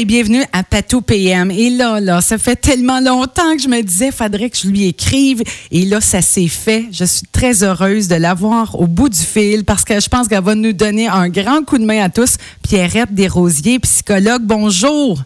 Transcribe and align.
Et 0.00 0.04
bienvenue 0.04 0.44
à 0.52 0.62
Patou 0.62 1.00
PM. 1.00 1.50
Et 1.50 1.70
là, 1.70 1.98
là, 1.98 2.20
ça 2.20 2.38
fait 2.38 2.54
tellement 2.54 3.00
longtemps 3.00 3.56
que 3.56 3.60
je 3.60 3.66
me 3.66 3.82
disais, 3.82 4.12
faudrait 4.12 4.48
que 4.48 4.56
je 4.56 4.68
lui 4.68 4.86
écrive. 4.86 5.42
Et 5.72 5.86
là, 5.86 6.00
ça 6.00 6.22
s'est 6.22 6.46
fait. 6.46 6.84
Je 6.92 7.04
suis 7.04 7.26
très 7.26 7.64
heureuse 7.64 8.06
de 8.06 8.14
l'avoir 8.14 8.80
au 8.80 8.86
bout 8.86 9.08
du 9.08 9.18
fil 9.18 9.64
parce 9.64 9.84
que 9.84 9.98
je 9.98 10.08
pense 10.08 10.28
qu'elle 10.28 10.44
va 10.44 10.54
nous 10.54 10.72
donner 10.72 11.08
un 11.08 11.28
grand 11.28 11.64
coup 11.64 11.78
de 11.78 11.84
main 11.84 12.00
à 12.04 12.10
tous. 12.10 12.36
Pierrette 12.62 13.12
Desrosiers, 13.12 13.80
psychologue, 13.80 14.42
bonjour. 14.44 15.18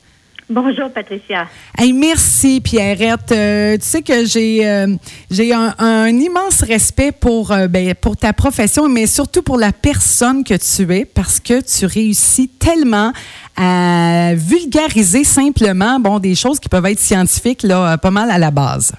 Bonjour, 0.52 0.90
Patricia. 0.90 1.48
Hey, 1.78 1.94
merci, 1.94 2.60
Pierrette. 2.60 3.32
Euh, 3.32 3.76
tu 3.78 3.84
sais 3.84 4.02
que 4.02 4.26
j'ai 4.26 4.68
euh, 4.68 4.86
j'ai 5.30 5.54
un, 5.54 6.08
immense 6.08 6.62
respect 6.62 7.10
pour, 7.10 7.52
euh, 7.52 7.68
ben, 7.68 7.94
pour 7.94 8.18
ta 8.18 8.34
profession, 8.34 8.86
mais 8.86 9.06
surtout 9.06 9.42
pour 9.42 9.56
la 9.56 9.72
personne 9.72 10.44
que 10.44 10.52
tu 10.52 10.94
es, 10.94 11.06
parce 11.06 11.40
que 11.40 11.62
tu 11.62 11.86
réussis 11.86 12.48
tellement 12.48 13.12
à 13.56 14.32
vulgariser 14.34 15.24
simplement 15.24 16.00
bon, 16.00 16.18
des 16.18 16.34
choses 16.34 16.58
qui 16.58 16.68
peuvent 16.68 16.86
être 16.86 16.98
scientifiques 16.98 17.62
là, 17.62 17.96
pas 17.98 18.10
mal 18.10 18.30
à 18.30 18.38
la 18.38 18.50
base. 18.50 18.94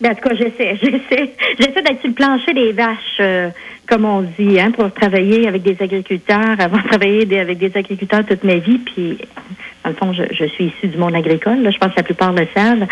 Ben, 0.00 0.12
en 0.12 0.14
tout 0.14 0.28
cas, 0.28 0.34
j'essaie, 0.34 0.76
j'essaie, 0.82 1.30
j'essaie 1.58 1.82
d'être 1.82 2.00
sur 2.00 2.08
le 2.08 2.14
plancher 2.14 2.54
des 2.54 2.72
vaches 2.72 3.20
comme 3.86 4.04
on 4.04 4.22
dit, 4.22 4.58
hein, 4.58 4.70
pour 4.72 4.92
travailler 4.92 5.46
avec 5.46 5.62
des 5.62 5.76
agriculteurs, 5.80 6.56
avant 6.58 6.78
de 6.78 6.88
travailler 6.88 7.38
avec 7.38 7.58
des 7.58 7.76
agriculteurs 7.76 8.24
toute 8.26 8.44
ma 8.44 8.56
vie, 8.56 8.78
puis 8.78 9.18
dans 9.86 9.90
le 9.90 9.96
fond, 9.96 10.12
je, 10.12 10.46
suis 10.46 10.66
issue 10.66 10.88
du 10.88 10.98
monde 10.98 11.14
agricole, 11.14 11.62
là, 11.62 11.70
je 11.70 11.78
pense 11.78 11.90
que 11.90 11.96
la 11.98 12.02
plupart 12.02 12.32
le 12.32 12.46
savent. 12.54 12.86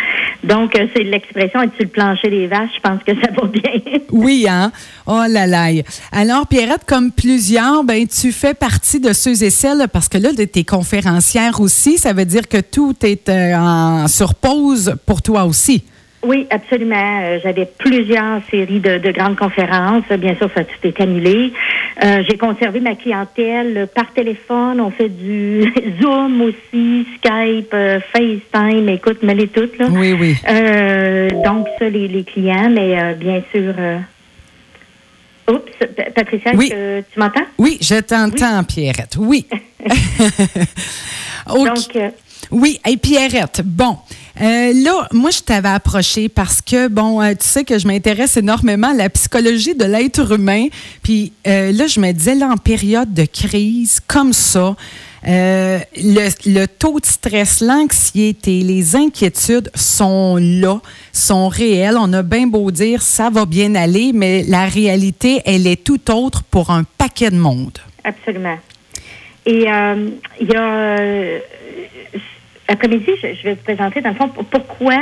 Donc, 0.45 0.77
euh, 0.77 0.87
c'est 0.95 1.03
l'expression 1.03 1.63
être 1.63 1.75
sur 1.75 1.85
le 1.85 1.89
plancher 1.89 2.31
des 2.31 2.47
vaches, 2.47 2.71
je 2.77 2.81
pense 2.81 3.03
que 3.03 3.13
ça 3.15 3.33
va 3.33 3.49
bien. 3.49 4.01
oui, 4.13 4.47
hein? 4.49 4.71
Oh 5.07 5.23
là 5.29 5.47
là. 5.47 5.67
Alors, 6.13 6.47
Pierrette, 6.47 6.85
comme 6.87 7.11
plusieurs, 7.11 7.83
ben, 7.83 8.07
tu 8.07 8.31
fais 8.31 8.55
partie 8.55 9.01
de 9.01 9.13
ceux 9.13 9.43
et 9.43 9.51
celles, 9.51 9.89
parce 9.93 10.09
que 10.09 10.19
là, 10.19 10.31
tu 10.35 10.61
es 10.61 10.65
conférencière 10.65 11.61
aussi, 11.61 11.99
ça 11.99 12.13
veut 12.13 12.25
dire 12.25 12.49
que 12.49 12.61
tout 12.61 12.95
est 13.03 13.29
euh, 13.29 13.57
en 13.57 14.07
sur 14.07 14.35
pause 14.35 14.95
pour 15.07 15.21
toi 15.21 15.45
aussi. 15.45 15.83
Oui, 16.25 16.47
absolument. 16.51 17.21
Euh, 17.23 17.39
j'avais 17.43 17.67
plusieurs 17.67 18.41
séries 18.51 18.81
de, 18.81 19.11
grandes 19.13 19.37
conférences. 19.37 20.05
Bien 20.19 20.35
sûr, 20.37 20.51
ça 20.55 20.61
a 20.61 20.65
tout 20.65 20.87
été 20.87 21.03
annulé. 21.03 21.53
Euh, 22.03 22.23
j'ai 22.29 22.37
conservé 22.37 22.81
ma 22.81 22.95
clientèle 22.95 23.89
par 23.95 24.13
téléphone. 24.13 24.81
On 24.81 24.91
fait 24.91 25.09
du 25.09 25.73
Zoom 26.01 26.41
aussi, 26.43 27.07
Skype, 27.17 27.73
euh, 27.75 28.01
FaceTime. 28.13 28.89
Écoute, 28.89 29.19
mais 29.23 29.35
les 29.35 29.49
toutes. 29.49 29.79
Là. 29.79 29.87
Oui, 29.91 30.13
oui. 30.13 30.37
donc, 31.45 31.67
ça, 31.79 31.89
les, 31.89 32.25
clients, 32.25 32.71
mais 32.71 33.15
bien 33.15 33.43
sûr... 33.53 33.75
Oups, 35.47 35.73
Patricia, 36.15 36.53
tu 36.53 37.21
m'entends? 37.21 37.45
Oui, 37.59 37.77
je 37.81 38.01
t'entends, 38.01 38.65
Pierrette. 38.65 39.17
Oui. 39.19 39.47
Donc, 41.47 41.99
oui, 42.51 42.81
et 42.89 42.97
Pierrette, 42.97 43.63
bon, 43.65 43.99
euh, 44.41 44.73
là, 44.75 45.09
moi, 45.13 45.31
je 45.31 45.41
t'avais 45.41 45.69
approché 45.69 46.29
parce 46.29 46.61
que, 46.61 46.89
bon, 46.89 47.23
euh, 47.23 47.33
tu 47.33 47.47
sais 47.47 47.65
que 47.65 47.79
je 47.79 47.87
m'intéresse 47.87 48.37
énormément 48.37 48.89
à 48.89 48.95
la 48.95 49.09
psychologie 49.09 49.75
de 49.75 49.85
l'être 49.85 50.33
humain. 50.33 50.67
Puis 51.03 51.33
euh, 51.47 51.71
là, 51.71 51.87
je 51.87 52.01
me 52.01 52.11
disais, 52.13 52.35
là, 52.35 52.49
en 52.49 52.57
période 52.57 53.15
de 53.15 53.25
crise 53.27 54.01
comme 54.07 54.33
ça, 54.33 54.75
le, 55.27 56.67
taux 56.67 56.99
de 56.99 57.07
stress, 57.07 57.61
l'anxiété, 57.61 58.61
les 58.61 58.97
inquiétudes 58.97 59.71
sont 59.75 60.37
là, 60.37 60.81
sont 61.13 61.49
réelles. 61.49 61.97
On 61.99 62.13
a 62.13 62.23
bien 62.23 62.47
beau 62.47 62.71
dire 62.71 63.03
ça 63.03 63.31
va 63.31 63.47
bien 63.47 63.75
aller, 63.75 64.11
mais 64.13 64.43
la 64.43 64.67
réalité, 64.67 65.41
elle 65.47 65.67
est 65.67 65.83
tout 65.83 66.11
autre 66.11 66.43
pour 66.43 66.71
un 66.71 66.83
paquet 66.99 67.31
de 67.31 67.37
monde. 67.37 67.79
Absolument. 68.03 68.59
Et 69.47 69.67
il 70.41 70.49
y 70.51 70.57
a 70.57 71.41
après-midi, 72.69 73.11
je, 73.23 73.43
vais 73.45 73.55
vous 73.55 73.63
présenter, 73.63 74.01
dans 74.01 74.11
le 74.11 74.15
fond, 74.15 74.29
pourquoi, 74.29 74.97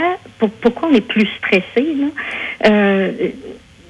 pourquoi 0.61 0.89
on 0.91 0.95
est 0.95 1.07
plus 1.07 1.29
stressé. 1.39 1.97
Euh, 2.67 3.13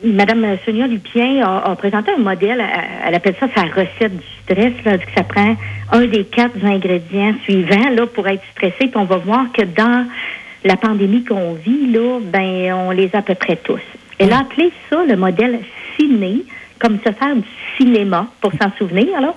Madame 0.05 0.59
Sonia 0.65 0.87
Lupien 0.87 1.47
a, 1.47 1.77
présenté 1.77 2.11
un 2.17 2.21
modèle, 2.21 2.63
elle, 3.07 3.15
appelle 3.15 3.37
ça 3.39 3.47
sa 3.55 3.63
recette 3.63 4.17
du 4.17 4.25
stress, 4.43 4.73
là, 4.85 4.99
que 4.99 5.11
ça 5.17 5.23
prend 5.23 5.57
un 5.93 6.07
des 6.07 6.25
quatre 6.25 6.65
ingrédients 6.65 7.35
suivants 7.45 7.91
là, 7.91 8.07
pour 8.07 8.27
être 8.27 8.43
stressé. 8.53 8.89
Puis 8.89 8.97
on 8.97 9.05
va 9.05 9.19
voir 9.19 9.47
que 9.53 9.63
dans 9.63 10.07
la 10.65 10.77
pandémie 10.77 11.25
qu'on 11.25 11.55
vit, 11.55 11.91
là, 11.93 12.19
ben, 12.21 12.73
on 12.75 12.91
les 12.91 13.11
a 13.15 13.19
à 13.19 13.23
peu 13.23 13.35
près 13.35 13.57
tous. 13.57 13.81
Elle 14.19 14.33
a 14.33 14.41
appelé 14.41 14.73
ça 14.91 15.05
le 15.05 15.17
modèle 15.17 15.61
ciné, 15.97 16.43
comme 16.79 16.99
se 16.99 17.13
faire 17.13 17.37
du 17.37 17.49
cinéma, 17.77 18.27
pour 18.41 18.53
s'en 18.53 18.73
souvenir. 18.79 19.21
Là. 19.21 19.35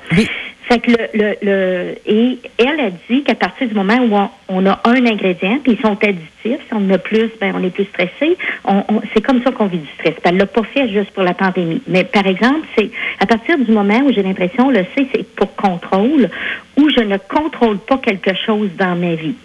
Fait 0.68 0.80
que 0.80 0.92
le, 0.92 1.36
le, 1.44 1.96
et 2.08 2.40
elle 2.58 2.80
a 2.80 2.90
dit 3.08 3.24
qu'à 3.24 3.36
partir 3.36 3.68
du 3.68 3.76
moment 3.76 3.98
où 4.00 4.16
on, 4.50 4.66
a 4.66 4.82
un 4.86 5.06
ingrédient, 5.06 5.60
puis 5.62 5.74
ils 5.74 5.80
sont 5.80 5.98
additifs, 6.04 6.26
si 6.44 6.74
on 6.74 6.78
en 6.78 6.90
a 6.90 6.98
plus, 6.98 7.30
ben 7.40 7.54
on 7.56 7.64
est 7.64 7.70
plus 7.70 7.86
stressé. 7.86 8.36
On, 8.64 8.84
c'est 9.14 9.22
comme 9.22 9.44
ça 9.44 9.52
qu'on 9.52 9.68
vit 9.68 9.78
du 9.78 9.88
stress. 10.00 10.16
Elle 10.24 10.38
l'a 10.38 10.48
pas 10.48 10.64
fait 10.64 10.90
juste 10.90 11.12
pour 11.12 11.22
la 11.22 11.36
pandémie. 11.36 11.84
Mais 11.88 12.04
par 12.04 12.26
exemple, 12.26 12.66
c'est 12.76 12.90
à 13.20 13.28
partir 13.28 13.60
du 13.60 13.72
moment 13.72 14.00
où 14.06 14.12
j'ai 14.12 14.24
l'impression, 14.24 14.72
le 14.72 14.86
C, 14.96 15.08
c'est 15.14 15.36
pour 15.36 15.56
contrôle, 15.56 16.30
où 16.78 16.90
je 16.90 17.02
ne 17.02 17.18
contrôle 17.18 17.78
pas 17.78 18.00
quelque 18.00 18.34
chose 18.34 18.70
dans 18.76 18.96
ma 18.96 19.14
vie. 19.14 19.36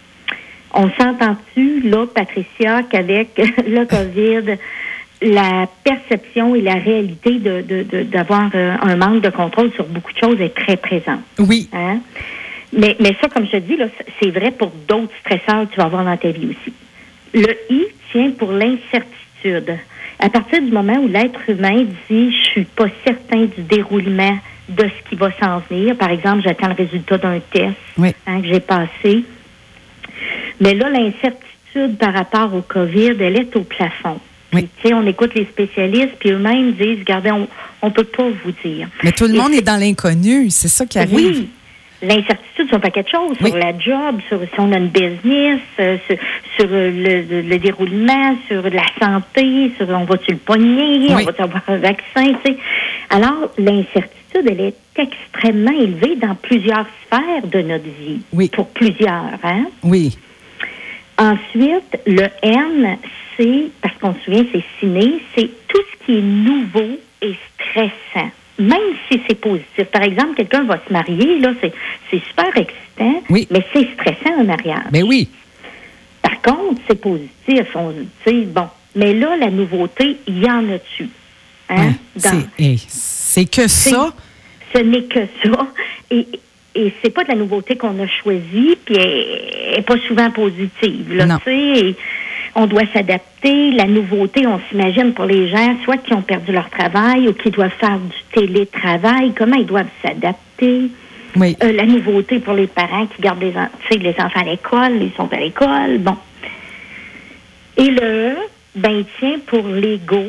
On 0.73 0.89
s'entend-tu, 0.91 1.81
là, 1.81 2.07
Patricia, 2.07 2.83
qu'avec 2.85 3.37
le 3.67 3.85
COVID, 3.85 4.57
la 5.23 5.69
perception 5.85 6.55
et 6.55 6.61
la 6.61 6.75
réalité 6.75 7.39
de, 7.39 8.03
d'avoir 8.05 8.51
euh, 8.55 8.75
un 8.81 8.97
manque 8.97 9.23
de 9.23 9.31
contrôle 9.31 9.71
sur 9.73 9.85
beaucoup 9.87 10.13
de 10.13 10.19
choses 10.19 10.41
est 10.41 10.55
très 10.55 10.77
présente. 10.77 11.21
Oui. 11.39 11.69
Hein? 11.73 11.99
Mais, 12.73 12.97
mais 13.01 13.17
ça, 13.21 13.29
comme 13.29 13.47
je 13.47 13.53
te 13.53 13.57
dis, 13.57 13.77
c'est 14.21 14.31
vrai 14.31 14.51
pour 14.51 14.73
d'autres 14.89 15.13
stresseurs 15.21 15.69
que 15.69 15.75
tu 15.75 15.77
vas 15.77 15.87
avoir 15.87 16.05
dans 16.05 16.17
ta 16.17 16.31
vie 16.31 16.49
aussi. 16.49 16.73
Le 17.35 17.55
I 17.71 17.87
tient 18.13 18.31
pour 18.31 18.53
l'incertitude. 18.53 19.77
À 20.19 20.29
partir 20.29 20.63
du 20.63 20.71
moment 20.71 20.97
où 20.97 21.09
l'être 21.09 21.41
humain 21.49 21.85
dit 22.09 22.33
je 22.33 22.51
suis 22.51 22.65
pas 22.65 22.89
certain 23.05 23.47
du 23.47 23.63
déroulement 23.63 24.39
de 24.69 24.85
ce 24.85 25.09
qui 25.09 25.17
va 25.17 25.31
s'en 25.41 25.59
venir, 25.69 25.97
par 25.97 26.11
exemple, 26.11 26.43
j'attends 26.45 26.69
le 26.69 26.75
résultat 26.75 27.19
d'un 27.19 27.41
test 27.41 27.75
hein, 27.99 28.41
que 28.41 28.47
j'ai 28.47 28.61
passé. 28.61 29.25
Mais 30.61 30.75
là, 30.75 30.91
l'incertitude 30.91 31.97
par 31.99 32.13
rapport 32.13 32.55
au 32.55 32.63
COVID, 32.63 33.17
elle 33.21 33.37
est 33.37 33.57
au 33.57 33.63
plafond. 33.63 34.21
Oui. 34.53 34.69
on 34.93 35.07
écoute 35.07 35.35
les 35.35 35.45
spécialistes, 35.45 36.17
puis 36.19 36.31
eux-mêmes 36.31 36.73
disent, 36.73 37.01
regardez, 37.01 37.31
on 37.31 37.87
ne 37.87 37.91
peut 37.93 38.05
pas 38.05 38.29
vous 38.45 38.53
dire. 38.65 38.89
Mais 39.03 39.13
tout 39.13 39.27
le 39.27 39.35
monde 39.35 39.53
est 39.53 39.63
dans 39.63 39.77
l'inconnu, 39.79 40.51
c'est 40.51 40.69
ça 40.69 40.87
qui 40.87 40.99
arrive. 40.99 41.15
Oui. 41.15 41.49
L'incertitude 42.03 42.67
sur 42.69 42.79
un 42.79 42.81
paquet 42.81 43.03
de 43.03 43.09
choses, 43.09 43.37
sur 43.37 43.57
la 43.57 43.79
job, 43.79 44.21
sur 44.29 44.41
si 44.41 44.59
on 44.59 44.73
a 44.73 44.79
une 44.79 44.89
business, 44.89 45.61
euh, 45.81 45.99
sur, 46.57 46.67
le, 46.71 47.59
déroulement, 47.59 48.37
sur 48.49 48.63
la 48.63 48.85
santé, 48.99 49.71
sur 49.77 49.87
on 49.91 50.05
va-tu 50.05 50.33
le 50.33 50.39
pogner, 50.39 51.11
on 51.11 51.25
va-tu 51.25 51.43
avoir 51.43 51.63
un 51.69 51.77
vaccin, 51.77 52.33
tu 52.43 52.53
sais. 52.53 52.57
Alors, 53.11 53.51
l'incertitude, 53.59 54.47
elle 54.47 54.61
est 54.61 54.75
extrêmement 54.97 55.73
élevée 55.73 56.17
dans 56.17 56.35
plusieurs 56.37 56.87
sphères 57.05 57.47
de 57.47 57.61
notre 57.61 57.85
vie. 57.85 58.21
Oui. 58.33 58.49
Pour 58.49 58.69
plusieurs, 58.69 59.39
hein? 59.43 59.67
Oui. 59.83 60.17
Ensuite, 61.19 61.99
le 62.07 62.29
N, 62.43 62.97
parce 63.81 63.97
qu'on 63.99 64.15
se 64.15 64.21
souvient, 64.25 64.45
c'est 64.53 64.65
ciné, 64.79 65.21
c'est 65.35 65.51
tout 65.69 65.81
ce 65.93 66.05
qui 66.05 66.19
est 66.19 66.23
nouveau 66.23 66.99
et 67.23 67.35
stressant. 67.55 68.31
Même 68.59 68.95
si 69.09 69.21
c'est 69.27 69.41
positif. 69.41 69.85
Par 69.91 70.03
exemple, 70.03 70.35
quelqu'un 70.37 70.65
va 70.65 70.79
se 70.87 70.93
marier, 70.93 71.39
là, 71.39 71.53
c'est, 71.61 71.73
super 72.11 72.55
excitant, 72.57 73.23
mais 73.31 73.65
c'est 73.73 73.89
stressant 73.95 74.41
un 74.41 74.45
mariage. 74.45 74.85
Mais 74.93 75.03
oui. 75.03 75.29
Par 76.21 76.43
contre, 76.43 76.81
c'est 76.87 77.01
positif. 77.01 77.65
On, 77.75 77.95
bon. 78.47 78.69
Mais 78.95 79.15
là, 79.15 79.37
la 79.37 79.51
nouveauté, 79.51 80.19
il 80.27 80.45
y 80.45 80.51
en 80.51 80.69
a 80.69 80.79
dessus. 80.79 81.09
Hein? 81.71 81.93
c'est, 82.17 83.45
que 83.47 83.69
ça. 83.69 84.13
Ce 84.75 84.81
n'est 84.81 85.05
que 85.05 85.21
ça. 85.43 85.67
Et, 86.11 86.27
et 86.75 86.93
c'est 87.01 87.11
pas 87.11 87.23
de 87.25 87.29
la 87.29 87.37
nouveauté 87.37 87.77
qu'on 87.77 87.99
a 88.03 88.07
choisie, 88.07 88.77
puis 88.85 88.97
elle 88.97 89.77
n'est 89.77 89.83
pas 89.83 89.97
souvent 90.07 90.31
positive. 90.31 91.15
Là, 91.15 91.27
non 91.27 91.39
on 92.55 92.67
doit 92.67 92.87
s'adapter. 92.93 93.71
La 93.73 93.87
nouveauté, 93.87 94.47
on 94.47 94.61
s'imagine 94.69 95.13
pour 95.13 95.25
les 95.25 95.49
gens, 95.49 95.77
soit 95.85 95.99
qui 95.99 96.13
ont 96.15 96.23
perdu 96.23 96.53
leur 96.53 96.69
travail 96.71 97.29
ou 97.29 97.33
qui 97.33 97.51
doivent 97.51 97.71
faire 97.79 97.99
du 97.99 98.23
télétravail, 98.33 99.33
comment 99.37 99.57
ils 99.57 99.67
doivent 99.67 99.87
s'adapter? 100.03 100.91
Oui. 101.37 101.57
Euh, 101.63 101.73
la 101.73 101.87
nouveauté 101.87 102.41
pour 102.41 102.55
les 102.55 102.67
parents 102.67 103.07
qui 103.07 103.23
gardent 103.23 103.43
les, 103.43 103.53
les 103.99 104.15
enfants 104.19 104.41
à 104.41 104.45
l'école, 104.45 105.01
ils 105.01 105.13
sont 105.17 105.33
à 105.33 105.37
l'école, 105.37 105.99
bon. 105.99 106.17
Et 107.77 107.91
le 107.91 108.35
ben 108.75 109.05
tient 109.19 109.39
pour 109.47 109.67
l'ego, 109.67 110.25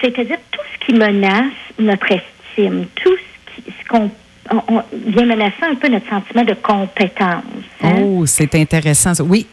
c'est-à-dire 0.00 0.38
tout 0.50 0.60
ce 0.72 0.86
qui 0.86 0.92
menace 0.92 1.52
notre 1.78 2.06
estime, 2.10 2.86
tout 2.94 3.16
ce 3.56 3.88
qu'on 3.88 4.10
vient 5.06 5.26
menacer 5.26 5.62
un 5.62 5.74
peu 5.74 5.88
notre 5.88 6.08
sentiment 6.08 6.44
de 6.44 6.54
compétence. 6.54 7.42
Hein? 7.82 8.02
Oh, 8.02 8.24
c'est 8.26 8.54
intéressant. 8.54 9.12
Oui, 9.24 9.46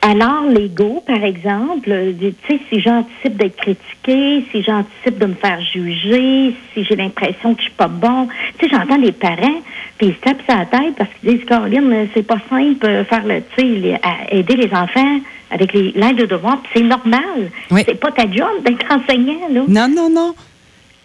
alors, 0.00 0.44
l'ego, 0.44 1.02
par 1.06 1.24
exemple, 1.24 1.90
euh, 1.90 2.12
tu 2.20 2.34
sais, 2.48 2.60
si 2.68 2.80
j'anticipe 2.80 3.36
d'être 3.36 3.56
critiqué, 3.56 4.44
si 4.52 4.62
j'anticipe 4.62 5.18
de 5.18 5.26
me 5.26 5.34
faire 5.34 5.60
juger, 5.60 6.54
si 6.72 6.84
j'ai 6.84 6.94
l'impression 6.94 7.54
que 7.54 7.60
je 7.60 7.64
suis 7.64 7.76
pas 7.76 7.88
bon, 7.88 8.28
tu 8.58 8.68
sais, 8.68 8.76
j'entends 8.76 8.96
les 8.96 9.12
parents, 9.12 9.60
puis 9.98 10.08
ils 10.08 10.14
se 10.14 10.20
tapent 10.20 10.42
sa 10.48 10.66
tête 10.66 10.94
parce 10.96 11.10
qu'ils 11.14 11.36
disent, 11.36 11.44
Caroline, 11.46 12.08
c'est 12.14 12.22
pas 12.22 12.38
simple 12.48 12.86
euh, 12.86 13.04
faire 13.04 13.26
le, 13.26 13.42
tu 13.56 13.60
sais, 13.60 14.00
aider 14.30 14.54
les 14.54 14.72
enfants 14.72 15.20
avec 15.50 15.72
l'aide 15.72 16.16
de 16.16 16.26
devoir, 16.26 16.62
c'est 16.74 16.82
normal. 16.82 17.50
C'est 17.70 17.98
pas 17.98 18.12
ta 18.12 18.30
job 18.30 18.62
d'être 18.64 18.86
enseignant, 18.90 19.48
là. 19.50 19.62
Non, 19.66 19.88
non, 19.88 20.10
non. 20.10 20.34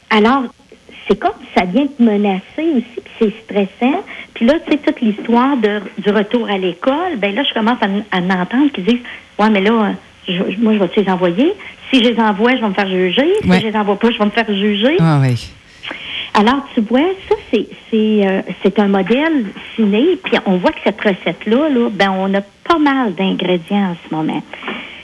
Alors, 0.10 0.44
c'est 1.08 1.20
comme 1.20 1.32
ça 1.56 1.66
vient 1.66 1.88
te 1.88 2.02
menacer 2.02 2.42
aussi, 2.58 3.02
puis 3.04 3.14
c'est 3.20 3.34
stressant. 3.44 4.04
Puis 4.34 4.46
là, 4.46 4.56
tu 4.66 4.72
sais, 4.72 4.78
toute 4.78 5.02
l'histoire 5.02 5.58
du 5.58 6.10
retour 6.10 6.50
à 6.50 6.58
l'école, 6.58 7.18
ben 7.18 7.36
là, 7.36 7.44
je 7.44 7.54
commence 7.54 7.80
à, 7.82 8.22
m'entendre 8.22 8.72
qui 8.72 8.82
disent 8.82 9.04
Ouais, 9.40 9.50
mais 9.50 9.62
là, 9.62 9.72
moi, 9.72 10.74
je 10.74 10.80
vais 10.80 10.90
les 10.98 11.10
envoyer? 11.10 11.54
Si 11.92 12.04
je 12.04 12.10
les 12.10 12.20
envoie, 12.20 12.56
je 12.56 12.62
vais 12.62 12.70
me 12.70 12.74
faire 12.74 12.88
juger. 12.88 13.34
Si 13.42 13.60
je 13.60 13.68
les 13.68 13.76
envoie 13.76 14.00
pas, 14.00 14.12
je 14.12 14.18
vais 14.18 14.26
me 14.26 14.32
faire 14.32 14.48
juger. 14.48 14.98
Ah, 15.00 15.20
oui. 15.22 15.50
Alors, 16.36 16.66
tu 16.74 16.82
vois, 16.82 17.02
ça, 17.30 17.36
c'est 17.52 17.68
euh, 17.94 18.42
c'est 18.64 18.80
un 18.80 18.88
modèle 18.88 19.46
ciné, 19.76 20.18
puis 20.24 20.38
on 20.48 20.58
voit 20.58 20.72
que 20.72 20.80
cette 20.84 21.00
recette-là, 21.00 21.70
là, 21.70 21.90
ben, 21.92 22.12
on 22.18 22.34
a 22.34 22.42
pas 22.42 22.80
mal 22.80 23.14
d'ingrédients 23.14 23.92
en 23.92 23.96
ce 24.10 24.16
moment. 24.16 24.42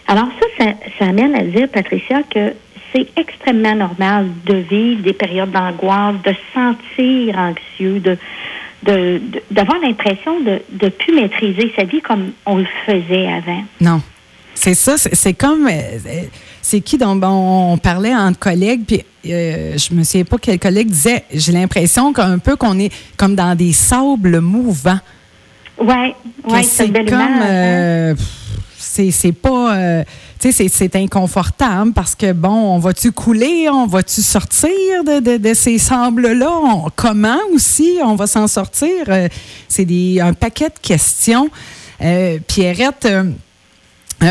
Alors, 0.07 0.27
ça, 0.39 0.47
ça, 0.57 0.71
ça 0.97 1.05
amène 1.05 1.35
à 1.35 1.43
dire, 1.43 1.67
Patricia, 1.69 2.23
que 2.23 2.53
c'est 2.93 3.07
extrêmement 3.15 3.75
normal 3.75 4.27
de 4.45 4.55
vivre 4.55 5.01
des 5.03 5.13
périodes 5.13 5.51
d'angoisse, 5.51 6.15
de 6.25 6.33
sentir 6.53 7.37
anxieux, 7.37 7.99
de 7.99 8.17
d'avoir 9.51 9.77
l'impression 9.81 10.39
de 10.39 10.61
ne 10.81 10.89
plus 10.89 11.13
maîtriser 11.13 11.71
sa 11.75 11.83
vie 11.83 12.01
comme 12.01 12.31
on 12.45 12.57
le 12.57 12.67
faisait 12.85 13.27
avant. 13.27 13.63
Non. 13.81 14.01
C'est 14.55 14.73
ça, 14.73 14.97
c'est 14.97 15.33
comme. 15.33 15.67
Euh, 15.67 16.23
c'est 16.61 16.81
qui 16.81 16.97
dont 16.97 17.19
on 17.23 17.77
parlait 17.77 18.15
entre 18.15 18.39
collègues, 18.39 18.81
puis 18.85 19.03
euh, 19.27 19.77
je 19.77 19.93
me 19.93 20.03
souviens 20.03 20.25
pas 20.25 20.37
quel 20.37 20.59
collègue 20.59 20.87
disait 20.87 21.23
j'ai 21.33 21.51
l'impression 21.51 22.13
qu'un 22.13 22.39
peu 22.39 22.55
qu'on 22.55 22.77
est 22.79 22.91
comme 23.17 23.35
dans 23.35 23.55
des 23.55 23.73
sables 23.73 24.39
mouvants. 24.39 24.99
Oui, 25.79 26.13
ouais, 26.47 26.63
c'est 26.63 26.91
comme. 26.91 27.13
Hein. 27.13 27.41
Euh, 27.43 28.15
c'est 28.77 29.31
pas. 29.31 29.75
Euh, 29.75 30.03
c'est 30.39 30.95
inconfortable 30.95 31.91
parce 31.93 32.15
que, 32.15 32.31
bon, 32.31 32.75
on 32.75 32.79
va-tu 32.79 33.11
couler? 33.11 33.69
On 33.69 33.87
va-tu 33.87 34.21
sortir 34.21 34.71
de, 35.03 35.53
ces 35.53 35.77
sables-là? 35.77 36.85
Comment 36.95 37.39
aussi 37.53 37.97
on 38.03 38.15
va 38.15 38.27
s'en 38.27 38.47
sortir? 38.47 39.05
Euh, 39.09 39.27
c'est 39.67 39.87
un 40.21 40.33
paquet 40.33 40.69
de 40.69 40.79
questions. 40.81 41.49
Euh, 42.01 42.39
Pierrette, 42.47 43.07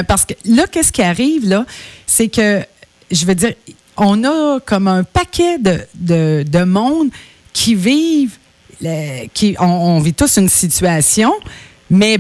parce 0.07 0.25
que 0.25 0.35
là, 0.45 0.67
qu'est-ce 0.67 0.93
qui 0.93 1.03
arrive, 1.03 1.47
là? 1.47 1.67
C'est 2.07 2.29
que, 2.29 2.63
je 3.11 3.27
veux 3.27 3.35
dire, 3.35 3.55
on 3.97 4.25
a 4.25 4.61
comme 4.61 4.89
un 4.89 5.05
paquet 5.05 5.59
de, 5.59 5.81
de, 5.95 6.45
de 6.47 6.65
monde 6.65 7.09
qui 7.53 7.75
vivent, 7.75 8.39
qui, 9.35 9.57
on, 9.59 10.01
vit 10.01 10.15
tous 10.15 10.39
une 10.39 10.49
situation, 10.49 11.33
mais 11.91 12.19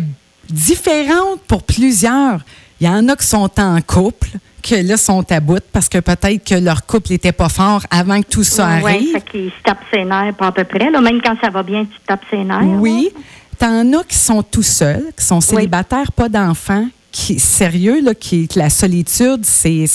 différentes 0.50 1.40
pour 1.42 1.62
plusieurs. 1.62 2.40
Il 2.80 2.86
y 2.86 2.90
en 2.90 3.08
a 3.08 3.16
qui 3.16 3.26
sont 3.26 3.50
en 3.58 3.80
couple, 3.80 4.28
que 4.62 4.74
là 4.74 4.96
sont 4.96 5.24
à 5.32 5.40
bout 5.40 5.62
parce 5.72 5.88
que 5.88 5.98
peut-être 5.98 6.44
que 6.44 6.54
leur 6.54 6.86
couple 6.86 7.12
n'était 7.12 7.32
pas 7.32 7.48
fort 7.48 7.82
avant 7.90 8.20
que 8.20 8.28
tout 8.28 8.44
ça 8.44 8.66
arrive. 8.66 8.84
Oui, 8.84 9.22
qu'ils 9.30 9.50
se 9.50 9.62
tapent 9.64 9.84
ses 9.92 10.04
nerfs 10.04 10.34
pas 10.34 10.48
à 10.48 10.52
peu 10.52 10.64
près. 10.64 10.90
Même 10.90 11.20
quand 11.22 11.36
ça 11.42 11.50
va 11.50 11.62
bien, 11.62 11.84
tu 11.84 11.98
tapes 12.06 12.24
ses 12.30 12.44
nerfs. 12.44 12.62
Oui. 12.78 13.10
T'en 13.58 13.92
as 13.92 14.04
qui 14.04 14.16
sont 14.16 14.42
tout 14.42 14.62
seuls, 14.62 15.06
qui 15.16 15.24
sont 15.24 15.40
célibataires, 15.40 16.12
pas 16.12 16.28
d'enfants, 16.28 16.86
qui 17.10 17.40
sérieux, 17.40 18.00
là, 18.02 18.14
qui, 18.14 18.46
que 18.46 18.58
la 18.58 18.70
solitude, 18.70 19.44
c'est 19.44 19.86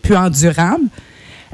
plus 0.00 0.16
endurable. 0.16 0.84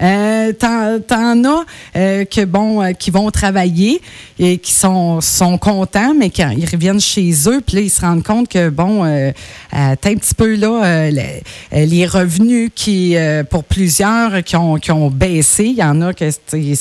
Euh, 0.03 0.53
T'en 0.53 1.45
as 1.45 1.65
euh, 1.97 2.25
que 2.25 2.45
bon, 2.45 2.83
euh, 2.83 2.93
qui 2.93 3.11
vont 3.11 3.31
travailler 3.31 4.01
et 4.39 4.59
qui 4.59 4.73
sont, 4.73 5.21
sont 5.21 5.59
contents, 5.59 6.15
mais 6.15 6.31
quand 6.31 6.51
ils 6.57 6.69
reviennent 6.69 7.01
chez 7.01 7.33
eux, 7.47 7.61
puis 7.65 7.77
là, 7.77 7.83
ils 7.83 7.91
se 7.91 8.01
rendent 8.01 8.23
compte 8.23 8.49
que 8.49 8.69
bon, 8.69 9.05
euh, 9.05 9.31
un 9.73 9.97
petit 9.97 10.35
peu 10.35 10.57
là, 10.57 11.11
les, 11.11 12.07
revenus 12.07 12.71
qui, 12.75 13.17
pour 13.51 13.65
plusieurs, 13.65 14.43
qui 14.43 14.57
ont, 14.57 14.77
qui 14.77 14.91
ont 14.91 15.11
baissé, 15.11 15.65
il 15.65 15.77
y 15.77 15.85
en 15.85 16.01
a 16.03 16.13
que 16.13 16.25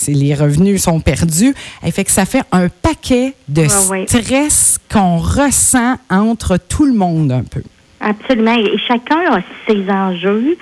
les 0.07 0.35
revenus 0.35 0.83
sont 0.83 0.99
perdus. 0.99 1.53
Et 1.85 1.91
fait 1.91 2.03
que 2.03 2.11
ça 2.11 2.25
fait 2.25 2.43
un 2.51 2.67
paquet 2.69 3.33
de 3.47 3.67
stress 3.67 4.79
qu'on 4.91 5.17
ressent 5.17 5.95
entre 6.09 6.57
tout 6.57 6.85
le 6.85 6.93
monde 6.93 7.31
un 7.31 7.43
peu. 7.43 7.61
Absolument. 8.01 8.55
Et 8.55 8.77
chacun 8.87 9.19
a 9.31 9.41
ses 9.67 9.89
enjeux. 9.89 10.57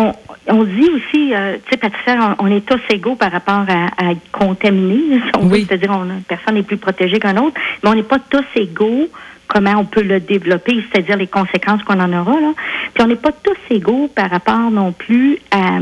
On, 0.00 0.14
on 0.46 0.64
dit 0.64 0.88
aussi, 0.88 1.34
euh, 1.34 1.56
tu 1.64 1.70
sais, 1.70 1.76
Patricia, 1.76 2.36
on, 2.38 2.46
est 2.46 2.64
tous 2.64 2.80
égaux 2.90 3.16
par 3.16 3.30
rapport 3.30 3.66
à, 3.68 3.86
à 3.98 4.14
contaminer. 4.32 5.20
oui. 5.42 5.66
C'est-à-dire, 5.68 6.06
personne 6.26 6.54
n'est 6.54 6.62
plus 6.62 6.78
protégé 6.78 7.18
qu'un 7.18 7.36
autre, 7.36 7.60
mais 7.82 7.90
on 7.90 7.94
n'est 7.94 8.02
pas 8.02 8.18
tous 8.18 8.44
égaux 8.56 9.08
comment 9.50 9.80
on 9.80 9.84
peut 9.84 10.02
le 10.02 10.20
développer, 10.20 10.82
c'est-à-dire 10.90 11.16
les 11.16 11.26
conséquences 11.26 11.82
qu'on 11.82 12.00
en 12.00 12.12
aura. 12.12 12.40
Là. 12.40 12.52
Puis 12.94 13.02
on 13.02 13.08
n'est 13.08 13.16
pas 13.16 13.32
tous 13.32 13.74
égaux 13.74 14.08
par 14.14 14.30
rapport 14.30 14.70
non 14.70 14.92
plus 14.92 15.38
à, 15.50 15.80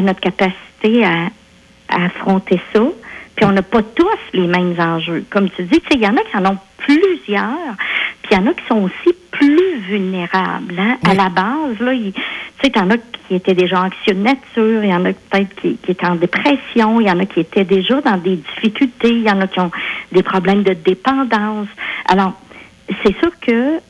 notre 0.00 0.20
capacité 0.20 1.04
à, 1.04 1.28
affronter 1.88 2.60
ça. 2.72 2.82
Puis 3.34 3.44
on 3.44 3.52
n'a 3.52 3.62
pas 3.62 3.82
tous 3.82 4.06
les 4.34 4.46
mêmes 4.46 4.78
enjeux. 4.78 5.24
Comme 5.30 5.50
tu 5.50 5.62
dis, 5.64 5.80
il 5.92 6.00
y 6.00 6.06
en 6.06 6.16
a 6.16 6.20
qui 6.20 6.36
en 6.36 6.52
ont 6.52 6.58
plusieurs, 6.78 7.74
puis 8.22 8.32
il 8.32 8.36
y 8.36 8.40
en 8.40 8.46
a 8.46 8.54
qui 8.54 8.64
sont 8.68 8.82
aussi 8.82 9.16
plus 9.38 9.78
vulnérables. 9.88 10.78
Hein. 10.78 10.96
À 11.04 11.14
la 11.14 11.28
base, 11.28 11.78
là, 11.80 11.92
tu 11.92 12.12
sais, 12.62 12.72
il 12.74 12.76
y 12.76 12.80
en 12.80 12.90
a 12.90 12.96
qui 12.96 13.34
étaient 13.34 13.54
déjà 13.54 13.82
anxieux 13.82 14.14
de 14.14 14.22
nature, 14.22 14.84
il 14.84 14.90
y 14.90 14.94
en 14.94 15.04
a 15.04 15.12
peut-être 15.12 15.54
qui, 15.60 15.76
qui, 15.76 15.90
étaient 15.90 16.06
en 16.06 16.16
dépression, 16.16 17.00
il 17.00 17.06
y 17.06 17.10
en 17.10 17.18
a 17.18 17.26
qui 17.26 17.40
étaient 17.40 17.64
déjà 17.64 18.00
dans 18.00 18.16
des 18.16 18.36
difficultés, 18.36 19.10
il 19.10 19.22
y 19.22 19.30
en 19.30 19.40
a 19.40 19.46
qui 19.46 19.60
ont 19.60 19.70
des 20.12 20.22
problèmes 20.22 20.62
de 20.62 20.72
dépendance. 20.72 21.68
Alors, 22.08 22.32
c'est 23.02 23.16
sûr 23.18 23.30
que 23.40 23.80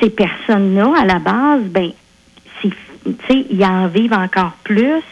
ces 0.00 0.10
personnes-là, 0.10 0.92
à 0.98 1.04
la 1.04 1.18
base, 1.18 1.62
ben, 1.64 1.90
si, 2.60 3.46
ils 3.50 3.64
en 3.64 3.88
vivent 3.88 4.12
encore 4.12 4.52
plus, 4.64 5.02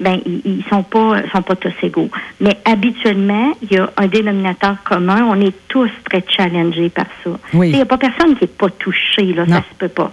ben 0.00 0.20
ils, 0.26 0.64
sont 0.70 0.82
pas 0.82 1.22
sont 1.32 1.42
pas 1.42 1.56
tous 1.56 1.72
égaux. 1.82 2.10
Mais 2.40 2.56
habituellement, 2.64 3.52
il 3.62 3.72
y 3.72 3.78
a 3.78 3.90
un 3.96 4.06
dénominateur 4.06 4.76
commun. 4.84 5.26
On 5.28 5.40
est 5.40 5.54
tous 5.68 5.90
très 6.08 6.24
challengés 6.28 6.88
par 6.88 7.06
ça. 7.24 7.30
Il 7.54 7.72
n'y 7.72 7.80
a 7.80 7.86
pas 7.86 7.98
personne 7.98 8.36
qui 8.36 8.44
est 8.44 8.56
pas 8.58 8.70
touché 8.70 9.32
là, 9.32 9.46
ça 9.46 9.62
se 9.68 9.74
peut 9.78 9.88
pas. 9.88 10.12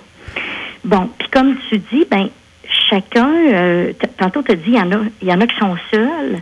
Bon, 0.83 1.09
puis 1.17 1.27
comme 1.29 1.55
tu 1.69 1.79
dis, 1.91 2.05
ben 2.09 2.29
chacun, 2.89 3.29
euh, 3.51 3.93
tantôt 4.17 4.41
tu 4.41 4.51
as 4.51 4.55
dit, 4.55 4.63
il 4.67 4.75
y 4.75 4.79
en 4.79 4.91
a, 4.91 4.99
il 5.21 5.27
y 5.27 5.33
en 5.33 5.41
a 5.41 5.47
qui 5.47 5.57
sont 5.57 5.75
seuls. 5.91 6.37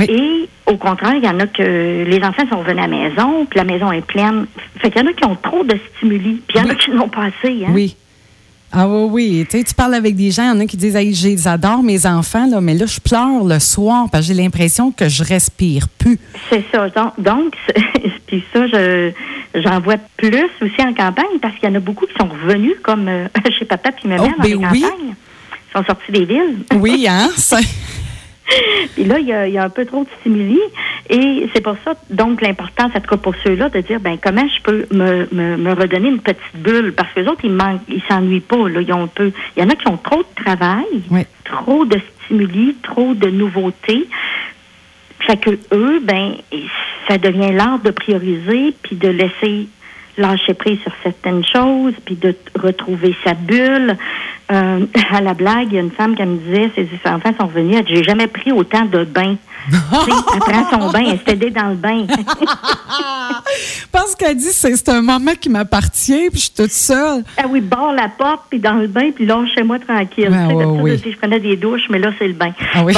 Et 0.00 0.48
au 0.66 0.76
contraire, 0.76 1.14
il 1.16 1.24
y 1.24 1.28
en 1.28 1.38
a 1.38 1.46
que 1.46 2.04
les 2.04 2.24
enfants 2.24 2.44
sont 2.50 2.62
venus 2.62 2.82
à 2.82 2.86
la 2.86 2.88
maison, 2.88 3.44
puis 3.44 3.58
la 3.58 3.64
maison 3.64 3.92
est 3.92 4.04
pleine. 4.04 4.46
Fait 4.78 4.90
qu'il 4.90 5.02
y 5.02 5.04
en 5.04 5.10
a 5.10 5.12
qui 5.12 5.24
ont 5.26 5.36
trop 5.36 5.64
de 5.64 5.76
stimuli, 5.96 6.42
puis 6.46 6.58
il 6.58 6.62
y 6.62 6.64
en 6.64 6.70
a 6.70 6.74
qui 6.74 6.90
n'ont 6.90 7.08
pas 7.08 7.24
assez. 7.24 7.64
Hein? 7.64 7.72
Oui. 7.72 7.94
Ah 8.72 8.88
oui, 8.88 9.08
oui. 9.10 9.46
Tu, 9.48 9.58
sais, 9.58 9.64
tu 9.64 9.74
parles 9.74 9.94
avec 9.94 10.16
des 10.16 10.30
gens, 10.30 10.44
il 10.44 10.48
y 10.48 10.50
en 10.50 10.60
a 10.60 10.66
qui 10.66 10.76
disent 10.76 10.96
hey, 10.96 11.14
J'adore 11.14 11.82
mes 11.82 12.06
enfants, 12.06 12.46
là, 12.46 12.60
mais 12.60 12.74
là, 12.74 12.86
je 12.86 12.98
pleure 13.00 13.44
le 13.44 13.58
soir 13.58 14.06
parce 14.10 14.26
que 14.26 14.34
j'ai 14.34 14.42
l'impression 14.42 14.90
que 14.90 15.08
je 15.08 15.22
respire 15.22 15.88
plus. 15.98 16.18
C'est 16.48 16.64
ça. 16.72 16.88
Donc, 16.88 17.12
donc 17.18 17.54
puis 18.26 18.42
ça, 18.52 18.66
je, 18.66 19.12
j'en 19.54 19.80
vois 19.80 19.98
plus 20.16 20.48
aussi 20.62 20.80
en 20.80 20.94
campagne 20.94 21.38
parce 21.40 21.54
qu'il 21.56 21.68
y 21.68 21.72
en 21.72 21.74
a 21.74 21.80
beaucoup 21.80 22.06
qui 22.06 22.14
sont 22.18 22.28
revenus, 22.28 22.74
comme 22.82 23.08
euh, 23.08 23.26
chez 23.58 23.66
papa 23.66 23.92
puis 23.92 24.08
maman 24.08 24.24
oh, 24.26 24.38
dans 24.38 24.44
les 24.44 24.56
ben 24.56 24.68
oui. 24.72 24.84
Ils 24.84 25.78
sont 25.78 25.84
sortis 25.84 26.12
des 26.12 26.24
villes. 26.24 26.64
Oui, 26.74 27.06
hein? 27.08 27.30
Puis 28.94 29.04
là, 29.04 29.18
il 29.18 29.26
y, 29.26 29.58
a, 29.58 29.64
un 29.64 29.70
peu 29.70 29.84
trop 29.84 30.04
de 30.04 30.08
stimuli. 30.20 30.58
Et 31.08 31.48
c'est 31.54 31.60
pour 31.60 31.76
ça, 31.84 31.94
donc, 32.10 32.40
l'importance, 32.40 32.92
en 32.94 33.00
tout 33.00 33.08
cas 33.08 33.16
pour 33.16 33.34
ceux-là, 33.44 33.68
de 33.68 33.80
dire, 33.80 34.00
ben 34.00 34.18
comment 34.22 34.46
je 34.46 34.62
peux 34.62 34.86
me, 34.92 35.28
me, 35.32 35.72
redonner 35.72 36.08
une 36.08 36.20
petite 36.20 36.56
bulle? 36.56 36.92
Parce 36.92 37.12
que 37.12 37.20
les 37.20 37.28
autres, 37.28 37.44
ils 37.44 37.52
manquent, 37.52 37.82
ils 37.88 38.02
s'ennuient 38.08 38.40
pas. 38.40 38.68
Là. 38.68 38.80
Ils 38.80 38.92
ont 38.92 39.06
peu. 39.08 39.32
Il 39.56 39.62
y 39.62 39.66
en 39.66 39.68
a 39.68 39.74
qui 39.74 39.88
ont 39.88 39.96
trop 39.96 40.22
de 40.22 40.44
travail, 40.44 41.26
trop 41.44 41.84
de 41.84 41.98
stimuli, 42.24 42.76
trop 42.82 43.14
de 43.14 43.28
nouveautés. 43.28 44.06
Fait 45.20 45.36
que 45.36 45.50
eux, 45.72 46.00
ben, 46.02 46.34
ça 47.08 47.18
devient 47.18 47.52
l'art 47.52 47.78
de 47.78 47.90
prioriser 47.90 48.74
puis 48.82 48.96
de 48.96 49.08
laisser 49.08 49.68
lâcher 50.16 50.54
prise 50.54 50.78
sur 50.80 50.92
certaines 51.02 51.44
choses, 51.44 51.94
puis 52.04 52.16
de 52.16 52.34
retrouver 52.60 53.14
sa 53.24 53.34
bulle. 53.34 53.96
Euh, 54.50 54.86
à 55.10 55.20
la 55.20 55.34
blague, 55.34 55.68
il 55.70 55.74
y 55.74 55.78
a 55.78 55.80
une 55.80 55.90
femme 55.90 56.14
qui 56.14 56.22
me 56.24 56.36
disait, 56.36 56.70
ses 56.74 56.88
enfants 57.08 57.32
sont 57.38 57.46
venus, 57.46 57.76
elle 57.78 57.84
dit, 57.84 57.96
j'ai 57.96 58.04
jamais 58.04 58.26
pris 58.26 58.52
autant 58.52 58.84
de 58.84 59.04
bains. 59.04 59.36
elle 59.70 60.40
prend 60.40 60.70
son 60.70 60.90
bain, 60.90 61.04
elle 61.06 61.18
s'est 61.18 61.32
aidée 61.34 61.50
dans 61.50 61.68
le 61.68 61.76
bain. 61.76 62.04
Parce 63.92 64.14
qu'elle 64.16 64.36
dit, 64.36 64.50
c'est 64.50 64.88
un 64.88 65.02
moment 65.02 65.32
qui 65.40 65.48
m'appartient, 65.48 66.28
puis 66.30 66.40
je 66.40 66.44
suis 66.44 66.54
toute 66.54 66.72
seule. 66.72 67.22
Ah 67.36 67.44
oui, 67.48 67.60
barre 67.60 67.92
la 67.92 68.08
porte, 68.08 68.42
puis 68.50 68.58
dans 68.58 68.74
le 68.74 68.88
bain, 68.88 69.10
puis 69.14 69.24
là, 69.24 69.42
chez 69.54 69.62
moi 69.62 69.78
tranquille. 69.78 70.28
Ben, 70.30 70.52
oui. 70.80 71.00
Je 71.04 71.16
prenais 71.16 71.38
des 71.38 71.56
douches, 71.56 71.88
mais 71.90 71.98
là, 71.98 72.10
c'est 72.18 72.26
le 72.26 72.34
bain. 72.34 72.52
Ah 72.74 72.82
oui. 72.84 72.92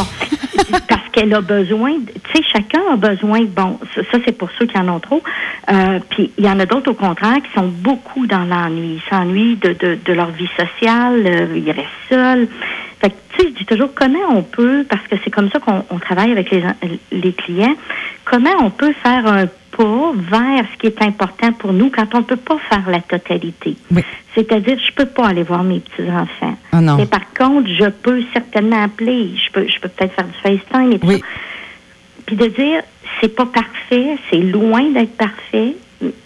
parce 0.89 1.03
qu'elle 1.15 1.33
a 1.33 1.41
besoin, 1.41 1.93
tu 1.93 2.33
sais, 2.35 2.43
chacun 2.53 2.81
a 2.93 2.97
besoin, 2.97 3.45
bon, 3.45 3.79
ça, 3.95 4.19
c'est 4.25 4.37
pour 4.37 4.51
ceux 4.59 4.67
qui 4.67 4.77
en 4.77 4.89
ont 4.89 4.99
trop, 4.99 5.23
euh, 5.71 6.01
puis 6.11 6.33
il 6.37 6.45
y 6.45 6.49
en 6.49 6.59
a 6.59 6.67
d'autres 6.67 6.91
au 6.91 6.95
contraire 6.95 7.37
qui 7.37 7.53
sont 7.55 7.69
beaucoup 7.69 8.27
dans 8.27 8.45
l'ennui, 8.45 9.01
ils 9.01 9.03
s'ennuient 9.09 9.57
de, 9.57 9.73
de, 9.75 9.99
de, 10.05 10.13
leur 10.13 10.31
vie 10.31 10.51
sociale, 10.59 11.23
euh, 11.25 11.47
ils 11.57 11.71
restent 11.71 11.89
seuls. 12.09 12.49
Fait 13.01 13.11
que, 13.11 13.15
tu 13.37 13.43
sais, 13.43 13.49
je 13.51 13.59
dis 13.59 13.65
toujours 13.65 13.91
comment 13.95 14.19
on 14.31 14.43
peut, 14.43 14.85
parce 14.89 15.07
que 15.07 15.15
c'est 15.23 15.31
comme 15.31 15.51
ça 15.51 15.61
qu'on 15.61 15.85
on 15.89 15.99
travaille 15.99 16.33
avec 16.33 16.51
les, 16.51 16.65
les 17.13 17.33
clients, 17.33 17.77
comment 18.25 18.55
on 18.61 18.71
peut 18.71 18.93
faire 19.03 19.27
un 19.27 19.47
pas 19.77 20.13
vers 20.15 20.65
ce 20.73 20.79
qui 20.79 20.87
est 20.87 21.03
important 21.03 21.53
pour 21.53 21.73
nous 21.73 21.91
quand 21.91 22.07
on 22.15 22.19
ne 22.19 22.23
peut 22.25 22.37
pas 22.37 22.59
faire 22.71 22.89
la 22.91 23.01
totalité. 23.01 23.77
Oui. 23.91 24.03
C'est-à-dire, 24.35 24.79
je 24.79 24.93
peux 24.95 25.07
pas 25.07 25.29
aller 25.29 25.43
voir 25.43 25.63
mes 25.65 25.81
petits-enfants. 25.81 26.57
Ah. 26.73 26.81
Mais 26.97 27.07
par 27.07 27.33
contre, 27.35 27.69
je 27.69 27.89
peux 27.89 28.23
certainement 28.33 28.83
appeler. 28.83 29.31
Je 29.37 29.53
peux, 29.53 29.67
je 29.69 29.79
peux 29.81 29.89
peut-être 29.89 30.15
faire 30.15 30.27
du 30.27 30.35
FaceTime 30.43 30.93
et 30.93 30.99
tout 30.99 31.07
Oui. 31.09 31.19
ça. 31.21 31.27
Puis 32.27 32.37
de 32.37 32.47
dire, 32.47 32.83
c'est 33.21 33.35
pas 33.35 33.47
parfait, 33.47 34.17
c'est 34.31 34.39
loin 34.41 34.83
d'être 34.91 35.17
parfait, 35.17 35.75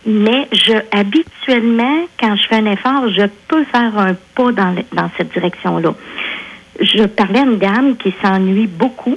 mais 0.06 0.48
je 0.52 0.74
habituellement, 0.92 2.06
quand 2.20 2.36
je 2.36 2.46
fais 2.48 2.56
un 2.56 2.66
effort, 2.72 3.08
je 3.10 3.26
peux 3.48 3.64
faire 3.64 3.98
un 3.98 4.14
pas 4.34 4.52
dans, 4.52 4.70
le- 4.70 4.84
dans 4.92 5.10
cette 5.16 5.32
direction-là. 5.32 5.94
Je 6.80 7.04
parlais 7.04 7.40
à 7.40 7.44
une 7.44 7.58
dame 7.58 7.96
qui 7.96 8.14
s'ennuie 8.22 8.68
beaucoup 8.68 9.16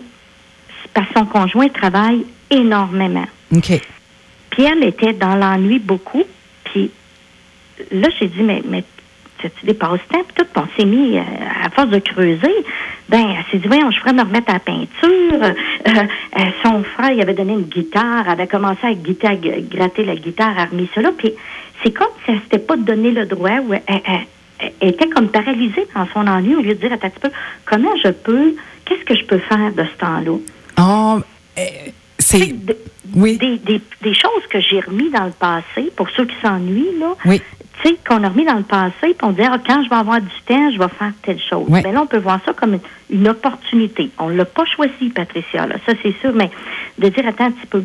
parce 0.94 1.08
que 1.10 1.20
son 1.20 1.26
conjoint 1.26 1.68
travaille 1.70 2.26
énormément. 2.50 3.26
OK. 3.56 3.80
Puis 4.52 4.64
elle 4.64 4.84
était 4.84 5.14
dans 5.14 5.36
l'ennui 5.36 5.80
beaucoup. 5.80 6.24
Puis 6.66 6.92
là, 7.92 8.08
j'ai 8.20 8.28
dit, 8.28 8.44
mais, 8.44 8.62
mais 8.68 8.84
as-tu 9.44 9.66
des 9.66 9.74
passe-temps? 9.74 10.24
Puis 10.28 10.36
tout, 10.36 10.46
on 10.56 10.66
s'est 10.78 10.86
mis, 10.86 11.18
euh, 11.18 11.22
à 11.66 11.70
force 11.70 11.90
de 11.90 12.00
creuser, 12.00 12.56
ben, 13.10 13.36
elle 13.38 13.46
s'est 13.52 13.58
dit, 13.58 13.68
voyons, 13.68 13.90
je 13.92 14.00
ferais 14.00 14.14
me 14.14 14.22
remettre 14.22 14.50
à 14.50 14.54
la 14.54 14.60
peinture. 14.60 14.88
Euh, 15.04 15.54
euh, 15.88 16.44
son 16.64 16.84
frère, 16.84 17.12
il 17.12 17.22
avait 17.22 17.34
donné 17.34 17.54
une 17.54 17.64
guitare, 17.64 18.24
elle 18.26 18.32
avait 18.32 18.48
commencé 18.48 18.80
à, 18.86 18.94
gratter 18.94 20.06
la 20.06 20.16
guitare, 20.16 20.58
à 20.58 20.66
remis 20.66 20.90
là. 20.96 21.12
Puis 21.18 21.34
c'est 21.84 21.92
comme 21.92 22.08
si 22.26 22.32
elle 22.32 22.42
s'était 22.42 22.60
pas 22.60 22.78
donné 22.78 23.12
le 23.12 23.26
droit, 23.26 23.50
elle, 23.88 24.26
était 24.80 25.10
comme 25.10 25.30
paralysée 25.30 25.88
dans 25.96 26.08
son 26.14 26.28
ennui, 26.28 26.56
au 26.56 26.62
lieu 26.62 26.76
de 26.76 26.80
dire, 26.80 26.94
attends 26.94 27.08
un 27.08 27.10
petit 27.10 27.36
comment 27.66 27.96
je 28.04 28.10
peux, 28.10 28.54
qu'est-ce 28.86 29.04
que 29.06 29.16
je 29.16 29.26
peux 29.26 29.40
faire 29.40 29.72
de 29.72 29.84
ce 29.84 29.98
temps-là? 29.98 30.38
Tu 31.56 31.62
sais, 31.64 31.94
c'est. 32.38 32.56
Oui. 33.14 33.38
des, 33.38 33.58
des, 33.58 33.82
des 34.02 34.14
choses 34.14 34.48
que 34.50 34.60
j'ai 34.62 34.80
remis 34.80 35.10
dans 35.10 35.26
le 35.26 35.32
passé, 35.32 35.92
pour 35.98 36.10
ceux 36.12 36.26
qui 36.26 36.36
s'ennuient, 36.42 36.98
là, 36.98 37.14
Oui. 37.26 37.42
tu 37.84 37.90
sais, 37.90 37.98
qu'on 38.08 38.24
a 38.24 38.30
remis 38.30 38.46
dans 38.46 38.56
le 38.56 38.64
passé, 38.64 38.94
puis 39.02 39.16
on 39.24 39.32
dit, 39.32 39.42
ah, 39.44 39.58
quand 39.68 39.84
je 39.84 39.90
vais 39.90 39.96
avoir 39.98 40.22
du 40.22 40.30
temps, 40.46 40.72
je 40.72 40.80
vais 40.80 40.88
faire 40.88 41.12
telle 41.24 41.40
chose. 41.42 41.66
Oui. 41.68 41.82
Mais 41.84 41.92
là, 41.92 42.04
on 42.04 42.08
peut 42.08 42.20
voir 42.20 42.40
ça 42.46 42.54
comme 42.54 42.76
une, 42.76 42.80
une 43.10 43.28
opportunité. 43.28 44.12
On 44.18 44.30
ne 44.30 44.38
l'a 44.38 44.46
pas 44.46 44.64
choisi, 44.66 45.10
Patricia, 45.14 45.68
là, 45.68 45.76
ça 45.86 45.92
c'est 46.02 46.16
sûr, 46.22 46.32
mais 46.34 46.50
de 47.00 47.10
dire, 47.10 47.28
attends 47.28 47.46
un 47.48 47.52
petit 47.52 47.68
peu. 47.68 47.84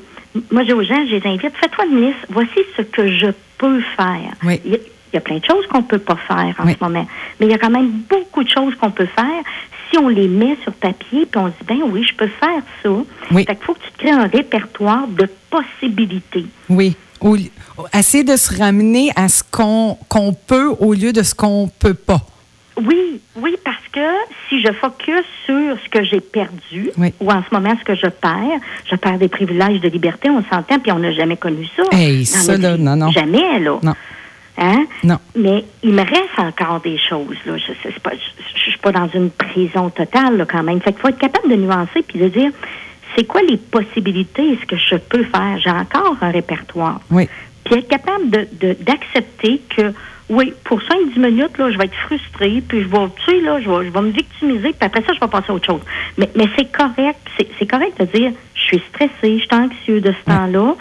Moi, 0.53 0.63
j'ai 0.65 0.75
aux 0.75 0.83
gens, 0.85 1.05
je 1.09 1.17
les 1.17 1.27
invite, 1.27 1.57
fais-toi 1.57 1.87
une 1.91 2.07
liste, 2.07 2.27
voici 2.31 2.61
ce 2.77 2.83
que 2.83 3.09
je 3.09 3.29
peux 3.59 3.81
faire. 3.97 4.33
Oui. 4.45 4.61
Il 4.65 4.79
y 5.15 5.17
a, 5.17 5.21
plein 5.21 5.39
de 5.39 5.45
choses 5.45 5.67
qu'on 5.69 5.83
peut 5.83 5.99
pas 5.99 6.17
faire 6.17 6.55
en 6.59 6.67
Oui. 6.67 6.77
ce 6.79 6.85
moment, 6.85 7.07
mais 7.41 7.47
il 7.47 7.51
y 7.51 7.55
a 7.55 7.59
quand 7.59 7.71
même 7.71 7.91
beaucoup 8.09 8.45
de 8.45 8.49
choses 8.51 8.75
qu'on 8.75 8.91
peut 8.91 9.07
faire 9.07 9.43
si 9.91 9.99
on 9.99 10.09
les 10.09 10.29
met 10.29 10.57
sur 10.63 10.73
papier, 10.73 11.27
puis 11.27 11.41
on 11.41 11.47
se 11.47 11.53
dit, 11.53 11.67
ben 11.67 11.79
oui, 11.87 12.05
je 12.09 12.15
peux 12.17 12.29
faire 12.29 12.63
ça. 12.83 12.91
Oui. 13.33 13.45
Fait 13.45 13.55
qu'il 13.57 13.65
faut 13.65 13.75
que 13.75 13.81
tu 13.85 13.93
te 13.93 13.99
crées 13.99 14.11
un 14.11 14.27
répertoire 14.27 15.07
de 15.09 15.29
possibilités. 15.51 16.47
Oui. 16.69 16.97
Au- 17.21 17.37
essayer 17.95 18.25
de 18.25 18.37
se 18.37 18.57
ramener 18.59 19.11
à 19.17 19.29
ce 19.29 19.43
qu'on 19.51 19.97
peut 20.47 20.69
au 20.81 20.93
lieu 20.93 21.13
de 21.13 21.23
ce 21.23 21.35
qu'on 21.35 21.71
peut 21.79 21.95
pas. 21.95 22.21
Oui, 22.79 23.21
oui, 23.37 23.57
parce 23.65 23.77
que 23.91 24.01
si 24.49 24.61
je 24.61 24.71
focus 24.73 25.25
sur 25.47 25.79
ce 25.83 25.89
que 25.89 26.05
j'ai 26.05 26.21
perdu, 26.21 26.91
Oui. 26.99 27.15
ou 27.21 27.31
en 27.33 27.43
ce 27.43 27.55
moment 27.55 27.75
ce 27.81 27.85
que 27.85 27.95
je 27.95 28.07
perds, 28.09 28.61
je 28.91 28.97
perds 28.97 29.17
des 29.19 29.29
privilèges 29.29 29.81
de 29.81 29.89
liberté, 29.89 30.29
on 30.29 30.45
s'entend, 30.45 30.79
puis 30.79 30.93
on 30.93 30.99
n'a 30.99 31.13
jamais 31.13 31.39
connu 31.39 31.67
ça. 31.75 31.85
Hey, 31.93 32.27
ça, 32.27 32.59
là, 32.59 32.77
non, 32.77 32.97
non. 32.97 33.11
Jamais, 33.13 33.61
là. 33.61 33.79
Non. 33.83 33.95
Hein? 34.59 34.87
Non. 35.05 35.19
Mais 35.37 35.65
il 35.83 35.93
me 35.93 36.01
reste 36.03 36.39
encore 36.39 36.81
des 36.81 36.99
choses, 36.99 37.37
là. 37.45 37.57
Je 37.59 37.89
ne 37.89 37.99
pas, 37.99 38.13
je, 38.13 38.43
je 38.65 38.71
suis 38.71 38.79
pas 38.79 38.93
dans 38.93 39.09
une 39.09 39.31
prison 39.31 39.91
totale, 39.91 40.39
là, 40.39 40.47
quand 40.47 40.63
même. 40.63 40.81
Fait 40.81 40.93
qu'il 40.93 41.01
faut 41.03 41.09
être 41.09 41.19
capable 41.19 41.51
de 41.51 41.57
nuancer 41.57 42.03
puis 42.07 42.19
de 42.19 42.29
dire, 42.29 42.51
c'est 43.17 43.25
quoi 43.25 43.43
les 43.43 43.59
possibilités, 43.59 44.59
ce 44.61 44.67
que 44.67 44.77
je 44.77 44.97
peux 44.97 45.25
faire? 45.25 45.59
J'ai 45.63 45.71
encore 45.71 46.17
un 46.23 46.31
répertoire. 46.31 47.01
Oui. 47.11 47.29
Puis 47.65 47.75
être 47.81 47.89
capable 47.89 48.31
de, 48.31 48.47
de- 48.61 48.77
d'accepter 48.81 49.61
que, 49.77 49.93
oui, 50.31 50.53
pour 50.65 50.81
5-10 50.81 51.19
minutes, 51.19 51.59
là, 51.59 51.71
je 51.71 51.77
vais 51.79 51.85
être 51.85 51.95
frustrée, 52.07 52.63
puis 52.67 52.83
je 52.83 52.89
vais, 52.89 53.07
tu 53.27 53.31
sais, 53.31 53.41
là, 53.43 53.61
je 53.61 53.69
vais, 53.69 53.87
je 53.87 53.91
vais 53.91 54.01
me 54.01 54.11
victimiser, 54.11 54.71
puis 54.71 54.77
après 54.81 55.03
ça, 55.03 55.13
je 55.15 55.21
vais 55.21 55.29
passer 55.29 55.51
à 55.51 55.55
autre 55.55 55.67
chose. 55.67 55.81
Mais, 56.17 56.31
mais 56.35 56.47
c'est 56.57 56.71
correct, 56.73 57.19
c'est, 57.37 57.49
c'est 57.59 57.67
correct 57.67 58.01
de 58.01 58.07
dire, 58.19 58.33
je 58.55 58.61
suis 58.63 58.83
stressée, 58.89 59.39
je 59.39 59.45
suis 59.45 59.49
anxieux 59.53 60.01
de 60.01 60.13
ce 60.13 60.25
temps-là, 60.31 60.75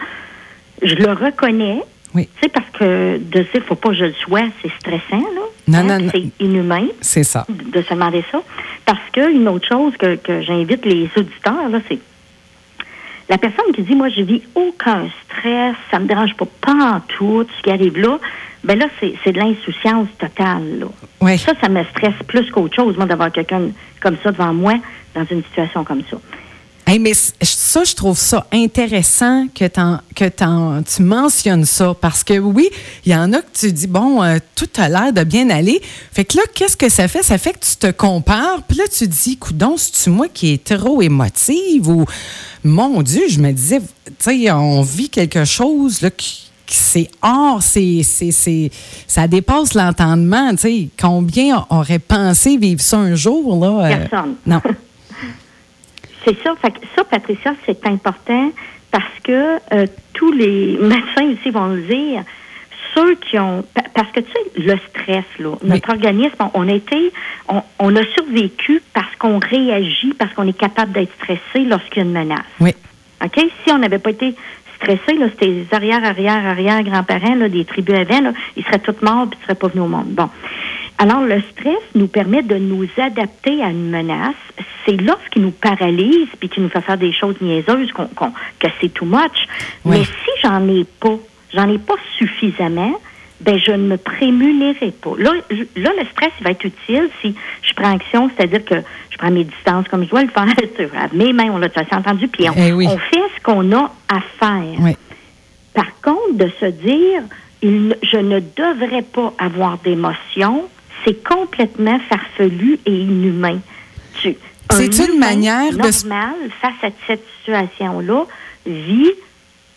je 0.82 0.94
le 0.94 1.10
reconnais, 1.12 1.80
Oui. 2.14 2.28
tu 2.36 2.42
sais, 2.42 2.48
parce 2.48 2.68
que 2.78 3.18
de 3.18 3.40
dire, 3.42 3.62
faut 3.66 3.74
pas 3.74 3.90
que 3.90 3.94
je 3.96 4.04
le 4.04 4.12
sois, 4.14 4.42
c'est 4.62 4.70
stressant, 4.80 5.18
là. 5.34 5.42
Non, 5.68 5.78
Hein, 5.78 5.82
non, 5.82 5.96
puis 5.96 6.04
non. 6.24 6.30
C'est 6.38 6.44
inhumain 6.44 6.86
C'est 7.00 7.24
ça. 7.24 7.44
de 7.48 7.82
se 7.82 7.90
demander 7.92 8.24
ça. 8.30 8.40
Parce 8.84 9.00
que 9.12 9.32
une 9.32 9.48
autre 9.48 9.66
chose 9.68 9.92
que, 9.98 10.16
que 10.16 10.40
j'invite 10.42 10.84
les 10.86 11.10
auditeurs, 11.16 11.68
là, 11.68 11.80
c'est 11.88 11.98
la 13.28 13.38
personne 13.38 13.72
qui 13.74 13.82
dit 13.82 13.94
Moi, 13.94 14.08
je 14.08 14.22
vis 14.22 14.42
aucun 14.54 15.08
stress, 15.24 15.74
ça 15.90 15.98
me 15.98 16.06
dérange 16.06 16.34
pas, 16.36 16.46
pas 16.60 16.72
en 16.96 17.00
tout, 17.00 17.44
ce 17.58 17.62
qui 17.62 17.70
arrive 17.70 17.98
là, 17.98 18.18
ben 18.64 18.78
là, 18.78 18.86
c'est 19.00 19.14
c'est 19.24 19.32
de 19.32 19.38
l'insouciance 19.38 20.08
totale. 20.18 20.78
Là. 20.80 20.86
Oui. 21.20 21.36
Ça, 21.38 21.52
ça 21.60 21.68
me 21.68 21.82
stresse 21.84 22.14
plus 22.26 22.50
qu'autre 22.50 22.74
chose, 22.76 22.96
moi, 22.96 23.06
d'avoir 23.06 23.30
quelqu'un 23.32 23.68
comme 24.00 24.16
ça 24.22 24.30
devant 24.30 24.54
moi 24.54 24.74
dans 25.14 25.24
une 25.24 25.42
situation 25.44 25.82
comme 25.84 26.02
ça. 26.10 26.16
Hey, 26.88 27.00
mais 27.00 27.14
ça, 27.14 27.82
je 27.82 27.94
trouve 27.96 28.16
ça 28.16 28.46
intéressant 28.52 29.48
que, 29.52 29.64
tu 29.64 31.02
mentionnes 31.02 31.64
ça 31.64 31.94
parce 32.00 32.22
que 32.22 32.38
oui, 32.38 32.68
il 33.04 33.10
y 33.10 33.16
en 33.16 33.32
a 33.32 33.38
que 33.38 33.50
tu 33.52 33.72
dis, 33.72 33.88
bon, 33.88 34.22
euh, 34.22 34.38
tout 34.54 34.68
a 34.76 34.88
l'air 34.88 35.12
de 35.12 35.24
bien 35.24 35.50
aller. 35.50 35.82
Fait 36.12 36.24
que 36.24 36.36
là, 36.36 36.44
qu'est-ce 36.54 36.76
que 36.76 36.88
ça 36.88 37.08
fait? 37.08 37.24
Ça 37.24 37.38
fait 37.38 37.54
que 37.54 37.58
tu 37.66 37.74
te 37.74 37.90
compares, 37.90 38.62
puis 38.68 38.78
là, 38.78 38.84
tu 38.86 39.08
dis, 39.08 39.36
coudon, 39.36 39.76
c'est-tu 39.76 40.10
moi 40.10 40.28
qui 40.32 40.52
est 40.52 40.62
trop 40.62 41.02
émotive 41.02 41.88
ou, 41.88 42.04
mon 42.62 43.02
Dieu, 43.02 43.22
je 43.28 43.40
me 43.40 43.50
disais, 43.50 43.80
tu 43.80 44.12
sais, 44.20 44.50
on 44.52 44.82
vit 44.82 45.08
quelque 45.08 45.44
chose 45.44 46.02
là, 46.02 46.10
qui, 46.12 46.44
c'est 46.68 47.08
hors, 47.20 47.62
c'est, 47.64 48.02
c'est, 48.04 48.30
c'est, 48.30 48.70
ça 49.08 49.26
dépasse 49.26 49.74
l'entendement, 49.74 50.50
tu 50.52 50.56
sais. 50.58 50.88
Combien 51.00 51.66
aurait 51.68 51.98
pensé 51.98 52.56
vivre 52.56 52.80
ça 52.80 52.98
un 52.98 53.16
jour, 53.16 53.58
là? 53.58 53.86
euh, 53.86 54.06
Personne. 54.06 54.34
non. 54.46 54.60
C'est 56.26 56.36
ça. 56.42 56.54
Fait 56.60 56.72
ça, 56.96 57.04
Patricia, 57.04 57.54
c'est 57.64 57.86
important 57.86 58.50
parce 58.90 59.04
que 59.22 59.56
euh, 59.72 59.86
tous 60.14 60.32
les 60.32 60.76
médecins 60.80 61.24
ici 61.24 61.50
vont 61.50 61.66
le 61.68 61.82
dire. 61.82 62.22
Ceux 62.94 63.14
qui 63.16 63.38
ont. 63.38 63.62
pa- 63.74 63.82
Parce 63.94 64.10
que, 64.10 64.20
tu 64.20 64.30
sais, 64.32 64.62
le 64.62 64.76
stress, 64.88 65.24
là, 65.38 65.54
notre 65.62 65.90
organisme, 65.90 66.34
on, 66.40 66.50
on 66.54 66.68
a 66.68 66.72
été. 66.72 67.12
On, 67.48 67.62
on 67.78 67.94
a 67.94 68.02
survécu 68.14 68.82
parce 68.94 69.14
qu'on 69.18 69.38
réagit, 69.38 70.14
parce 70.18 70.32
qu'on 70.34 70.48
est 70.48 70.56
capable 70.58 70.92
d'être 70.92 71.12
stressé 71.16 71.64
lorsqu'il 71.68 71.98
y 71.98 72.00
a 72.00 72.08
une 72.08 72.12
menace. 72.12 72.40
Oui. 72.60 72.70
OK? 73.24 73.38
Si 73.64 73.72
on 73.72 73.78
n'avait 73.78 73.98
pas 73.98 74.10
été 74.10 74.34
stressé, 74.76 75.14
là, 75.18 75.26
c'était 75.30 75.46
les 75.46 75.66
arrière, 75.72 76.04
arrière, 76.04 76.44
arrière 76.46 76.82
grands-parents 76.82 77.34
là, 77.34 77.48
des 77.48 77.64
tribus 77.64 77.94
avant, 77.96 78.20
là, 78.20 78.32
ils 78.56 78.64
seraient 78.64 78.78
tous 78.78 78.96
morts 79.02 79.26
puis 79.28 79.38
ils 79.38 79.40
ne 79.40 79.44
seraient 79.44 79.54
pas 79.54 79.68
venus 79.68 79.84
au 79.84 79.88
monde. 79.88 80.08
Bon. 80.08 80.28
Alors, 80.98 81.20
le 81.20 81.40
stress 81.52 81.78
nous 81.94 82.06
permet 82.08 82.42
de 82.42 82.56
nous 82.56 82.86
adapter 82.96 83.62
à 83.62 83.68
une 83.68 83.90
menace. 83.90 84.34
C'est 84.86 84.96
lorsqu'il 85.00 85.42
nous 85.42 85.50
paralyse 85.50 86.28
puis 86.40 86.48
qu'il 86.48 86.62
nous 86.62 86.70
fait 86.70 86.80
faire 86.80 86.96
des 86.96 87.12
choses 87.12 87.36
niaiseuses 87.40 87.92
qu'on, 87.92 88.06
qu'on- 88.06 88.32
que 88.58 88.68
c'est 88.80 88.88
too 88.92 89.04
much. 89.04 89.46
Oui. 89.84 89.98
Mais 89.98 90.04
si 90.04 90.30
j'en 90.42 90.66
ai 90.68 90.84
pas, 90.84 91.16
j'en 91.52 91.68
ai 91.70 91.78
pas 91.78 91.96
suffisamment, 92.18 92.94
ben 93.42 93.58
je 93.58 93.72
ne 93.72 93.86
me 93.88 93.96
prémunirai 93.98 94.92
pas. 94.92 95.10
Là, 95.18 95.32
je- 95.50 95.80
là, 95.82 95.90
le 95.98 96.06
stress, 96.12 96.32
il 96.40 96.44
va 96.44 96.50
être 96.52 96.64
utile 96.64 97.10
si 97.20 97.34
je 97.62 97.74
prends 97.74 97.94
action, 97.94 98.30
c'est-à-dire 98.34 98.64
que 98.64 98.76
je 99.10 99.18
prends 99.18 99.30
mes 99.30 99.44
distances 99.44 99.86
comme 99.88 100.04
je 100.04 100.08
dois 100.08 100.22
le 100.22 100.28
faire. 100.30 100.46
Mes 101.12 101.34
mains, 101.34 101.50
on 101.52 101.58
l'a 101.58 101.68
as 101.76 101.96
entendu, 101.96 102.28
puis 102.28 102.48
on, 102.48 102.54
Eh 102.56 102.72
oui. 102.72 102.86
on 102.88 102.96
fait 102.96 103.22
ce 103.36 103.42
qu'on 103.42 103.70
a 103.72 103.92
à 104.08 104.20
faire. 104.40 104.78
Oui. 104.80 104.96
Par 105.74 106.00
contre, 106.02 106.32
de 106.38 106.50
se 106.58 106.66
dire, 106.66 107.22
il 107.60 107.88
ne- 107.88 107.94
je 108.02 108.16
ne 108.16 108.40
devrais 108.40 109.02
pas 109.02 109.34
avoir 109.38 109.76
d'émotion, 109.78 110.64
c'est 111.06 111.22
complètement 111.26 111.98
farfelu 112.08 112.78
et 112.84 112.92
inhumain. 112.92 113.58
Tu, 114.20 114.36
un 114.70 114.74
C'est 114.76 115.06
une 115.08 115.18
manière 115.18 115.70
de 115.70 115.76
normal 115.76 116.34
face 116.60 116.74
à 116.82 116.88
cette 117.06 117.22
situation-là 117.38 118.24
vit 118.66 119.12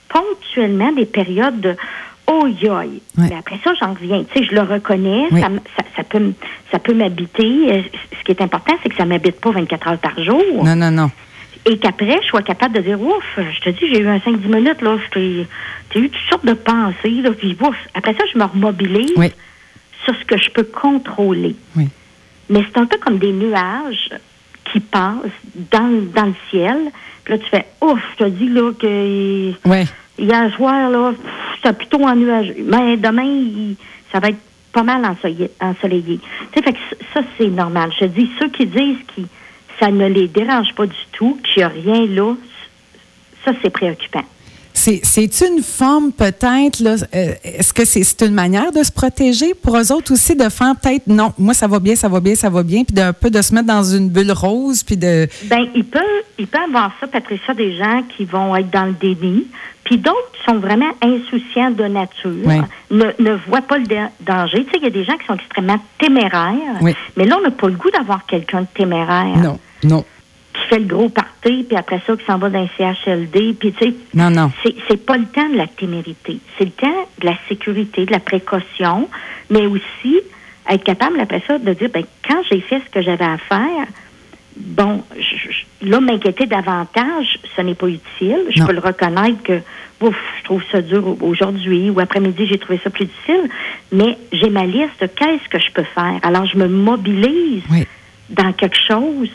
ponctuellement 0.07 0.91
des 0.91 1.05
périodes 1.05 1.59
de 1.61 1.75
oh 2.27 2.47
yoï. 2.47 3.01
Ouais. 3.17 3.27
Mais 3.29 3.35
après 3.37 3.59
ça, 3.63 3.73
j'en 3.79 3.93
reviens. 3.93 4.23
Tu 4.33 4.39
sais, 4.39 4.45
je 4.49 4.55
le 4.55 4.61
reconnais, 4.61 5.27
Oui. 5.31 5.41
ça, 5.41 5.47
m- 5.47 5.59
ça, 5.77 5.83
ça 5.95 6.03
peut, 6.03 6.31
ça 6.71 6.79
peut 6.79 6.93
m'habiter. 6.93 7.43
Euh, 7.73 7.81
Ce 8.19 8.23
qui 8.23 8.31
est 8.31 8.41
important, 8.41 8.73
c'est 8.83 8.89
que 8.89 8.95
ça 8.95 9.05
m'habite 9.05 9.39
pas 9.39 9.51
24 9.51 9.87
heures 9.87 9.97
par 9.99 10.21
jour 10.23 10.63
Non, 10.63 10.75
non, 10.75 10.91
non. 10.91 11.11
et 11.65 11.77
qu'après, 11.77 12.19
je 12.23 12.27
sois 12.27 12.41
capable 12.41 12.75
de 12.75 12.81
dire, 12.81 12.99
ouf, 13.01 13.23
je 13.37 13.59
te 13.61 13.69
dis, 13.69 13.87
j'ai 13.93 13.99
eu 14.01 14.07
un 14.07 14.17
5-10 14.17 14.47
minutes, 14.47 14.81
là, 14.81 14.97
j'ai 15.15 15.41
eu 15.95 16.09
toutes 16.09 16.11
sortes 16.29 16.45
de 16.45 16.53
pensées, 16.53 17.21
là, 17.21 17.31
puis 17.31 17.55
ouf. 17.61 17.75
Après 17.93 18.13
ça, 18.13 18.23
je 18.33 18.37
me 18.39 18.43
remobilise 18.45 19.13
Oui. 19.15 19.31
Sur 20.05 20.15
ce 20.15 20.23
que 20.25 20.37
je 20.37 20.49
peux 20.51 20.63
contrôler. 20.63 21.55
Oui. 21.75 21.87
Mais 22.49 22.63
c'est 22.67 22.79
un 22.79 22.85
peu 22.85 22.97
comme 22.97 23.19
des 23.19 23.31
nuages 23.31 24.09
qui 24.71 24.79
passe 24.79 25.17
dans, 25.71 26.01
dans 26.15 26.25
le 26.25 26.35
ciel. 26.49 26.77
Puis 27.23 27.33
là, 27.33 27.39
tu 27.39 27.45
fais 27.49 27.65
ouf, 27.81 27.99
je 28.17 28.23
te 28.25 28.29
dis 28.29 28.49
là 28.49 28.71
que 28.73 29.51
Ouais. 29.67 29.85
hier 30.17 30.55
soir, 30.55 30.89
là, 30.89 31.13
c'était 31.57 31.73
plutôt 31.73 32.03
ennuageux. 32.05 32.55
Mais 32.65 32.97
demain, 32.97 33.23
il- 33.23 33.75
ça 34.11 34.19
va 34.19 34.29
être 34.29 34.39
pas 34.71 34.83
mal 34.83 35.03
ensoleillé. 35.05 35.49
ensoleillé. 35.61 36.19
Tu 36.51 36.59
sais, 36.59 36.63
fait 36.63 36.73
que 36.73 36.79
ça, 37.13 37.21
c'est 37.37 37.47
normal. 37.47 37.91
Je 37.93 38.05
te 38.05 38.05
dis, 38.05 38.29
ceux 38.39 38.49
qui 38.49 38.65
disent 38.67 38.97
que 39.15 39.21
ça 39.79 39.89
ne 39.91 40.07
les 40.07 40.27
dérange 40.27 40.73
pas 40.75 40.85
du 40.85 40.95
tout, 41.11 41.39
qu'il 41.43 41.57
n'y 41.57 41.63
a 41.63 41.67
rien 41.69 42.05
là, 42.07 42.35
ça, 43.45 43.51
c'est 43.61 43.69
préoccupant. 43.69 44.23
C'est, 44.73 45.41
une 45.47 45.61
forme 45.61 46.11
peut-être, 46.11 46.81
euh, 47.13 47.33
est-ce 47.43 47.73
que 47.73 47.83
c'est, 47.85 48.21
une 48.25 48.33
manière 48.33 48.71
de 48.71 48.81
se 48.81 48.91
protéger 48.91 49.53
pour 49.53 49.77
eux 49.77 49.91
autres 49.91 50.13
aussi, 50.13 50.35
de 50.35 50.47
faire 50.49 50.73
peut-être, 50.81 51.05
non, 51.07 51.33
moi 51.37 51.53
ça 51.53 51.67
va 51.67 51.79
bien, 51.79 51.95
ça 51.95 52.07
va 52.07 52.19
bien, 52.19 52.33
ça 52.35 52.49
va 52.49 52.63
bien, 52.63 52.83
puis 52.83 52.93
d'un 52.95 53.11
peu 53.13 53.29
de 53.29 53.41
se 53.41 53.53
mettre 53.53 53.67
dans 53.67 53.83
une 53.83 54.09
bulle 54.09 54.31
rose, 54.31 54.83
puis 54.83 54.95
de... 54.97 55.27
Ben, 55.45 55.67
il 55.75 55.83
peut, 55.83 55.99
il 56.37 56.47
peut 56.47 56.59
avoir 56.65 56.91
ça, 56.99 57.07
Patricia, 57.07 57.53
des 57.53 57.75
gens 57.75 58.03
qui 58.15 58.25
vont 58.25 58.55
être 58.55 58.69
dans 58.71 58.85
le 58.85 58.93
déni, 58.93 59.47
puis 59.83 59.97
d'autres 59.97 60.31
qui 60.33 60.43
sont 60.49 60.59
vraiment 60.59 60.91
insouciants 61.03 61.71
de 61.71 61.83
nature, 61.85 62.31
Oui. 62.45 62.55
ne, 62.91 63.05
ne 63.19 63.35
voient 63.47 63.61
pas 63.61 63.77
le 63.79 63.85
da- 63.85 64.11
danger. 64.21 64.63
Tu 64.65 64.71
sais, 64.71 64.77
il 64.77 64.83
y 64.83 64.87
a 64.87 64.91
des 64.91 65.03
gens 65.03 65.17
qui 65.17 65.25
sont 65.25 65.35
extrêmement 65.35 65.79
téméraires, 65.99 66.77
Oui. 66.81 66.93
mais 67.17 67.25
là, 67.25 67.37
on 67.39 67.41
n'a 67.43 67.51
pas 67.51 67.67
le 67.67 67.75
goût 67.75 67.91
d'avoir 67.91 68.25
quelqu'un 68.25 68.61
de 68.61 68.67
téméraire 68.73 69.37
Non, 69.37 69.59
non, 69.83 70.05
qui 70.53 70.61
fait 70.67 70.79
le 70.79 70.85
gros 70.85 71.09
party, 71.09 71.63
puis 71.67 71.77
après 71.77 72.01
ça, 72.07 72.15
qui 72.17 72.25
s'en 72.25 72.37
va 72.37 72.49
dans 72.49 72.59
un 72.59 72.67
CHLD, 72.77 73.53
puis 73.59 73.71
tu 73.73 73.85
sais, 73.89 73.93
non, 74.13 74.29
non. 74.31 74.51
c'est, 74.63 75.05
pas 75.05 75.17
le 75.17 75.25
temps 75.25 75.47
de 75.49 75.57
la 75.57 75.67
témérité. 75.67 76.39
C'est 76.57 76.65
le 76.65 76.71
temps 76.71 77.07
de 77.21 77.25
la 77.25 77.35
sécurité, 77.47 78.05
de 78.05 78.11
la 78.11 78.19
précaution, 78.19 79.07
mais 79.49 79.65
aussi 79.67 80.17
être 80.69 80.83
capable, 80.83 81.19
après 81.19 81.41
ça, 81.47 81.57
de 81.59 81.73
dire, 81.73 81.89
ben, 81.93 82.03
quand 82.27 82.41
j'ai 82.51 82.61
fait 82.61 82.81
ce 82.85 82.89
que 82.91 83.01
j'avais 83.01 83.25
à 83.25 83.37
faire, 83.37 83.87
bon, 84.57 85.03
je- 85.17 85.51
je- 85.51 85.89
là, 85.89 85.99
m'inquiéter 85.99 86.45
davantage, 86.45 87.37
ce 87.55 87.61
n'est 87.61 87.75
pas 87.75 87.87
utile. 87.87 88.45
Je 88.49 88.59
Non. 88.59 88.65
peux 88.67 88.73
le 88.73 88.79
reconnaître 88.79 89.41
que, 89.43 89.61
ouf, 90.01 90.15
je 90.39 90.43
trouve 90.43 90.63
ça 90.71 90.81
dur 90.81 91.07
au- 91.07 91.17
aujourd'hui 91.21 91.89
ou 91.89 91.99
après-midi, 91.99 92.45
j'ai 92.47 92.57
trouvé 92.59 92.79
ça 92.83 92.89
plus 92.89 93.05
difficile, 93.05 93.49
mais 93.91 94.17
j'ai 94.31 94.49
ma 94.49 94.65
liste 94.65 94.99
de 95.01 95.07
qu'est-ce 95.07 95.47
que 95.49 95.59
je 95.59 95.71
peux 95.71 95.85
faire. 95.95 96.19
Alors, 96.23 96.45
je 96.45 96.57
me 96.57 96.67
mobilise 96.67 97.63
Oui. 97.71 97.85
dans 98.29 98.51
quelque 98.53 98.77
chose 98.87 99.29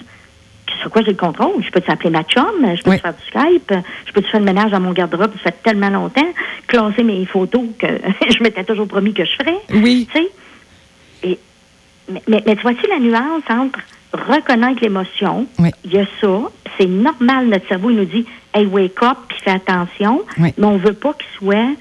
sur 0.81 0.91
quoi 0.91 1.03
j'ai 1.03 1.11
le 1.13 1.17
contrôle? 1.17 1.63
Je 1.65 1.71
peux 1.71 1.81
t'appeler 1.81 2.11
ma 2.11 2.23
chum, 2.25 2.45
je 2.77 2.83
peux 2.83 2.91
Oui. 2.91 2.97
te 2.97 3.03
faire 3.03 3.15
du 3.15 3.23
Skype, 3.27 3.73
je 4.07 4.13
peux 4.13 4.23
te 4.23 4.27
faire 4.29 4.41
le 4.41 4.47
ménage 4.47 4.71
dans 4.71 4.81
mon 4.81 4.93
garde-robe, 4.93 5.33
ça 5.43 5.51
fait 5.51 5.63
tellement 5.63 5.91
longtemps, 5.91 6.27
classer 6.67 7.03
mes 7.03 7.25
photos 7.27 7.63
que 7.79 7.87
je 8.37 8.43
m'étais 8.43 8.65
toujours 8.65 8.87
promis 8.89 9.13
que 9.15 9.25
je 9.25 9.33
ferais. 9.37 9.59
Oui. 9.75 10.09
Tu 10.13 10.19
sais? 10.21 10.29
Et, 11.25 11.39
mais, 12.11 12.23
mais, 12.29 12.43
mais 12.47 12.57
tu 12.57 12.63
vois-tu 12.63 12.87
la 12.89 12.99
nuance 12.99 13.43
entre 13.49 13.81
reconnaître 14.13 14.81
l'émotion, 14.83 15.47
Oui. 15.59 15.71
il 15.85 15.93
y 15.95 15.99
a 15.99 16.07
ça, 16.21 16.41
c'est 16.79 16.87
normal, 16.87 17.49
notre 17.49 17.67
cerveau, 17.67 17.91
il 17.91 17.97
nous 17.97 18.05
dit, 18.05 18.25
hey, 18.53 18.65
wake 18.67 19.03
up, 19.03 19.19
puis 19.29 19.39
fais 19.43 19.51
attention, 19.51 20.23
Oui. 20.39 20.53
mais 20.57 20.67
on 20.67 20.77
veut 20.77 20.93
pas 20.93 21.13
qu'il 21.15 21.27
soit 21.39 21.75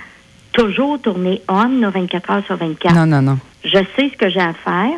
toujours 0.51 0.99
tourné 1.01 1.41
on, 1.47 1.79
là, 1.79 1.89
24 1.89 2.31
heures 2.31 2.45
sur 2.45 2.55
24 2.57 2.93
Non, 2.95 3.05
non, 3.05 3.21
non. 3.21 3.37
je 3.63 3.77
sais 3.95 4.09
ce 4.11 4.17
que 4.17 4.29
j'ai 4.29 4.39
à 4.39 4.53
faire. 4.53 4.97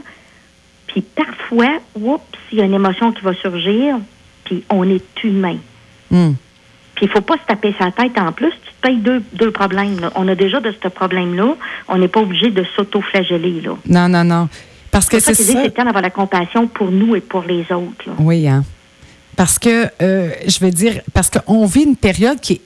Puis 0.95 1.01
parfois, 1.01 1.79
oups, 1.95 2.21
il 2.53 2.59
y 2.59 2.61
a 2.61 2.63
une 2.63 2.73
émotion 2.73 3.11
qui 3.11 3.21
va 3.21 3.33
surgir, 3.33 3.97
puis 4.45 4.63
on 4.69 4.89
est 4.89 5.03
humain. 5.25 5.57
Hum. 6.09 6.35
Puis 6.95 7.07
il 7.07 7.11
faut 7.11 7.19
pas 7.19 7.33
se 7.35 7.45
taper 7.45 7.75
sa 7.77 7.91
tête 7.91 8.17
en 8.17 8.31
plus. 8.31 8.51
Tu 8.51 8.71
te 8.71 8.81
payes 8.87 8.95
deux, 8.99 9.21
deux 9.33 9.51
problèmes. 9.51 9.99
là. 9.99 10.13
On 10.15 10.25
a 10.29 10.35
déjà 10.35 10.61
de 10.61 10.73
ce 10.81 10.87
problème-là. 10.87 11.55
On 11.89 11.97
n'est 11.97 12.07
pas 12.07 12.21
obligé 12.21 12.49
de 12.49 12.63
s'auto-flageller. 12.77 13.59
là. 13.59 13.71
Non, 13.89 14.07
non, 14.07 14.23
non. 14.23 14.47
Parce 14.89 15.09
que 15.09 15.19
C'est 15.19 15.33
ça 15.33 15.43
c'est 15.43 15.63
le 15.65 15.71
temps 15.71 15.83
d'avoir 15.83 16.01
la 16.01 16.09
compassion 16.09 16.67
pour 16.67 16.89
nous 16.91 17.13
et 17.17 17.19
pour 17.19 17.43
les 17.43 17.63
autres. 17.73 18.07
là. 18.07 18.13
Oui, 18.19 18.47
hein. 18.47 18.63
Parce 19.35 19.59
que, 19.59 19.89
euh, 20.01 20.29
je 20.47 20.59
veux 20.63 20.71
dire, 20.71 21.01
parce 21.13 21.29
qu'on 21.29 21.65
vit 21.65 21.83
une 21.83 21.97
période 21.97 22.39
qui 22.39 22.53
est 22.53 22.61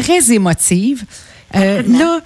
très 0.00 0.32
émotive. 0.32 1.02
Euh, 1.56 1.82
là, 1.88 2.20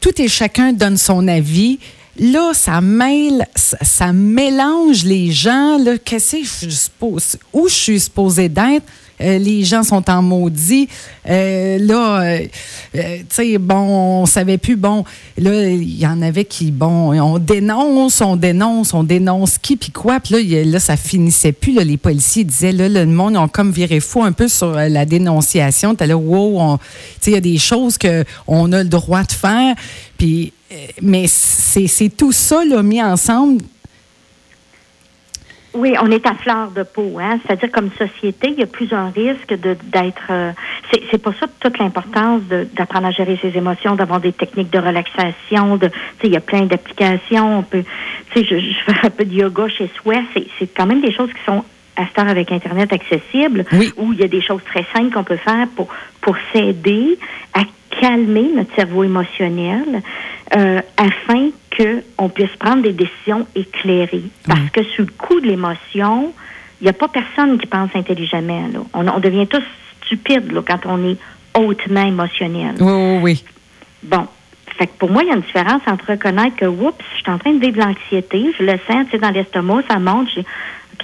tout 0.00 0.22
et 0.22 0.28
chacun 0.28 0.72
donne 0.72 0.96
son 0.96 1.28
avis. 1.28 1.78
Là, 2.18 2.52
ça 2.52 2.80
mêle, 2.80 3.46
ça, 3.54 4.12
mélange 4.12 5.04
les 5.04 5.30
gens. 5.30 5.78
Là, 5.78 5.98
qu'est-ce 5.98 6.36
que 6.36 6.68
je 6.68 6.76
où 7.52 7.68
je 7.68 7.74
suis 7.74 8.00
supposée 8.00 8.48
d'être? 8.48 8.84
Euh, 9.20 9.38
les 9.38 9.64
gens 9.64 9.82
sont 9.82 10.08
en 10.10 10.22
maudit. 10.22 10.88
Euh, 11.28 11.78
là, 11.78 12.22
euh, 12.22 12.46
tu 12.92 13.24
sais, 13.30 13.58
bon, 13.58 14.22
on 14.22 14.26
savait 14.26 14.58
plus. 14.58 14.76
Bon, 14.76 15.04
là, 15.36 15.68
il 15.68 15.98
y 15.98 16.06
en 16.06 16.22
avait 16.22 16.44
qui, 16.44 16.70
bon, 16.70 17.18
on 17.20 17.38
dénonce, 17.38 18.20
on 18.20 18.36
dénonce, 18.36 18.94
on 18.94 19.02
dénonce 19.02 19.58
qui, 19.58 19.76
puis 19.76 19.90
quoi. 19.90 20.20
Puis 20.20 20.34
là, 20.34 20.40
y 20.40 20.64
là, 20.64 20.80
ça 20.80 20.96
finissait 20.96 21.52
plus. 21.52 21.72
Les 21.72 21.96
policiers 21.96 22.44
disaient, 22.44 22.72
là, 22.72 22.88
le 22.88 23.06
monde 23.06 23.36
ont 23.36 23.48
comme 23.48 23.72
viré 23.72 24.00
fou 24.00 24.22
un 24.22 24.32
peu 24.32 24.48
sur 24.48 24.72
la 24.72 25.04
dénonciation. 25.04 25.94
T'as 25.94 26.06
là, 26.06 26.16
wow, 26.16 26.78
tu 26.78 26.84
sais, 27.20 27.30
il 27.32 27.34
y 27.34 27.36
a 27.36 27.40
des 27.40 27.58
choses 27.58 27.98
qu'on 27.98 28.72
a 28.72 28.82
le 28.82 28.88
droit 28.88 29.22
de 29.22 29.32
faire. 29.32 29.74
Puis, 30.16 30.52
mais 31.02 31.26
c'est 31.26 31.86
c'est 31.86 32.08
tout 32.10 32.32
ça, 32.32 32.64
là, 32.64 32.82
mis 32.82 33.02
ensemble? 33.02 33.62
Oui, 35.74 35.94
on 36.02 36.10
est 36.10 36.26
à 36.26 36.34
fleur 36.34 36.70
de 36.70 36.82
peau, 36.82 37.18
hein. 37.20 37.38
C'est-à-dire 37.46 37.70
comme 37.70 37.90
société, 37.96 38.48
il 38.48 38.58
y 38.58 38.62
a 38.62 38.66
plus 38.66 38.92
un 38.92 39.10
risque 39.10 39.50
de 39.50 39.76
d'être. 39.84 40.26
euh, 40.30 40.50
c'est 40.90 41.02
c'est 41.10 41.18
pour 41.18 41.34
ça 41.34 41.46
toute 41.60 41.78
l'importance 41.78 42.42
de- 42.50 42.66
d'apprendre 42.74 43.06
à 43.06 43.10
gérer 43.10 43.38
ses 43.40 43.56
émotions, 43.56 43.94
d'avoir 43.94 44.18
des 44.20 44.32
techniques 44.32 44.70
de 44.70 44.78
relaxation. 44.78 45.76
De, 45.76 45.88
tu 45.88 45.92
sais, 45.94 46.26
il 46.28 46.32
y 46.32 46.36
a 46.36 46.40
plein 46.40 46.62
d'applications. 46.62 47.58
On 47.58 47.62
peut, 47.62 47.84
tu 48.32 48.40
sais, 48.40 48.46
je, 48.46 48.58
je 48.58 48.92
fais 48.92 49.06
un 49.06 49.10
peu 49.10 49.24
de 49.26 49.34
yoga 49.34 49.68
chez 49.68 49.90
soi. 50.02 50.14
C'est 50.34 50.46
c'est 50.58 50.66
quand 50.74 50.86
même 50.86 51.02
des 51.02 51.12
choses 51.12 51.30
qui 51.32 51.44
sont 51.44 51.62
à 51.96 52.06
cette 52.06 52.18
heure 52.18 52.28
avec 52.28 52.50
Internet 52.50 52.92
accessibles, 52.92 53.64
Oui. 53.72 53.92
où 53.98 54.12
il 54.14 54.20
y 54.20 54.24
a 54.24 54.28
des 54.28 54.40
choses 54.42 54.62
très 54.64 54.86
simples 54.96 55.12
qu'on 55.12 55.24
peut 55.24 55.36
faire 55.36 55.68
pour 55.76 55.88
pour 56.22 56.34
s'aider 56.52 57.18
à 57.52 57.60
calmer 58.00 58.50
notre 58.54 58.74
cerveau 58.74 59.04
émotionnel 59.04 60.02
euh, 60.56 60.80
afin 60.96 61.48
que 61.70 62.02
on 62.16 62.28
puisse 62.28 62.54
prendre 62.58 62.82
des 62.82 62.92
décisions 62.92 63.46
éclairées. 63.54 64.22
Parce 64.46 64.60
Oui. 64.60 64.70
que 64.72 64.82
sous 64.84 65.02
le 65.02 65.12
coup 65.18 65.40
de 65.40 65.46
l'émotion, 65.46 66.32
il 66.80 66.84
n'y 66.84 66.90
a 66.90 66.92
pas 66.92 67.08
personne 67.08 67.58
qui 67.58 67.66
pense 67.66 67.90
intelligemment. 67.94 68.68
là. 68.72 68.80
On, 68.94 69.06
on 69.08 69.18
devient 69.18 69.46
tous 69.46 69.62
stupides 70.04 70.50
là, 70.52 70.60
quand 70.66 70.80
on 70.86 71.10
est 71.10 71.16
hautement 71.54 72.06
émotionnel. 72.06 72.74
Oui, 72.80 72.92
oui, 72.92 73.18
oui. 73.22 73.44
Bon. 74.02 74.26
Fait 74.76 74.86
que 74.86 74.92
pour 74.98 75.10
moi, 75.10 75.22
il 75.24 75.28
y 75.28 75.32
a 75.32 75.34
une 75.34 75.40
différence 75.40 75.82
entre 75.88 76.10
reconnaître 76.12 76.54
que, 76.54 76.66
oups, 76.66 76.94
je 77.16 77.22
suis 77.22 77.30
en 77.32 77.38
train 77.38 77.52
de 77.52 77.58
vivre 77.58 77.80
l'anxiété, 77.80 78.52
je 78.56 78.62
le 78.62 78.78
sens, 78.88 79.06
tu 79.06 79.10
sais, 79.12 79.18
dans 79.18 79.30
l'estomac, 79.30 79.82
ça 79.90 79.98
monte, 79.98 80.28
j'ai, 80.32 80.44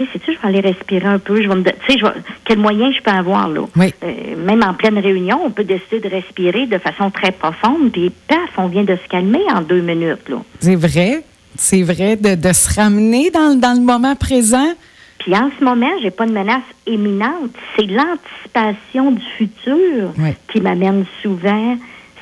OK, 0.01 0.07
sais-tu, 0.13 0.33
je 0.35 0.39
vais 0.41 0.49
aller 0.49 0.61
respirer 0.61 1.07
un 1.07 1.19
peu, 1.19 1.41
je 1.43 1.49
vais 1.49 1.55
me, 1.55 1.63
tu 1.63 1.71
sais, 1.89 1.97
vais- 2.03 2.21
quel 2.45 2.59
moyen 2.59 2.91
je 2.93 3.01
peux 3.01 3.11
avoir, 3.13 3.49
là? 3.49 3.61
Oui. 3.77 3.95
Euh, 4.03 4.37
même 4.45 4.63
en 4.65 4.75
pleine 4.75 4.99
réunion, 4.99 5.41
on 5.45 5.51
peut 5.51 5.63
décider 5.65 6.01
de 6.01 6.09
respirer 6.09 6.67
de 6.67 6.79
façon 6.79 7.11
très 7.11 7.31
profonde, 7.33 7.93
puis 7.93 8.11
paf, 8.27 8.39
on 8.57 8.67
vient 8.67 8.83
de 8.85 8.97
se 8.97 9.09
calmer 9.09 9.43
en 9.55 9.61
deux 9.61 9.81
minutes, 9.83 10.29
là. 10.29 10.37
C'est 10.61 10.75
vrai. 10.75 11.23
C'est 11.57 11.83
vrai 11.83 12.17
de, 12.17 12.35
de 12.35 12.53
se 12.53 12.75
ramener 12.81 13.31
dans, 13.31 13.57
dans 13.59 13.75
le 13.79 13.81
moment 13.85 14.17
présent. 14.17 14.73
Puis 15.21 15.33
en 15.37 15.51
ce 15.59 15.65
moment, 15.65 15.91
j'ai 16.03 16.11
pas 16.11 16.27
de 16.27 16.33
menace 16.33 16.65
éminente. 16.87 17.53
C'est 17.77 17.87
l'anticipation 17.87 19.13
du 19.13 19.23
futur 19.39 20.13
Oui. 20.19 20.31
qui 20.53 20.61
m'amène 20.61 21.05
souvent. 21.23 21.77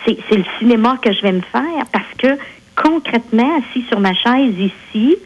C'est 0.05 0.19
c'est 0.29 0.37
le 0.37 0.45
cinéma 0.59 0.99
que 1.03 1.13
je 1.13 1.23
vais 1.23 1.33
me 1.33 1.41
faire 1.41 1.87
parce 1.93 2.05
que 2.19 2.39
concrètement, 2.77 3.51
assis 3.59 3.85
sur 3.89 4.01
ma 4.01 4.15
chaise 4.15 4.55
ici, 4.59 5.17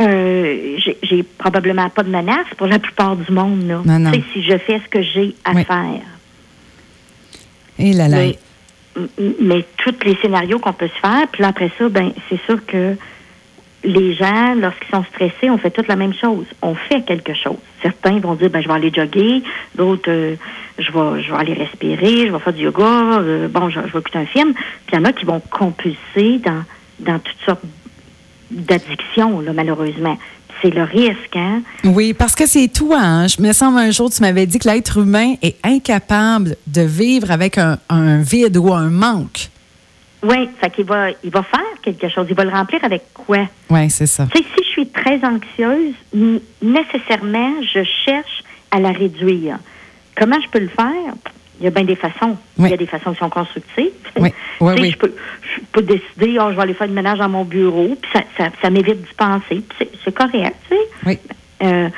euh, 0.00 0.76
j'ai- 1.02 1.22
probablement 1.22 1.88
pas 1.90 2.02
de 2.02 2.10
menace 2.10 2.46
pour 2.56 2.66
la 2.66 2.78
plupart 2.78 3.16
du 3.16 3.30
monde. 3.32 3.66
Là. 3.66 3.82
Non, 3.84 3.98
non. 3.98 4.10
Tu 4.12 4.18
sais, 4.20 4.24
Si 4.32 4.42
je 4.42 4.58
fais 4.58 4.80
ce 4.84 4.88
que 4.88 5.02
j'ai 5.02 5.34
à 5.44 5.52
Oui. 5.52 5.64
faire. 5.64 6.02
Et 7.78 7.92
là, 7.92 8.08
là. 8.08 8.18
Mais, 9.40 9.64
tous 9.76 9.94
les 10.06 10.16
scénarios 10.22 10.58
qu'on 10.58 10.72
peut 10.72 10.88
se 10.88 11.00
faire, 11.06 11.26
puis 11.30 11.42
là, 11.42 11.48
après 11.48 11.70
ça, 11.78 11.88
ben 11.90 12.12
c'est 12.30 12.40
sûr 12.46 12.64
que 12.64 12.96
les 13.84 14.14
gens, 14.14 14.54
lorsqu'ils 14.54 14.88
sont 14.90 15.04
stressés, 15.04 15.50
on 15.50 15.58
fait 15.58 15.70
toute 15.70 15.86
la 15.86 15.96
même 15.96 16.14
chose. 16.14 16.46
On 16.62 16.74
fait 16.74 17.02
quelque 17.02 17.34
chose. 17.34 17.58
Certains 17.82 18.18
vont 18.20 18.34
dire, 18.34 18.48
ben 18.48 18.62
je 18.62 18.68
vais 18.68 18.74
aller 18.74 18.90
jogger, 18.94 19.42
d'autres, 19.74 20.10
euh, 20.10 20.34
je 20.78 20.90
vais, 20.90 21.22
je 21.22 21.30
vais 21.30 21.38
aller 21.38 21.52
respirer, 21.52 22.26
je 22.26 22.32
vais 22.32 22.38
faire 22.38 22.52
du 22.54 22.62
yoga, 22.64 22.82
euh, 23.20 23.48
bon, 23.48 23.68
je, 23.68 23.80
je 23.86 23.92
vais 23.92 23.98
écouter 23.98 24.18
un 24.18 24.26
film. 24.26 24.54
Puis 24.54 24.94
il 24.94 24.96
y 24.96 24.98
en 24.98 25.04
a 25.04 25.12
qui 25.12 25.26
vont 25.26 25.40
compulser 25.50 26.38
dans, 26.42 26.64
dans 27.00 27.18
toutes 27.18 27.40
sortes 27.44 27.62
d'addictions, 28.50 29.40
là, 29.40 29.52
malheureusement. 29.52 30.18
C'est 30.62 30.70
le 30.70 30.84
risque, 30.84 31.36
hein? 31.36 31.60
Oui, 31.84 32.14
parce 32.14 32.34
que 32.34 32.46
c'est 32.46 32.68
toi. 32.68 32.98
Hein? 32.98 33.26
Je 33.26 33.42
me 33.42 33.52
semble 33.52 33.78
un 33.78 33.90
jour, 33.90 34.10
tu 34.10 34.22
m'avais 34.22 34.46
dit 34.46 34.58
que 34.58 34.66
l'être 34.68 34.98
humain 34.98 35.34
est 35.42 35.56
incapable 35.62 36.56
de 36.66 36.80
vivre 36.80 37.30
avec 37.30 37.58
un, 37.58 37.78
un 37.90 38.22
vide 38.22 38.56
ou 38.56 38.72
un 38.72 38.88
manque. 38.88 39.50
Oui, 40.22 40.48
fait 40.58 40.70
qu'il 40.70 40.86
va, 40.86 41.10
il 41.22 41.30
va 41.30 41.42
faire 41.42 41.60
quelque 41.82 42.08
chose. 42.08 42.26
Il 42.30 42.34
va 42.34 42.44
le 42.44 42.50
remplir 42.50 42.82
avec 42.82 43.02
quoi? 43.12 43.46
Oui, 43.68 43.90
c'est 43.90 44.06
ça. 44.06 44.26
Tu 44.34 44.38
sais, 44.38 44.48
si 44.56 44.64
je 44.64 44.68
suis 44.70 44.88
très 44.88 45.20
anxieuse, 45.22 45.94
nécessairement, 46.62 47.52
je 47.62 47.84
cherche 48.04 48.42
à 48.70 48.80
la 48.80 48.92
réduire. 48.92 49.58
Comment 50.16 50.40
je 50.42 50.48
peux 50.48 50.60
le 50.60 50.68
faire? 50.68 51.14
Il 51.60 51.64
y 51.64 51.66
a 51.66 51.70
bien 51.70 51.84
des 51.84 51.96
façons. 51.96 52.36
Oui. 52.58 52.68
Il 52.68 52.70
y 52.70 52.74
a 52.74 52.76
des 52.76 52.86
façons 52.86 53.12
qui 53.12 53.18
sont 53.18 53.30
constructives. 53.30 53.90
Oui, 54.18 54.30
oui, 54.60 54.74
Tu 54.74 54.76
sais, 54.76 54.82
oui. 54.82 54.90
Je, 54.92 54.96
peux, 54.98 55.14
je 55.42 55.60
peux 55.72 55.82
décider, 55.82 56.38
oh, 56.40 56.50
je 56.50 56.56
vais 56.56 56.62
aller 56.62 56.74
faire 56.74 56.86
le 56.86 56.92
ménage 56.92 57.18
dans 57.18 57.28
mon 57.28 57.44
bureau, 57.44 57.96
puis 58.00 58.10
ça, 58.12 58.20
ça, 58.36 58.50
ça 58.60 58.70
m'évite 58.70 59.00
d'y 59.02 59.14
penser. 59.16 59.62
c'est- 59.78 60.14
correct, 60.14 60.56
tu 60.70 60.76
sais. 60.76 60.82
Oui. 61.06 61.18
Euh, 61.62 61.88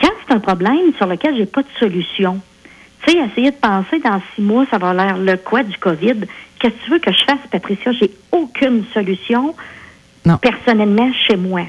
quand 0.00 0.10
c'est 0.26 0.34
un 0.34 0.40
problème 0.40 0.92
sur 0.96 1.06
lequel 1.06 1.36
j'ai 1.36 1.46
pas 1.46 1.62
de 1.62 1.68
solution, 1.78 2.40
tu 3.06 3.12
sais, 3.12 3.18
essayer 3.18 3.50
de 3.50 3.56
penser 3.56 3.98
dans 4.00 4.20
six 4.34 4.42
mois, 4.42 4.66
ça 4.70 4.78
va 4.78 4.92
l'air 4.92 5.16
le 5.18 5.36
quoi 5.36 5.62
du 5.62 5.76
COVID. 5.78 6.14
Qu'est-ce 6.58 6.74
que 6.74 6.84
tu 6.84 6.90
veux 6.90 6.98
que 6.98 7.12
je 7.12 7.24
fasse, 7.24 7.38
Patricia? 7.50 7.92
J'ai 7.92 8.10
aucune 8.32 8.84
solution 8.92 9.54
personnellement 10.38 11.10
chez 11.26 11.36
moi. 11.36 11.62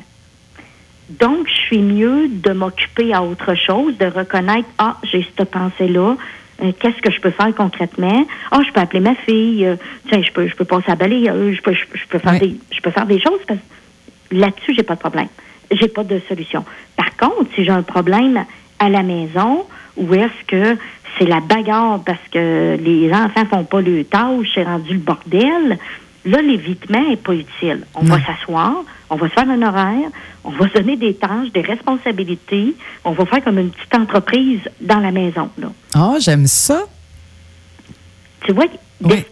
Donc, 1.10 1.48
je 1.48 1.54
suis 1.68 1.82
mieux 1.82 2.28
de 2.28 2.52
m'occuper 2.52 3.14
à 3.14 3.24
autre 3.24 3.56
chose, 3.56 3.98
de 3.98 4.06
reconnaître, 4.08 4.68
ah, 4.78 4.98
j'ai 5.04 5.26
cette 5.38 5.50
pensée-là, 5.50 6.18
euh, 6.64 6.72
qu'est-ce 6.80 7.02
que 7.02 7.12
je 7.12 7.20
peux 7.22 7.32
faire 7.32 7.54
concrètement? 7.56 8.26
Ah, 8.52 8.62
je 8.66 8.72
peux 8.72 8.82
appeler 8.82 9.00
ma 9.00 9.16
fille, 9.16 9.66
euh, 9.66 9.76
tiens, 10.10 10.22
je 10.22 10.32
peux, 10.32 10.48
je 10.48 10.56
peux 10.56 10.66
passer 10.66 10.92
à 10.92 10.96
balayer, 10.96 11.32
je 11.54 11.62
peux, 11.62 11.74
je, 11.74 12.08
peux 12.10 12.20
faire 12.20 12.40
des, 12.40 12.56
je 12.72 12.82
peux 12.82 12.92
faire 12.92 13.06
des 13.06 13.20
choses 13.20 13.40
parce 13.48 13.60
que 13.60 14.36
là-dessus, 14.36 14.74
j'ai 14.76 14.84
pas 14.84 14.96
de 14.96 15.00
problème. 15.00 15.28
J'ai 15.72 15.88
pas 15.88 16.04
de 16.04 16.22
solution. 16.28 16.64
Par 16.96 17.16
contre, 17.18 17.50
si 17.56 17.64
j'ai 17.64 17.72
un 17.72 17.84
problème 17.84 18.46
à 18.80 18.90
la 18.90 19.04
maison, 19.04 19.66
ou 19.98 20.14
est-ce 20.14 20.46
que 20.48 20.78
c'est 21.18 21.26
la 21.26 21.42
bagarre 21.42 22.02
parce 22.06 22.20
que 22.32 22.78
les 22.78 23.12
enfants 23.12 23.46
font 23.50 23.64
pas 23.64 23.82
le 23.82 24.04
tâche, 24.04 24.48
c'est 24.54 24.64
rendu 24.64 24.94
le 24.94 25.00
bordel, 25.00 25.78
là, 26.26 26.42
l'évitement 26.42 27.08
n'est 27.10 27.18
pas 27.18 27.34
utile. 27.34 27.86
On 27.96 28.04
va 28.04 28.20
s'asseoir, 28.20 28.84
on 29.10 29.16
va 29.16 29.30
se 29.30 29.34
faire 29.34 29.50
un 29.50 29.62
horaire, 29.62 30.10
on 30.44 30.52
va 30.52 30.68
se 30.70 30.74
donner 30.74 30.98
des 30.98 31.14
tâches, 31.14 31.52
des 31.54 31.62
responsabilités, 31.62 32.76
on 33.04 33.12
va 33.12 33.26
faire 33.26 33.44
comme 33.44 33.60
une 33.60 33.70
petite 33.70 33.96
entreprise 33.96 34.62
dans 34.82 35.00
la 35.00 35.12
maison. 35.12 35.50
Ah, 35.94 36.16
j'aime 36.20 36.48
ça. 36.48 36.82
Tu 38.46 38.54
vois, 38.54 38.66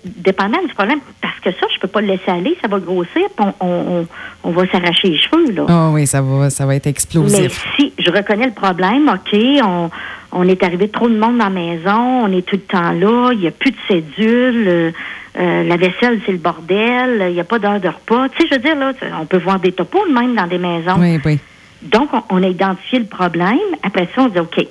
dépendant 0.03 0.61
du 0.61 0.73
problème, 0.73 0.99
parce 1.21 1.39
que 1.39 1.51
ça, 1.51 1.67
je 1.73 1.79
peux 1.79 1.87
pas 1.87 2.01
le 2.01 2.07
laisser 2.07 2.29
aller, 2.29 2.57
ça 2.61 2.67
va 2.67 2.79
grossir, 2.79 3.23
on, 3.59 4.05
on, 4.43 4.51
va 4.51 4.67
s'arracher 4.67 5.09
les 5.09 5.17
cheveux. 5.17 5.51
Là. 5.51 5.65
Ah 5.67 5.89
oui, 5.91 6.05
ça 6.05 6.21
va, 6.21 6.49
ça 6.49 6.65
va 6.65 6.75
être 6.75 6.87
explosif. 6.87 7.39
Mais 7.39 7.49
si 7.77 7.93
je 7.97 8.11
reconnais 8.11 8.47
le 8.47 8.53
problème, 8.53 9.09
OK, 9.09 9.39
on, 9.63 9.89
on 10.35 10.47
est 10.47 10.61
arrivé 10.63 10.89
trop 10.89 11.07
de 11.07 11.17
monde 11.17 11.37
dans 11.37 11.45
la 11.45 11.49
maison, 11.49 12.25
on 12.25 12.31
est 12.31 12.45
tout 12.45 12.57
le 12.57 12.61
temps 12.61 12.91
là, 12.91 13.31
il 13.31 13.39
n'y 13.39 13.47
a 13.47 13.51
plus 13.51 13.71
de 13.71 13.77
cédule, 13.87 14.67
euh, 14.67 14.91
euh, 15.37 15.63
la 15.63 15.77
vaisselle, 15.77 16.19
c'est 16.25 16.33
le 16.33 16.37
bordel, 16.37 17.27
il 17.29 17.33
n'y 17.33 17.39
a 17.39 17.45
pas 17.45 17.57
d'heure 17.57 17.79
de 17.79 17.87
repas. 17.87 18.27
Tu 18.29 18.41
sais, 18.41 18.47
je 18.51 18.55
veux 18.55 18.61
dire, 18.61 18.75
là, 18.75 18.91
on 19.21 19.25
peut 19.25 19.37
voir 19.37 19.59
des 19.59 19.71
topos 19.71 20.05
même 20.11 20.35
dans 20.35 20.47
des 20.47 20.57
maisons. 20.57 20.97
Oui, 20.99 21.19
oui. 21.25 21.39
Donc, 21.81 22.09
on, 22.29 22.43
a 22.43 22.47
identifié 22.47 22.99
le 22.99 23.05
problème. 23.05 23.57
Après 23.81 24.07
ça, 24.13 24.23
on 24.23 24.27
dit, 24.27 24.39
OK, 24.39 24.65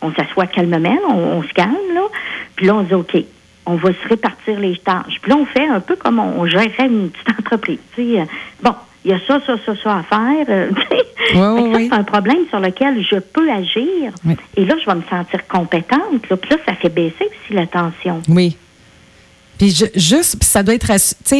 on 0.00 0.12
s'assoit 0.14 0.46
calmement, 0.46 0.98
on, 1.10 1.42
se 1.42 1.52
calme, 1.52 1.76
là. 1.94 2.02
Puis 2.56 2.66
là, 2.66 2.76
on 2.76 2.82
dit, 2.82 2.94
OK, 2.94 3.16
on 3.66 3.76
va 3.76 3.90
se 3.90 4.08
répartir 4.08 4.58
les 4.60 4.76
tâches. 4.78 5.18
Puis 5.20 5.30
là, 5.30 5.36
on 5.36 5.46
fait 5.46 5.66
un 5.66 5.80
peu 5.80 5.96
comme 5.96 6.18
on, 6.18 6.42
on 6.42 6.46
fait 6.46 6.86
une 6.86 7.10
petite 7.10 7.38
entreprise. 7.38 7.78
Tu 7.94 8.14
sais. 8.14 8.26
Bon, 8.62 8.74
il 9.04 9.10
y 9.10 9.14
a 9.14 9.18
ça, 9.26 9.40
ça, 9.46 9.54
ça, 9.66 9.72
ça 9.82 9.96
à 9.96 10.02
faire. 10.02 10.46
Euh, 10.48 10.70
oui, 11.74 11.88
c'est 11.90 11.96
un 11.96 12.04
problème 12.04 12.46
sur 12.50 12.60
lequel 12.60 13.02
je 13.02 13.16
peux 13.16 13.50
agir. 13.50 14.12
Et 14.56 14.64
là, 14.64 14.74
je 14.80 14.88
vais 14.88 14.96
me 14.96 15.02
sentir 15.10 15.46
compétente. 15.48 16.28
Là, 16.30 16.36
puis 16.36 16.50
là, 16.50 16.56
ça 16.66 16.74
fait 16.74 16.88
baisser 16.88 17.24
aussi 17.24 17.52
la 17.52 17.66
tension. 17.66 18.22
Oui. 18.28 18.56
Puis 19.58 19.80
juste, 19.94 20.42
ça 20.42 20.62
doit 20.62 20.74
être 20.74 20.90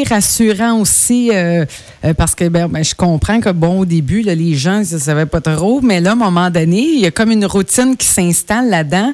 rassurant 0.09 0.79
aussi, 0.79 1.31
euh, 1.33 1.65
euh, 2.05 2.15
parce 2.15 2.35
que 2.35 2.49
ben, 2.49 2.69
ben, 2.69 2.85
je 2.85 2.95
comprends 2.95 3.41
que, 3.41 3.51
bon, 3.51 3.81
au 3.81 3.85
début, 3.85 4.21
les 4.21 4.55
gens 4.55 4.79
ne 4.79 4.85
savaient 4.85 5.27
pas 5.27 5.41
trop, 5.41 5.81
mais 5.81 6.01
là, 6.01 6.11
à 6.11 6.13
un 6.13 6.17
moment 6.17 6.51
donné, 6.51 6.83
il 6.83 7.01
y 7.01 7.07
a 7.07 7.11
comme 7.11 7.33
une 7.33 7.47
routine 7.47 7.97
qui 7.97 8.07
s'installe 8.07 8.69
là-dedans. 8.69 9.13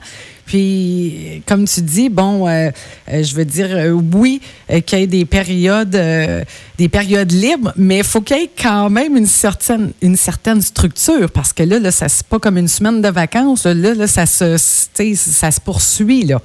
Puis, 0.49 1.43
comme 1.47 1.67
tu 1.67 1.83
dis, 1.83 2.09
bon, 2.09 2.49
euh, 2.49 2.71
je 3.07 3.35
veux 3.35 3.45
dire, 3.45 3.95
oui, 4.15 4.41
qu'il 4.87 4.99
y 4.99 5.03
ait 5.03 5.07
des 5.07 5.27
périodes, 5.27 5.97
des 6.79 6.89
périodes 6.89 7.31
libres, 7.31 7.73
mais 7.77 7.99
il 7.99 8.05
faut 8.05 8.23
qu'il 8.23 8.39
y 8.39 8.45
ait 8.45 8.51
quand 8.61 8.89
même 8.89 9.15
une 9.15 9.27
certaine, 9.27 9.93
une 10.01 10.17
certaine 10.17 10.63
structure, 10.63 11.31
parce 11.31 11.53
que 11.53 11.63
là, 11.63 11.79
là 11.79 11.91
ça 11.91 12.09
c'est 12.09 12.27
pas 12.27 12.39
comme 12.39 12.57
une 12.57 12.67
semaine 12.67 13.03
de 13.03 13.09
vacances. 13.09 13.67
Là, 13.67 13.75
là 13.95 14.07
ça 14.07 14.25
se, 14.25 14.57
ça 14.57 15.51
se 15.51 15.61
poursuit, 15.61 16.25
là. 16.25 16.41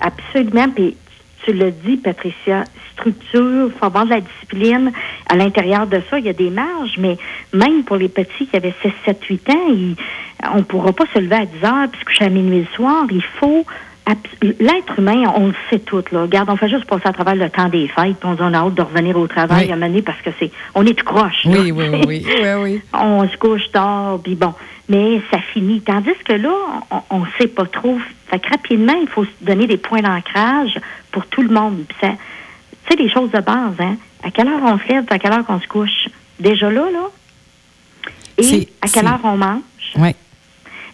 Absolument. 0.00 0.68
Puis 0.70 0.96
tu 1.44 1.52
l'as 1.52 1.70
dit, 1.70 1.96
Patricia, 1.98 2.64
structure, 2.94 3.68
il 3.68 3.78
faut 3.78 3.86
avoir 3.86 4.04
de 4.04 4.10
la 4.10 4.20
discipline. 4.20 4.90
À 5.28 5.36
l'intérieur 5.36 5.86
de 5.86 6.00
ça, 6.08 6.18
il 6.18 6.24
y 6.24 6.28
a 6.28 6.32
des 6.32 6.50
marges, 6.50 6.96
mais 6.98 7.16
même 7.52 7.82
pour 7.84 7.96
les 7.96 8.08
petits 8.08 8.46
qui 8.46 8.56
avaient 8.56 8.74
6, 8.82 8.90
7, 9.04 9.24
8 9.24 9.50
ans, 9.50 9.54
on 10.54 10.58
ne 10.58 10.62
pourra 10.62 10.92
pas 10.92 11.04
se 11.12 11.18
lever 11.18 11.36
à 11.36 11.46
10 11.46 11.64
heures 11.64 11.88
puis 11.90 12.00
se 12.00 12.04
coucher 12.04 12.24
à 12.24 12.28
minuit 12.28 12.60
le 12.60 12.76
soir. 12.76 13.04
Il 13.10 13.22
faut 13.22 13.64
L'être 14.60 14.98
humain, 14.98 15.24
on 15.34 15.48
le 15.48 15.54
sait 15.68 15.80
tout. 15.80 16.02
Là. 16.12 16.22
Regarde, 16.22 16.48
on 16.48 16.56
fait 16.56 16.68
juste 16.68 16.84
passer 16.84 17.08
à 17.08 17.12
travers 17.12 17.34
le 17.34 17.50
temps 17.50 17.68
des 17.68 17.88
fêtes, 17.88 18.16
puis 18.20 18.28
on 18.38 18.54
a 18.54 18.56
hâte 18.56 18.74
de 18.74 18.82
revenir 18.82 19.16
au 19.16 19.26
travail 19.26 19.72
à 19.72 19.76
mener 19.76 20.00
parce 20.00 20.20
que 20.22 20.30
c'est, 20.38 20.52
on 20.76 20.86
est 20.86 20.94
tout 20.94 21.04
croche. 21.04 21.44
Oui, 21.44 21.72
oui, 21.72 21.88
oui, 21.90 22.02
oui, 22.06 22.26
oui, 22.62 22.80
On 22.94 23.28
se 23.28 23.36
couche 23.36 23.68
tard, 23.72 24.20
puis 24.22 24.36
bon, 24.36 24.54
mais 24.88 25.20
ça 25.32 25.38
finit. 25.52 25.80
Tandis 25.80 26.14
que 26.24 26.34
là, 26.34 26.54
on 27.10 27.20
ne 27.20 27.26
sait 27.38 27.48
pas 27.48 27.66
trop. 27.66 27.98
Fait 28.30 28.38
que 28.38 28.48
rapidement, 28.48 28.94
il 29.00 29.08
faut 29.08 29.24
se 29.24 29.44
donner 29.44 29.66
des 29.66 29.76
points 29.76 30.02
d'ancrage 30.02 30.78
pour 31.10 31.26
tout 31.26 31.42
le 31.42 31.52
monde. 31.52 31.84
tu 32.00 32.06
sais, 32.88 32.96
les 32.96 33.10
choses 33.10 33.30
de 33.30 33.40
base, 33.40 33.74
hein? 33.78 33.96
À 34.22 34.30
quelle 34.30 34.48
heure 34.48 34.62
on 34.62 34.78
se 34.78 34.88
lève, 34.88 35.04
à 35.10 35.18
quelle 35.18 35.32
heure 35.32 35.44
qu'on 35.44 35.60
se 35.60 35.66
couche? 35.66 36.08
Déjà 36.38 36.70
là, 36.70 36.90
là? 36.90 37.08
Et 38.38 38.68
à 38.82 38.88
quelle 38.88 39.06
heure 39.06 39.20
on 39.24 39.36
mange? 39.36 39.62
Oui. 39.96 40.14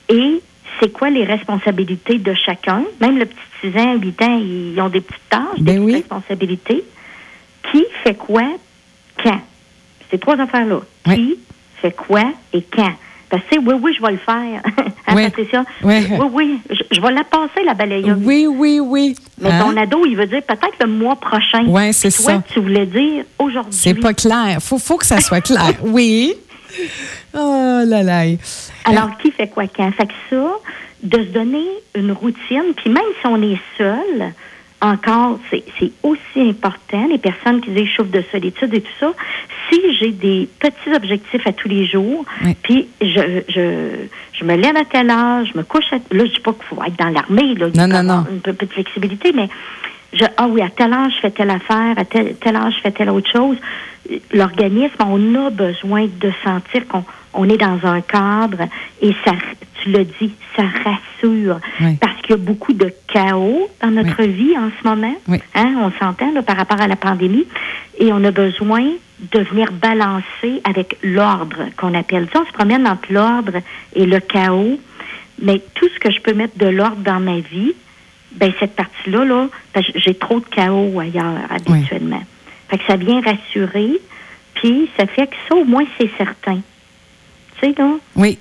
Et 0.08 0.42
c'est 0.80 0.92
quoi 0.92 1.10
les 1.10 1.24
responsabilités 1.24 2.18
de 2.18 2.34
chacun? 2.34 2.84
Même 3.00 3.18
le 3.18 3.26
petit 3.26 3.72
6 3.72 3.78
ans, 3.78 3.94
8 3.94 4.22
ans, 4.22 4.38
ils 4.38 4.80
ont 4.80 4.88
des 4.88 5.00
petites 5.00 5.28
tâches, 5.28 5.58
des 5.58 5.78
ben 5.78 5.92
responsabilités. 5.92 6.84
Qui 7.70 7.84
fait 8.02 8.14
quoi, 8.14 8.42
quand? 9.22 9.40
Ces 10.10 10.18
trois 10.18 10.38
affaires-là. 10.38 10.80
Qui 11.04 11.38
fait 11.80 11.92
quoi 11.92 12.24
et 12.52 12.62
quand? 12.62 12.92
Oui, 13.32 13.74
oui, 13.80 13.94
je 13.96 14.02
vais 14.04 14.12
le 14.12 14.18
faire. 14.18 14.62
hein, 15.06 15.14
oui. 15.14 15.24
Patricia? 15.24 15.64
Oui, 15.82 16.06
oui, 16.32 16.60
je, 16.70 17.00
vais 17.00 17.12
la 17.12 17.24
passer, 17.24 17.64
la 17.64 17.74
balayeuse. 17.74 18.18
Oui, 18.22 18.46
oui, 18.46 18.80
oui. 18.80 19.14
Mais 19.40 19.50
ton 19.58 19.70
hein? 19.70 19.76
ado, 19.76 20.04
il 20.06 20.16
veut 20.16 20.26
dire 20.26 20.42
peut-être 20.42 20.76
le 20.80 20.86
mois 20.86 21.16
prochain. 21.16 21.64
Oui, 21.66 21.92
c'est 21.92 22.10
ça. 22.10 22.34
Toi, 22.34 22.42
tu 22.52 22.60
voulais 22.60 22.86
dire 22.86 23.24
aujourd'hui. 23.38 23.72
C'est 23.72 23.94
pas 23.94 24.14
clair. 24.14 24.54
Il 24.54 24.60
faut, 24.60 24.78
faut 24.78 24.96
que 24.96 25.06
ça 25.06 25.20
soit 25.20 25.40
clair. 25.40 25.72
oui. 25.82 26.34
Oh 27.34 27.82
là 27.86 28.02
là. 28.02 28.22
Alors, 28.84 29.16
qui 29.18 29.30
fait 29.30 29.48
quoi 29.48 29.64
quand? 29.66 29.90
Fait 29.92 30.06
que 30.06 30.12
ça, 30.30 30.54
de 31.02 31.18
se 31.18 31.28
donner 31.30 31.66
une 31.94 32.12
routine, 32.12 32.74
puis 32.76 32.90
même 32.90 33.02
si 33.20 33.26
on 33.26 33.42
est 33.42 33.60
seul, 33.76 34.32
encore, 34.82 35.38
c'est 35.50 35.92
aussi 36.02 36.40
important, 36.40 37.06
les 37.08 37.18
personnes 37.18 37.60
qui 37.60 37.70
disent 37.70 37.88
je 37.96 38.02
de 38.02 38.22
solitude 38.32 38.74
et 38.74 38.80
tout 38.80 38.92
ça, 38.98 39.12
si 39.70 39.80
j'ai 39.98 40.10
des 40.10 40.48
petits 40.58 40.94
objectifs 40.94 41.46
à 41.46 41.52
tous 41.52 41.68
les 41.68 41.86
jours, 41.86 42.24
puis 42.62 42.88
je, 43.00 43.42
je, 43.48 44.06
je 44.32 44.44
me 44.44 44.56
lève 44.56 44.76
à 44.76 44.84
telle 44.84 45.10
heure, 45.10 45.44
je 45.44 45.56
me 45.56 45.62
couche 45.62 45.92
à... 45.92 45.96
Là, 45.96 46.26
je 46.26 46.32
dis 46.32 46.40
pas 46.40 46.52
qu'il 46.52 46.64
faut 46.64 46.82
être 46.82 46.98
dans 46.98 47.10
l'armée, 47.10 47.54
là, 47.54 47.68
non, 47.74 47.86
non, 47.86 48.02
non. 48.02 48.26
une 48.30 48.40
peu 48.40 48.52
de 48.52 48.72
flexibilité, 48.72 49.32
mais 49.32 49.48
je, 50.12 50.24
ah 50.36 50.46
oui, 50.48 50.60
à 50.60 50.68
telle 50.68 50.92
heure, 50.92 51.08
je 51.10 51.20
fais 51.20 51.30
telle 51.30 51.50
affaire, 51.50 51.96
à 51.96 52.04
tel, 52.04 52.56
heure, 52.56 52.70
je 52.70 52.80
fais 52.80 52.90
telle 52.90 53.10
autre 53.10 53.30
chose. 53.30 53.56
L'organisme, 54.34 54.96
on 55.06 55.46
a 55.46 55.50
besoin 55.50 56.06
de 56.06 56.32
sentir 56.44 56.86
qu'on 56.88 57.04
on 57.34 57.48
est 57.48 57.56
dans 57.56 57.78
un 57.84 58.00
cadre 58.00 58.68
et 59.00 59.14
ça, 59.24 59.32
tu 59.82 59.90
l'as 59.90 60.04
dit, 60.04 60.32
ça 60.56 60.62
rassure. 60.62 61.58
Parce 62.00 62.20
qu'il 62.22 62.30
y 62.30 62.34
a 62.34 62.36
beaucoup 62.36 62.72
de 62.72 62.92
chaos 63.08 63.68
dans 63.82 63.90
notre 63.90 64.22
vie 64.22 64.56
en 64.56 64.70
ce 64.80 64.88
moment. 64.88 65.14
Hein, 65.54 65.74
on 65.78 65.90
s'entend 65.98 66.42
par 66.42 66.56
rapport 66.56 66.80
à 66.80 66.88
la 66.88 66.96
pandémie. 66.96 67.46
Et 67.98 68.12
on 68.12 68.22
a 68.24 68.30
besoin 68.30 68.84
de 69.32 69.40
venir 69.40 69.70
balancer 69.72 70.60
avec 70.64 70.96
l'ordre 71.02 71.68
qu'on 71.76 71.94
appelle. 71.94 72.28
ça. 72.32 72.40
on 72.42 72.46
se 72.46 72.52
promène 72.52 72.86
entre 72.86 73.12
l'ordre 73.12 73.58
et 73.94 74.06
le 74.06 74.20
chaos. 74.20 74.78
Mais 75.40 75.60
tout 75.74 75.88
ce 75.94 75.98
que 75.98 76.10
je 76.10 76.20
peux 76.20 76.34
mettre 76.34 76.56
de 76.58 76.66
l'ordre 76.66 77.02
dans 77.02 77.20
ma 77.20 77.38
vie, 77.38 77.72
ben 78.32 78.52
cette 78.60 78.76
partie-là, 78.76 79.24
là, 79.24 79.48
j'ai 79.94 80.14
trop 80.14 80.40
de 80.40 80.44
chaos 80.46 80.98
ailleurs 80.98 81.40
habituellement. 81.50 82.22
Fait 82.68 82.78
que 82.78 82.84
ça 82.86 82.96
vient 82.96 83.20
rassurer, 83.20 84.00
puis 84.54 84.88
ça 84.96 85.06
fait 85.06 85.26
que 85.26 85.36
ça, 85.48 85.56
au 85.56 85.64
moins, 85.64 85.84
c'est 85.98 86.10
certain. 86.16 86.60
Oui. 88.16 88.38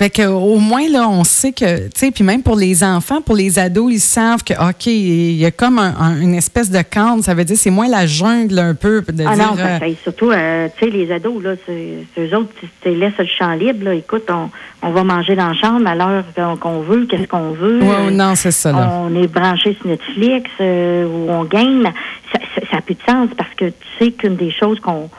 Fait 0.00 0.08
que 0.08 0.26
au 0.26 0.56
moins 0.56 0.88
là, 0.88 1.06
on 1.10 1.24
sait 1.24 1.52
que, 1.52 1.88
tu 1.88 1.90
sais, 1.94 2.10
puis 2.10 2.24
même 2.24 2.42
pour 2.42 2.56
les 2.56 2.82
enfants, 2.82 3.20
pour 3.20 3.36
les 3.36 3.58
ados, 3.58 3.92
ils 3.92 4.00
savent 4.00 4.42
que 4.42 4.54
ok, 4.54 4.86
il 4.86 5.32
y 5.32 5.44
a 5.44 5.50
comme 5.50 5.78
une 5.78 6.34
espèce 6.34 6.70
de 6.70 6.80
cadre. 6.80 7.22
Ça 7.22 7.34
veut 7.34 7.44
dire 7.44 7.58
c'est 7.58 7.68
moins 7.68 7.86
la 7.86 8.06
jungle 8.06 8.58
un 8.58 8.74
peu. 8.74 9.02
De 9.02 9.24
ah 9.26 9.36
non, 9.36 9.56
euh, 9.58 9.92
surtout, 10.02 10.30
euh, 10.30 10.68
tu 10.78 10.86
sais, 10.86 10.90
les 10.90 11.12
ados 11.12 11.42
là, 11.42 11.50
c'est 11.66 12.06
eux 12.18 12.34
autres, 12.34 12.48
tu 12.80 12.94
laisses 12.94 13.18
le 13.18 13.26
champ 13.26 13.52
libre. 13.52 13.84
Là, 13.84 13.94
écoute, 13.94 14.24
on, 14.30 14.48
on 14.80 14.90
va 14.90 15.04
manger 15.04 15.36
dans 15.36 15.48
la 15.48 15.54
chambre 15.54 15.86
à 15.86 15.94
l'heure 15.94 16.24
qu'on 16.60 16.80
veut, 16.80 17.04
qu'est-ce 17.04 17.28
qu'on 17.28 17.50
veut. 17.50 17.80
Oui, 17.82 18.14
non, 18.14 18.34
c'est 18.36 18.52
ça. 18.52 18.72
Là. 18.72 18.90
On 19.02 19.14
est 19.22 19.26
branché 19.26 19.76
sur 19.78 19.86
Netflix 19.86 20.50
euh, 20.62 21.04
ou 21.04 21.30
on 21.30 21.44
gagne. 21.44 21.82
Ça, 22.32 22.38
ça, 22.54 22.62
ça 22.70 22.76
a 22.78 22.80
plus 22.80 22.94
de 22.94 23.02
sens 23.06 23.28
parce 23.36 23.52
que 23.54 23.66
tu 23.66 23.74
sais 23.98 24.12
qu'une 24.12 24.36
des 24.36 24.50
choses 24.50 24.80
qu'on 24.80 25.10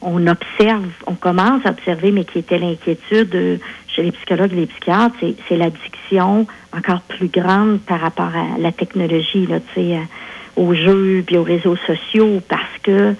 on 0.00 0.26
observe, 0.26 0.86
on 1.06 1.14
commence 1.14 1.64
à 1.66 1.70
observer, 1.70 2.12
mais 2.12 2.24
qui 2.24 2.38
était 2.38 2.58
l'inquiétude 2.58 3.34
euh, 3.34 3.56
chez 3.88 4.02
les 4.02 4.12
psychologues 4.12 4.52
et 4.52 4.60
les 4.60 4.66
psychiatres, 4.66 5.16
c'est 5.48 5.56
l'addiction 5.56 6.46
encore 6.76 7.00
plus 7.02 7.28
grande 7.28 7.80
par 7.80 8.00
rapport 8.00 8.32
à 8.34 8.58
la 8.58 8.72
technologie, 8.72 9.46
là, 9.46 9.58
euh, 9.76 9.98
aux 10.56 10.74
jeux 10.74 11.24
puis 11.26 11.36
aux 11.36 11.42
réseaux 11.42 11.76
sociaux, 11.86 12.40
parce 12.48 12.62
que 12.82 13.14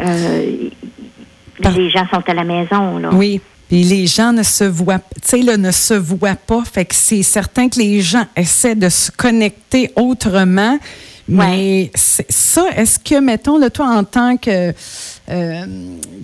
euh, 0.00 0.68
les 1.74 1.90
gens 1.90 2.06
sont 2.12 2.22
à 2.26 2.34
la 2.34 2.44
maison. 2.44 2.98
Là. 2.98 3.10
Oui. 3.12 3.40
Et 3.70 3.84
les 3.84 4.06
gens 4.06 4.34
ne 4.34 4.42
se 4.42 4.64
voient, 4.64 5.00
sais, 5.22 5.40
ne 5.40 5.70
se 5.70 5.94
voient 5.94 6.36
pas. 6.36 6.62
Fait 6.62 6.84
que 6.84 6.94
c'est 6.94 7.22
certain 7.22 7.70
que 7.70 7.78
les 7.78 8.02
gens 8.02 8.26
essaient 8.36 8.74
de 8.74 8.90
se 8.90 9.10
connecter 9.10 9.90
autrement. 9.96 10.78
Mais 11.26 11.90
ça, 11.94 12.66
est-ce 12.76 12.98
que, 12.98 13.18
mettons, 13.18 13.56
là, 13.56 13.70
toi, 13.70 13.86
en 13.86 14.04
tant 14.04 14.36
que, 14.36 14.74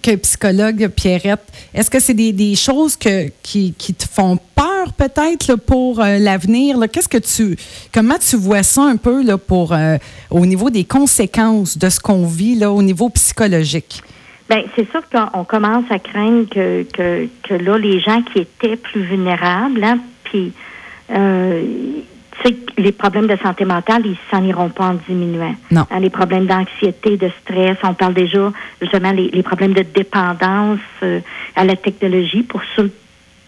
que 0.03 0.16
psychologue, 0.16 0.88
Pierrette, 0.88 1.40
est-ce 1.75 1.90
que 1.90 2.01
c'est 2.01 2.14
des, 2.14 2.55
choses 2.55 2.97
qui, 2.97 3.33
te 3.42 4.05
font 4.11 4.38
peur 4.55 4.92
peut-être 4.97 5.57
pour 5.57 6.01
euh, 6.01 6.18
l'avenir? 6.18 6.77
Qu'est-ce 6.92 7.09
que 7.09 7.18
tu, 7.18 7.57
comment 7.92 8.16
tu 8.18 8.37
vois 8.37 8.62
ça 8.62 8.83
un 8.83 8.97
peu 8.97 9.23
là, 9.23 9.38
pour, 9.38 9.73
euh, 9.73 9.97
au 10.31 10.47
niveau 10.47 10.71
des 10.71 10.85
conséquences 10.85 11.79
de 11.79 11.88
ce 11.88 12.01
qu'on 12.01 12.27
vit 12.27 12.55
là, 12.55 12.71
au 12.71 12.83
niveau 12.83 13.09
psychologique? 13.11 14.03
Bien, 14.49 14.62
c'est 14.77 14.90
sûr 14.90 15.03
qu'on 15.11 15.44
commence 15.44 15.85
à 15.90 15.99
craindre 15.99 16.49
que, 16.49 16.85
que, 17.42 17.55
là, 17.55 17.79
les 17.79 18.01
gens 18.01 18.23
qui 18.23 18.40
étaient 18.40 18.77
plus 18.77 19.03
vulnérables, 19.03 19.85
hein, 19.85 19.99
puis 20.25 20.53
sais, 22.44 22.57
les 22.77 22.92
problèmes 22.92 23.27
de 23.27 23.37
santé 23.37 23.64
mentale, 23.64 24.03
ils 24.05 24.16
s'en 24.31 24.42
iront 24.44 24.68
pas 24.68 24.87
en 24.87 24.94
diminuant. 25.09 25.55
Non. 25.70 25.87
Hein, 25.90 26.01
les 26.01 26.11
problèmes 26.11 26.46
d'anxiété, 26.46 27.16
de 27.16 27.31
stress, 27.42 27.77
on 27.83 27.94
parle 27.94 28.14
déjà 28.14 28.53
justement 28.81 29.12
les, 29.12 29.29
les 29.29 29.42
problèmes 29.42 29.72
de 29.72 29.83
dépendance 29.83 30.79
euh, 31.03 31.20
à 31.57 31.64
la 31.64 31.77
technologie 31.77 32.42
pour 32.42 32.62
ceux 32.77 32.92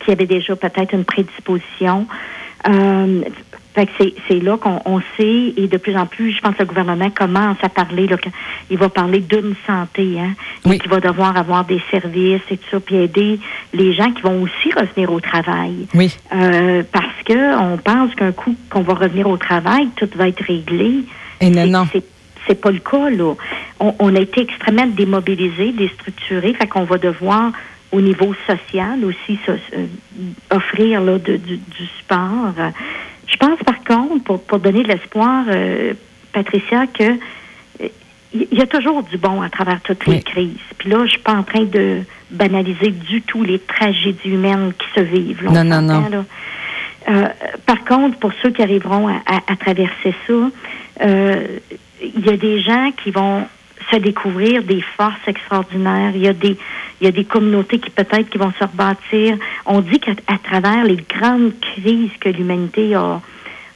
qui 0.00 0.10
avaient 0.10 0.26
déjà 0.26 0.56
peut-être 0.56 0.94
une 0.94 1.04
prédisposition. 1.04 2.06
Euh, 2.68 3.22
fait 3.74 3.86
que 3.86 4.12
c'est 4.26 4.40
là 4.40 4.56
qu'on 4.56 5.00
sait 5.16 5.54
et 5.56 5.68
de 5.68 5.76
plus 5.76 5.96
en 5.96 6.06
plus, 6.06 6.32
je 6.32 6.40
pense 6.40 6.54
que 6.54 6.62
le 6.62 6.66
gouvernement 6.66 7.10
commence 7.10 7.56
à 7.62 7.68
parler. 7.68 8.08
Là, 8.08 8.16
il 8.68 8.78
va 8.78 8.88
parler 8.88 9.20
d'une 9.20 9.54
santé, 9.66 10.18
hein, 10.18 10.34
et 10.68 10.78
qu'il 10.78 10.90
va 10.90 10.98
devoir 10.98 11.36
avoir 11.36 11.64
des 11.64 11.80
services 11.90 12.42
et 12.50 12.56
tout 12.56 12.68
ça, 12.70 12.80
puis 12.80 12.96
aider 12.96 13.38
les 13.72 13.92
gens 13.94 14.10
qui 14.12 14.22
vont 14.22 14.42
aussi 14.42 14.72
revenir 14.76 15.12
au 15.12 15.20
travail. 15.20 15.86
Oui. 15.94 16.16
Euh, 16.34 16.82
parce 16.90 17.22
que 17.24 17.58
on 17.60 17.76
pense 17.76 18.14
qu'un 18.16 18.32
coup 18.32 18.56
qu'on 18.70 18.82
va 18.82 18.94
revenir 18.94 19.28
au 19.28 19.36
travail, 19.36 19.88
tout 19.96 20.08
va 20.16 20.28
être 20.28 20.42
réglé. 20.42 21.04
Et 21.40 21.50
non, 21.50 21.66
non. 21.66 21.86
C'est 22.46 22.60
pas 22.60 22.72
le 22.72 22.80
cas 22.80 23.10
là. 23.10 23.34
On, 23.78 23.94
on, 24.00 24.16
a 24.16 24.18
été 24.18 24.40
extrêmement 24.40 24.86
démobilisés, 24.86 25.72
déstructurés, 25.72 26.54
fait 26.54 26.66
qu'on 26.66 26.84
va 26.84 26.98
devoir 26.98 27.52
au 27.92 28.00
niveau 28.00 28.34
social 28.46 29.04
aussi 29.04 29.38
euh, 29.48 29.86
offrir 30.50 31.00
là, 31.00 31.18
de, 31.18 31.36
du, 31.36 31.56
du 31.56 31.86
support. 31.98 32.54
Je 33.30 33.36
pense 33.36 33.58
par 33.60 33.82
contre, 33.84 34.24
pour, 34.24 34.42
pour 34.42 34.58
donner 34.58 34.82
de 34.82 34.88
l'espoir, 34.88 35.44
euh, 35.48 35.94
Patricia, 36.32 36.86
que 36.86 37.18
il 38.32 38.58
y 38.58 38.62
a 38.62 38.66
toujours 38.66 39.02
du 39.02 39.18
bon 39.18 39.42
à 39.42 39.48
travers 39.48 39.80
toutes 39.80 40.06
les 40.06 40.22
crises. 40.22 40.54
Puis 40.78 40.88
là, 40.88 41.04
je 41.04 41.10
suis 41.10 41.18
pas 41.18 41.34
en 41.34 41.42
train 41.42 41.64
de 41.64 42.02
banaliser 42.30 42.90
du 42.90 43.22
tout 43.22 43.42
les 43.42 43.58
tragédies 43.58 44.30
humaines 44.30 44.72
qui 44.78 44.86
se 44.94 45.04
vivent. 45.04 45.44
non, 45.50 45.64
non, 45.64 45.82
non. 45.82 46.24
Euh, 47.08 47.28
par 47.66 47.84
contre, 47.84 48.18
pour 48.18 48.30
ceux 48.42 48.50
qui 48.50 48.62
arriveront 48.62 49.08
à, 49.08 49.20
à, 49.26 49.56
traverser 49.56 50.14
ça, 50.26 50.50
euh, 51.02 51.46
il 52.02 52.24
y 52.24 52.28
a 52.28 52.36
des 52.36 52.60
gens 52.60 52.92
qui 53.02 53.10
vont 53.10 53.46
se 53.90 53.96
découvrir 53.96 54.62
des 54.62 54.82
forces 54.96 55.26
extraordinaires. 55.26 56.12
Il 56.14 56.22
y 56.22 56.28
a 56.28 56.32
des, 56.32 56.56
il 57.00 57.04
y 57.04 57.08
a 57.08 57.12
des 57.12 57.24
communautés 57.24 57.78
qui 57.78 57.90
peut-être 57.90 58.28
qui 58.28 58.38
vont 58.38 58.52
se 58.58 58.64
rebâtir. 58.64 59.36
On 59.66 59.80
dit 59.80 59.98
qu'à 59.98 60.14
travers 60.42 60.84
les 60.84 60.96
grandes 60.96 61.52
crises 61.60 62.10
que 62.20 62.28
l'humanité 62.28 62.94
a, 62.94 63.20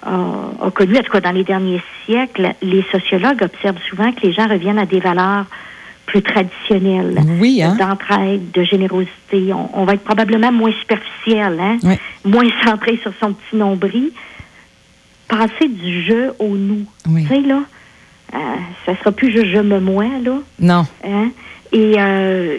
a, 0.03 0.71
connues, 0.75 0.99
en 0.99 1.03
tout 1.03 1.13
cas 1.13 1.21
dans 1.21 1.33
les 1.33 1.45
derniers 1.45 1.83
siècles, 2.05 2.55
les 2.63 2.85
sociologues 2.93 3.43
observent 3.43 3.83
souvent 3.89 4.13
que 4.13 4.27
les 4.27 4.33
gens 4.33 4.47
reviennent 4.47 4.79
à 4.79 4.87
des 4.87 5.01
valeurs 5.01 5.47
plus 6.07 6.23
traditionnelles, 6.23 7.19
oui, 7.41 7.63
hein? 7.63 7.77
d'entraide, 7.79 8.51
de 8.53 8.63
générosité. 8.63 9.53
On, 9.73 9.85
va 9.85 9.95
être 9.95 10.05
probablement 10.05 10.53
moins 10.53 10.73
superficiel, 10.73 11.59
hein? 11.59 11.79
moins 12.25 12.49
centré 12.63 12.99
sur 13.03 13.13
son 13.21 13.33
petit 13.33 13.57
nombril. 13.57 14.11
Passer 15.29 15.69
du 15.69 16.03
je 16.03 16.31
au 16.39 16.57
nous. 16.57 16.85
Tu 17.07 17.27
sais, 17.27 17.41
là, 17.41 17.63
euh, 18.35 18.39
ça 18.85 18.97
sera 18.99 19.13
plus 19.13 19.33
je, 19.33 19.47
je 19.47 19.59
me 19.59 19.81
moi, 19.81 20.05
là. 20.23 20.39
Non. 20.61 20.87
Hein? 21.03 21.31
Et 21.73 21.95
euh, 21.99 22.59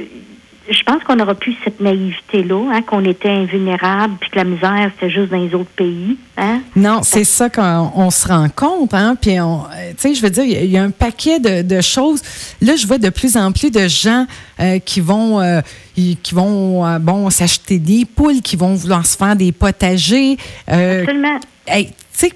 je 0.70 0.84
pense 0.84 1.04
qu'on 1.04 1.16
n'aura 1.16 1.36
plus 1.36 1.56
cette 1.64 1.80
naïveté-là, 1.80 2.72
hein, 2.74 2.82
qu'on 2.82 3.04
était 3.06 3.30
invulnérable, 3.30 4.16
puis 4.20 4.30
que 4.32 4.38
la 4.38 4.44
misère, 4.44 4.92
c'était 4.94 5.12
juste 5.12 5.32
dans 5.32 5.38
les 5.38 5.54
autres 5.54 5.70
pays. 5.76 6.18
Hein? 6.38 6.62
Non, 6.76 7.02
c'est 7.04 7.24
ça 7.24 7.50
qu'on 7.50 8.10
se 8.10 8.28
rend 8.28 8.50
compte. 8.50 8.94
Hein? 8.94 9.16
Puis, 9.20 9.40
euh, 9.40 9.44
tu 9.92 9.96
sais, 9.98 10.16
je 10.16 10.22
veux 10.22 10.30
dire, 10.30 10.44
il 10.44 10.70
y, 10.70 10.78
a 10.78 10.84
un 10.84 10.90
paquet 10.90 11.40
de, 11.40 11.62
de, 11.62 11.82
choses. 11.82 12.22
Là, 12.62 12.76
je 12.76 12.88
vois 12.88 12.98
de 12.98 13.10
plus 13.10 13.38
en 13.38 13.52
plus 13.52 13.70
de 13.70 13.88
gens 13.88 14.26
euh, 14.60 14.80
qui 14.80 15.02
vont, 15.02 15.40
euh, 15.40 15.62
qui 15.96 16.34
vont, 16.34 16.86
euh, 16.86 17.00
bon, 17.00 17.30
s'acheter 17.30 17.78
des 17.78 18.06
poules, 18.06 18.42
qui 18.42 18.56
vont 18.56 18.74
vouloir 18.74 19.06
se 19.06 19.18
faire 19.18 19.36
des 19.36 19.52
potagers. 19.52 20.38
Absolument 20.68 21.40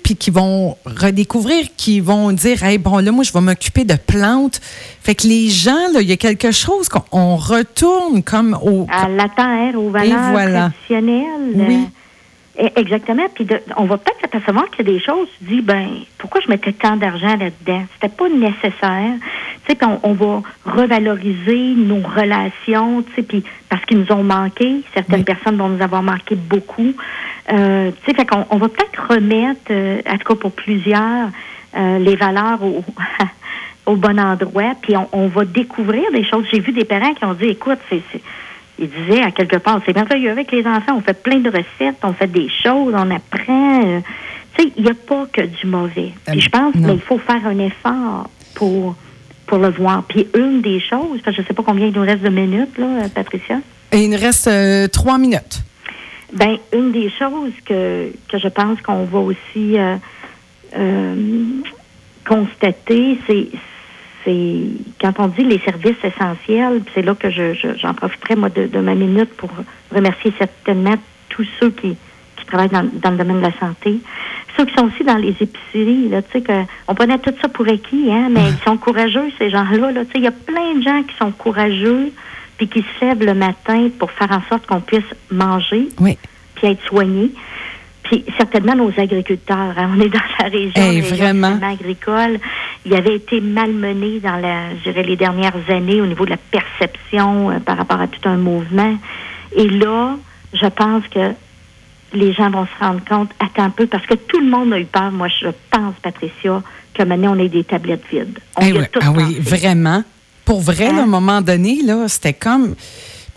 puis 0.01 0.15
qui 0.15 0.29
vont 0.31 0.77
redécouvrir, 0.85 1.67
qui 1.77 1.99
vont 1.99 2.31
dire, 2.31 2.63
hey, 2.63 2.77
bon, 2.77 2.97
là, 2.97 3.11
moi, 3.11 3.23
je 3.23 3.33
vais 3.33 3.41
m'occuper 3.41 3.83
de 3.83 3.95
plantes. 3.95 4.59
Fait 5.01 5.15
que 5.15 5.27
les 5.27 5.49
gens, 5.49 5.91
là, 5.93 6.01
il 6.01 6.09
y 6.09 6.11
a 6.11 6.17
quelque 6.17 6.51
chose 6.51 6.89
qu'on 6.89 7.35
retourne 7.35 8.23
comme 8.23 8.57
au. 8.61 8.85
À 8.91 9.07
la 9.07 9.29
terre, 9.29 9.79
aux 9.79 9.89
valeurs 9.89 10.33
traditionnelles. 10.33 11.53
Oui. 11.55 11.79
Eh, 12.61 12.71
exactement. 12.75 13.23
Puis 13.33 13.47
on 13.77 13.85
va 13.85 13.97
peut-être 13.97 14.19
s'apercevoir 14.19 14.69
qu'il 14.69 14.85
y 14.85 14.89
a 14.89 14.93
des 14.93 14.99
choses, 14.99 15.29
tu 15.37 15.45
dis, 15.45 15.61
ben, 15.61 15.87
pourquoi 16.17 16.41
je 16.41 16.49
mettais 16.49 16.73
tant 16.73 16.97
d'argent 16.97 17.37
là-dedans? 17.37 17.85
C'était 17.93 18.13
pas 18.13 18.27
nécessaire. 18.27 19.13
Tu 19.65 19.75
sais, 19.75 19.85
on, 19.85 19.99
on, 20.03 20.13
va 20.13 20.41
revaloriser 20.65 21.75
nos 21.77 22.01
relations, 22.01 23.01
tu 23.03 23.13
sais, 23.15 23.23
puis 23.23 23.45
parce 23.69 23.85
qu'ils 23.85 23.99
nous 23.99 24.11
ont 24.11 24.23
manqué. 24.23 24.81
Certaines 24.93 25.23
personnes 25.23 25.55
vont 25.55 25.69
nous 25.69 25.81
avoir 25.81 26.03
manqué 26.03 26.35
beaucoup. 26.35 26.93
Euh, 27.51 27.91
tu 27.91 28.05
sais, 28.05 28.13
fait 28.13 28.25
qu'on 28.25 28.45
on 28.49 28.57
va 28.57 28.67
peut-être 28.67 29.07
remettre, 29.09 29.71
euh, 29.71 30.01
en 30.05 30.17
tout 30.17 30.33
cas 30.33 30.35
pour 30.35 30.51
plusieurs, 30.51 31.29
euh, 31.77 31.99
les 31.99 32.17
valeurs 32.17 32.61
au, 32.61 32.83
au 33.85 33.95
bon 33.95 34.19
endroit, 34.19 34.73
puis 34.81 34.97
on, 34.97 35.07
on, 35.13 35.27
va 35.27 35.45
découvrir 35.45 36.11
des 36.11 36.25
choses. 36.25 36.45
J'ai 36.51 36.59
vu 36.59 36.73
des 36.73 36.83
parents 36.83 37.13
qui 37.13 37.23
ont 37.23 37.35
dit, 37.35 37.45
écoute, 37.45 37.79
c'est 37.89 38.01
il 38.79 38.89
disait 38.89 39.21
à 39.21 39.31
quelque 39.31 39.57
part, 39.57 39.81
c'est 39.85 39.95
merveilleux 39.95 40.31
avec 40.31 40.51
les 40.51 40.65
enfants, 40.65 40.95
on 40.95 41.01
fait 41.01 41.21
plein 41.21 41.39
de 41.39 41.49
recettes, 41.49 41.97
on 42.03 42.13
fait 42.13 42.31
des 42.31 42.47
choses, 42.63 42.93
on 42.95 43.11
apprend. 43.11 43.83
Euh, 43.85 43.99
tu 44.55 44.63
sais, 44.63 44.71
il 44.77 44.83
n'y 44.83 44.89
a 44.89 44.93
pas 44.93 45.25
que 45.31 45.41
du 45.41 45.67
mauvais. 45.67 46.11
Puis 46.25 46.41
je 46.41 46.49
pense 46.49 46.73
qu'il 46.73 47.01
faut 47.01 47.19
faire 47.19 47.45
un 47.45 47.59
effort 47.59 48.29
pour, 48.55 48.95
pour 49.45 49.57
le 49.57 49.69
voir. 49.69 50.03
Puis 50.03 50.27
une 50.35 50.61
des 50.61 50.79
choses, 50.79 51.19
parce 51.23 51.35
que 51.35 51.41
je 51.41 51.41
ne 51.41 51.47
sais 51.47 51.53
pas 51.53 51.63
combien 51.63 51.87
il 51.87 51.93
nous 51.93 52.01
reste 52.01 52.21
de 52.21 52.29
minutes, 52.29 52.77
là, 52.77 53.09
Patricia. 53.13 53.57
il 53.93 54.09
nous 54.09 54.17
reste 54.17 54.47
euh, 54.47 54.87
trois 54.87 55.17
minutes. 55.17 55.61
Ben, 56.33 56.57
une 56.73 56.91
des 56.91 57.09
choses 57.09 57.53
que, 57.65 58.11
que 58.29 58.37
je 58.37 58.47
pense 58.47 58.81
qu'on 58.81 59.03
va 59.05 59.19
aussi 59.19 59.77
euh, 59.77 61.45
constater, 62.25 63.17
c'est 63.27 63.47
c'est 64.23 64.57
quand 64.99 65.13
on 65.19 65.27
dit 65.27 65.43
les 65.43 65.59
services 65.59 65.97
essentiels, 66.03 66.81
c'est 66.93 67.01
là 67.01 67.15
que 67.15 67.29
je, 67.29 67.53
j'en 67.77 67.93
profiterai 67.93 68.35
moi 68.35 68.49
de, 68.49 68.79
ma 68.79 68.95
minute 68.95 69.29
pour 69.37 69.49
remercier 69.93 70.33
certainement 70.37 70.95
tous 71.29 71.47
ceux 71.59 71.69
qui, 71.71 71.95
qui 72.35 72.45
travaillent 72.45 72.69
dans, 72.69 72.89
dans, 72.91 73.11
le 73.11 73.17
domaine 73.17 73.37
de 73.37 73.43
la 73.43 73.59
santé, 73.59 73.99
ceux 74.57 74.65
qui 74.65 74.73
sont 74.73 74.87
aussi 74.87 75.03
dans 75.03 75.17
les 75.17 75.35
épiceries, 75.39 76.09
là, 76.09 76.21
tu 76.21 76.31
sais 76.31 76.41
que 76.41 76.63
on 76.87 76.95
prenait 76.95 77.19
tout 77.19 77.33
ça 77.41 77.47
pour 77.47 77.67
acquis, 77.67 78.11
hein, 78.11 78.29
mais 78.31 78.49
ils 78.49 78.63
sont 78.63 78.77
courageux 78.77 79.31
ces 79.37 79.49
gens-là, 79.49 79.91
là, 79.91 80.05
tu 80.05 80.11
sais, 80.11 80.17
il 80.17 80.23
y 80.23 80.27
a 80.27 80.31
plein 80.31 80.75
de 80.75 80.81
gens 80.81 81.03
qui 81.03 81.15
sont 81.17 81.31
courageux 81.31 82.11
puis 82.57 82.67
qui 82.67 82.81
se 82.81 83.05
lèvent 83.05 83.23
le 83.23 83.33
matin 83.33 83.89
pour 83.97 84.11
faire 84.11 84.31
en 84.31 84.41
sorte 84.49 84.67
qu'on 84.67 84.81
puisse 84.81 85.01
manger, 85.31 85.87
oui. 85.99 86.17
puis 86.55 86.67
être 86.67 86.83
soigné. 86.85 87.31
Puis 88.09 88.25
certainement 88.39 88.75
nos 88.75 88.91
agriculteurs. 88.97 89.73
Hein. 89.77 89.91
On 89.95 90.01
est 90.01 90.09
dans 90.09 90.19
la 90.39 90.49
région, 90.49 91.15
vraiment. 91.15 91.59
agricole. 91.61 92.39
Il 92.83 92.95
avait 92.95 93.17
été 93.17 93.39
malmené 93.39 94.19
dans 94.19 94.37
la, 94.37 94.75
je 94.75 94.89
dirais, 94.89 95.03
les 95.03 95.15
dernières 95.15 95.53
années 95.69 96.01
au 96.01 96.07
niveau 96.07 96.25
de 96.25 96.31
la 96.31 96.37
perception 96.37 97.51
euh, 97.51 97.59
par 97.59 97.77
rapport 97.77 98.01
à 98.01 98.07
tout 98.07 98.27
un 98.27 98.37
mouvement. 98.37 98.97
Et 99.55 99.69
là, 99.69 100.17
je 100.53 100.65
pense 100.65 101.03
que 101.09 101.33
les 102.13 102.33
gens 102.33 102.49
vont 102.49 102.65
se 102.65 102.83
rendre 102.83 103.01
compte, 103.07 103.29
attends 103.39 103.65
un 103.65 103.69
peu, 103.69 103.85
parce 103.85 104.07
que 104.07 104.15
tout 104.15 104.39
le 104.39 104.49
monde 104.49 104.73
a 104.73 104.79
eu 104.79 104.85
peur. 104.85 105.11
Moi, 105.11 105.27
je 105.27 105.49
pense, 105.69 105.93
Patricia, 106.01 106.63
que 106.95 107.03
maintenant, 107.03 107.35
on 107.37 107.39
ait 107.39 107.47
des 107.47 107.63
tablettes 107.63 108.05
vides. 108.11 108.39
On 108.57 108.65
eh 108.65 108.73
oui, 108.73 108.85
ah 109.01 109.11
oui, 109.15 109.37
vraiment. 109.39 110.03
Pour 110.45 110.61
vrai, 110.61 110.87
à 110.87 110.95
un 110.95 110.97
hein? 111.03 111.05
moment 111.05 111.41
donné, 111.41 111.83
là, 111.83 112.07
c'était 112.07 112.33
comme 112.33 112.73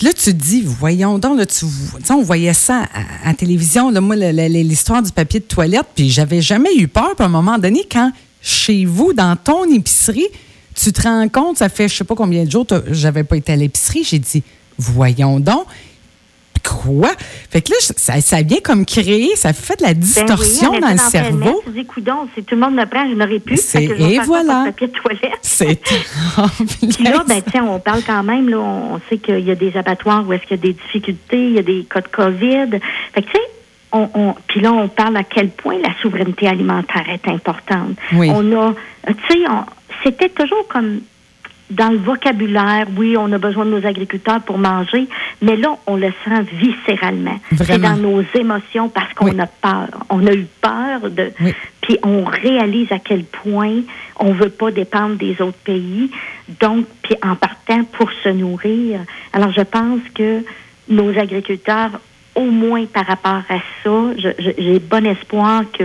là, 0.03 0.13
tu 0.13 0.25
te 0.25 0.31
dis, 0.31 0.63
voyons 0.63 1.19
donc, 1.19 1.39
là, 1.39 1.47
tu, 1.47 1.65
on 2.11 2.23
voyait 2.23 2.55
ça 2.55 2.89
à, 3.25 3.35
télévision, 3.35 3.91
là, 3.91 4.01
moi, 4.01 4.17
l'histoire 4.17 5.03
du 5.03 5.13
papier 5.13 5.41
de 5.41 5.45
toilette, 5.45 5.87
puis 5.95 6.11
j'avais 6.11 6.41
jamais 6.41 6.75
eu 6.77 6.89
peur. 6.89 7.15
à 7.19 7.25
un 7.25 7.29
moment 7.29 7.59
donné, 7.59 7.85
quand 7.91 8.13
chez 8.41 8.85
vous, 8.85 9.13
dans 9.13 9.37
ton 9.37 9.65
épicerie, 9.73 10.27
tu 10.75 10.93
te 10.93 11.03
rends 11.03 11.29
compte, 11.29 11.59
ça 11.59 11.69
fait 11.69 11.89
je 11.89 11.97
sais 11.97 12.05
pas 12.05 12.15
combien 12.15 12.45
de 12.45 12.51
jours, 12.51 12.67
j'avais 12.91 13.25
pas 13.25 13.37
été 13.37 13.53
à 13.53 13.57
l'épicerie, 13.57 14.05
j'ai 14.05 14.19
dit, 14.19 14.43
voyons 14.79 15.39
donc. 15.39 15.67
Quoi? 16.63 17.11
Fait 17.51 17.63
que 17.63 17.71
là, 17.71 17.77
ça, 17.81 18.21
ça 18.21 18.43
vient 18.43 18.61
comme 18.63 18.85
créer, 18.85 19.35
ça 19.37 19.53
fait 19.53 19.79
de 19.79 19.83
la 19.85 19.95
distorsion 19.95 20.73
ben 20.73 20.77
oui, 20.77 20.81
dans 20.81 20.93
le 20.93 20.99
cerveau. 20.99 21.63
Tu 21.65 21.73
dis, 21.73 21.87
si 22.35 22.43
tout 22.45 22.55
le 22.55 22.61
monde 22.61 22.75
me 22.75 22.85
prend, 22.87 23.09
je 23.09 23.15
n'aurais 23.15 23.39
plus. 23.39 23.61
Fait 23.61 23.87
que 23.87 23.97
je 23.97 24.03
et 24.03 24.19
voilà. 24.21 24.65
papier 24.67 24.89
de 24.89 24.93
toilette. 24.93 25.39
C'est 25.43 25.81
Puis 26.95 27.05
là, 27.05 27.25
ben, 27.27 27.43
tiens, 27.51 27.65
on 27.65 27.79
parle 27.79 28.03
quand 28.07 28.23
même, 28.23 28.49
là, 28.49 28.59
on 28.59 29.01
sait 29.09 29.19
qu'il 29.19 29.41
y 29.41 29.51
a 29.51 29.55
des 29.55 29.77
abattoirs 29.77 30.27
où 30.27 30.33
est-ce 30.33 30.43
qu'il 30.43 30.57
y 30.57 30.61
a 30.61 30.63
des 30.63 30.73
difficultés, 30.73 31.47
il 31.49 31.53
y 31.53 31.59
a 31.59 31.63
des 31.63 31.85
cas 31.85 32.01
de 32.01 32.09
COVID. 32.09 32.79
Fait 33.15 33.23
que, 33.23 33.27
tu 33.27 33.33
sais, 33.33 33.43
on, 33.93 34.09
on, 34.15 34.35
puis 34.47 34.61
là, 34.61 34.73
on 34.73 34.89
parle 34.89 35.17
à 35.17 35.25
quel 35.25 35.51
point 35.51 35.77
la 35.79 35.95
souveraineté 36.01 36.49
alimentaire 36.49 37.05
est 37.09 37.29
importante. 37.29 37.97
Oui. 38.15 38.31
On 38.31 38.53
a, 38.57 38.75
tu 39.07 39.15
sais, 39.29 39.39
on- 39.49 39.65
c'était 40.03 40.31
toujours 40.31 40.67
comme 40.69 41.01
dans 41.73 41.91
le 41.91 41.99
vocabulaire, 41.99 42.87
oui, 42.97 43.17
on 43.19 43.33
a 43.33 43.39
besoin 43.39 43.65
de 43.65 43.71
nos 43.71 43.87
agriculteurs 43.87 44.41
pour 44.43 44.59
manger, 44.59 45.09
mais 45.41 45.57
là, 45.57 45.77
on 45.87 45.97
le 45.97 46.13
sent 46.25 46.43
viscéralement. 46.53 47.39
C'est 47.57 47.79
dans 47.81 47.97
nos 47.97 48.23
émotions 48.35 48.89
parce 48.89 49.13
qu'on 49.15 49.31
Oui. 49.31 49.41
a 49.41 49.47
peur. 49.47 49.89
On 50.11 50.27
a 50.27 50.33
eu 50.33 50.47
peur 50.61 51.11
de. 51.11 51.33
Oui. 51.41 51.55
Puis 51.81 51.99
on 52.03 52.25
réalise 52.25 52.93
à 52.93 52.99
quel 52.99 53.25
point 53.25 53.81
on 54.21 54.33
veut 54.33 54.51
pas 54.51 54.71
dépendre 54.71 55.17
des 55.17 55.41
autres 55.41 55.59
pays. 55.65 56.11
Donc, 56.61 56.87
puis 57.03 57.17
en 57.23 57.35
partant 57.37 57.85
pour 57.85 58.11
se 58.23 58.29
nourrir. 58.29 59.01
Alors, 59.33 59.51
je 59.53 59.63
pense 59.63 60.01
que 60.15 60.45
nos 60.89 61.19
agriculteurs, 61.19 62.01
au 62.35 62.45
moins 62.51 62.85
par 62.87 63.07
rapport 63.07 63.43
à 63.49 63.59
ça, 63.83 64.01
j'ai 64.59 64.79
bon 64.79 65.07
espoir 65.07 65.63
que 65.73 65.85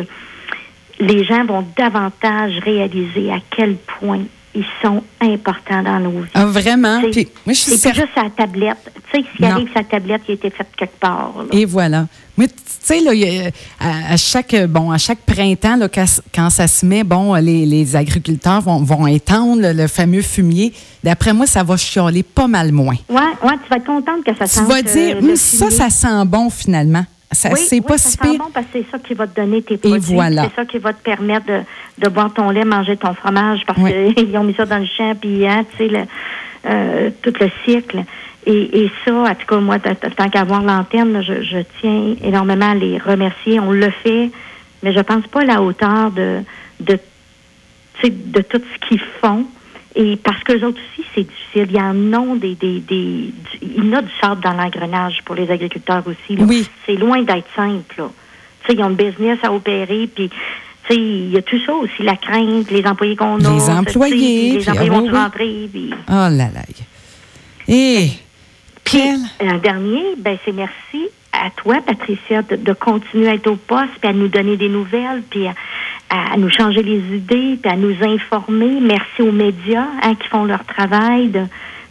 les 1.00 1.24
gens 1.24 1.46
vont 1.46 1.66
davantage 1.78 2.58
réaliser 2.60 3.32
à 3.32 3.40
quel 3.56 3.76
point 4.00 4.24
ils 4.58 4.66
sont 4.82 5.04
importants 5.22 5.84
dans 5.84 6.00
nos 6.00 6.22
vies. 6.22 6.30
Ah, 6.34 6.46
vraiment? 6.46 7.00
C'est- 7.02 7.10
Puis, 7.12 7.28
moi, 7.46 7.54
je 7.54 7.60
suis 7.60 7.78
C'est 7.78 7.94
juste 7.94 8.08
sa 8.16 8.30
tablette. 8.30 8.92
Tu 9.12 9.22
sais, 9.22 9.26
s'il 9.36 9.46
arrive 9.46 9.70
sa 9.74 9.84
tablette, 9.84 10.22
il 10.28 10.32
a 10.32 10.34
été 10.34 10.50
fait 10.50 10.66
quelque 10.76 11.00
part. 11.00 11.34
là. 11.38 11.46
Et 11.52 11.66
voilà. 11.66 12.08
Mais 12.38 12.48
tu 12.48 12.54
sais, 12.68 13.00
là, 13.02 13.12
à, 13.80 14.14
à 14.14 14.18
chaque, 14.18 14.56
bon, 14.68 14.92
à 14.92 14.98
chaque 14.98 15.20
printemps, 15.20 15.76
là, 15.76 15.88
quand, 15.90 16.50
ça 16.50 16.68
se 16.68 16.86
met, 16.86 17.04
bon, 17.04 17.34
les, 17.36 17.66
les 17.66 17.96
agriculteurs 17.96 18.62
vont, 18.62 18.82
vont 18.84 19.08
étendre 19.08 19.62
le, 19.62 19.74
le 19.74 19.88
fameux 19.88 20.22
fumier. 20.22 20.74
D'après 21.04 21.34
moi, 21.34 21.46
ça 21.46 21.64
va 21.64 21.78
chialer 21.78 22.24
pas 22.24 22.48
mal 22.48 22.72
moins. 22.72 22.96
Ouais, 23.10 23.16
ouais, 23.44 23.54
tu 23.64 23.70
vas 23.70 23.78
être 23.78 23.86
contente 23.86 24.24
que 24.26 24.36
ça 24.36 24.46
Tu 24.46 24.56
sente 24.56 24.68
vas 24.68 24.82
dire, 24.82 25.16
euh, 25.18 25.20
Hum, 25.20 25.28
le 25.30 25.36
ça, 25.36 25.70
ça 25.72 25.90
sent 25.90 26.26
bon 26.26 26.50
finalement. 26.50 27.06
Ça, 27.32 27.50
Oui, 27.52 27.60
c'est 27.60 27.76
oui, 27.76 27.82
pas 27.82 27.98
ça 27.98 28.10
si 28.10 28.18
pire. 28.18 28.38
bon 28.40 28.50
parce 28.54 28.66
que 28.68 28.72
c'est 28.82 28.86
ça 28.90 29.00
qui 29.00 29.14
va 29.14 29.28
te 29.28 29.36
donner 29.40 29.62
tes 29.62 29.78
produits. 29.78 30.14
voilà. 30.14 30.44
C'est 30.44 30.56
ça 30.56 30.66
qui 30.66 30.78
va 30.78 30.94
te 30.94 31.04
permettre 31.04 31.46
de, 31.46 31.60
de 31.98 32.10
boire 32.10 32.34
ton 32.34 32.50
lait, 32.50 32.64
manger 32.64 32.96
ton 32.98 33.14
fromage 33.14 33.62
parce 33.68 33.80
Oui. 33.80 34.14
qu'ils 34.16 34.36
ont 34.38 34.44
mis 34.46 34.54
ça 34.54 34.66
dans 34.66 34.78
le 34.80 34.86
champ, 34.86 35.14
puis 35.20 35.46
hein, 35.46 35.66
tu 35.78 35.90
sais, 35.90 36.08
euh, 36.66 37.10
tout 37.22 37.34
le 37.40 37.50
cycle. 37.66 38.04
Et, 38.46 38.84
et 38.84 38.92
ça, 39.04 39.14
en 39.14 39.36
tout 39.36 39.46
cas, 39.46 39.58
moi, 39.60 39.78
tant 39.80 40.30
qu'à 40.30 40.46
voir 40.46 40.62
l'antenne, 40.64 41.22
je, 41.22 41.42
je 41.44 41.58
tiens 41.82 42.16
énormément 42.24 42.72
à 42.72 42.76
les 42.76 42.98
remercier. 42.98 43.60
On 43.60 43.72
le 43.72 43.90
fait, 43.90 44.32
mais 44.84 44.94
je 44.94 45.00
pense 45.02 45.28
pas 45.28 45.42
à 45.42 45.46
la 45.46 45.62
hauteur 45.62 46.12
de, 46.12 46.40
de, 46.80 46.94
tu 46.94 48.02
sais, 48.04 48.10
de 48.10 48.42
tout 48.42 48.62
ce 48.74 48.88
qu'ils 48.88 49.02
font. 49.22 49.46
Et 50.00 50.16
parce 50.16 50.44
que 50.44 50.54
autres 50.64 50.80
aussi, 50.80 51.08
c'est 51.16 51.24
difficile. 51.24 51.66
Il 51.70 51.76
y 51.76 51.82
en 51.82 52.14
a 52.14 52.36
des, 52.36 52.54
des, 52.54 52.80
des, 52.82 53.32
du- 53.34 53.34
il 53.64 53.84
y 53.86 53.90
en 53.90 53.94
a 53.94 54.02
du 54.04 54.12
sable 54.22 54.44
dans 54.44 54.54
l'engrenage 54.54 55.24
pour 55.26 55.34
les 55.34 55.50
agriculteurs 55.50 56.04
aussi. 56.06 56.38
là. 56.38 56.46
Oui. 56.48 56.68
C'est 56.86 56.94
loin 56.96 57.24
d'être 57.24 57.48
simple. 57.56 57.96
Là. 57.98 58.10
Tu 58.64 58.68
sais, 58.68 58.78
ils 58.78 58.84
ont 58.84 58.90
le 58.90 58.96
business 58.96 59.40
à 59.42 59.52
opérer, 59.52 60.08
puis 60.14 60.30
tu 60.30 60.36
sais, 60.88 60.96
il 61.00 61.32
y 61.32 61.38
a 61.38 61.42
tout 61.42 61.60
ça 61.66 61.74
aussi, 61.74 62.04
la 62.04 62.16
crainte, 62.16 62.70
les 62.70 62.86
employés 62.86 63.16
qu'on 63.16 63.44
a. 63.44 63.54
Les 63.54 63.70
employés, 63.70 64.60
Les 64.60 64.70
employés 64.70 64.92
ah, 64.94 64.96
vont 65.00 65.02
oui. 65.04 65.10
rentrer, 65.10 65.70
puis... 65.72 65.90
Oh 66.08 66.12
là 66.12 66.30
là. 66.30 66.62
Et 67.68 68.10
Puis, 68.84 69.00
quel. 69.02 69.50
un 69.50 69.58
dernier, 69.58 70.04
ben, 70.18 70.38
c'est 70.46 70.54
merci 70.54 71.10
à 71.34 71.50
toi, 71.52 71.76
Patricia, 71.86 72.42
de, 72.42 72.56
de 72.56 72.74
continuer 72.74 73.28
à 73.30 73.34
être 73.36 73.48
au 73.48 73.56
poste, 73.56 73.92
puis 74.02 74.10
à 74.10 74.14
nous 74.14 74.28
donner 74.28 74.58
des 74.58 74.70
nouvelles, 74.70 75.22
puis 75.30 75.48
à, 75.48 75.54
à 76.34 76.38
nous 76.38 76.50
changer 76.50 76.82
les 76.84 77.16
idées, 77.18 77.58
puis 77.62 77.72
à 77.72 77.76
nous 77.76 77.96
informer. 78.04 78.80
Merci 78.82 79.22
aux 79.22 79.32
médias 79.32 79.86
hein, 80.02 80.16
qui 80.16 80.28
font 80.30 80.46
leur 80.46 80.64
travail, 80.66 81.30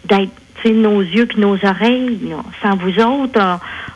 d'être 0.05 0.31
nos 0.64 1.01
yeux 1.01 1.27
puis 1.27 1.38
nos 1.40 1.55
oreilles. 1.64 2.18
là. 2.29 2.38
Sans 2.61 2.77
vous 2.77 2.99
autres, 3.01 3.40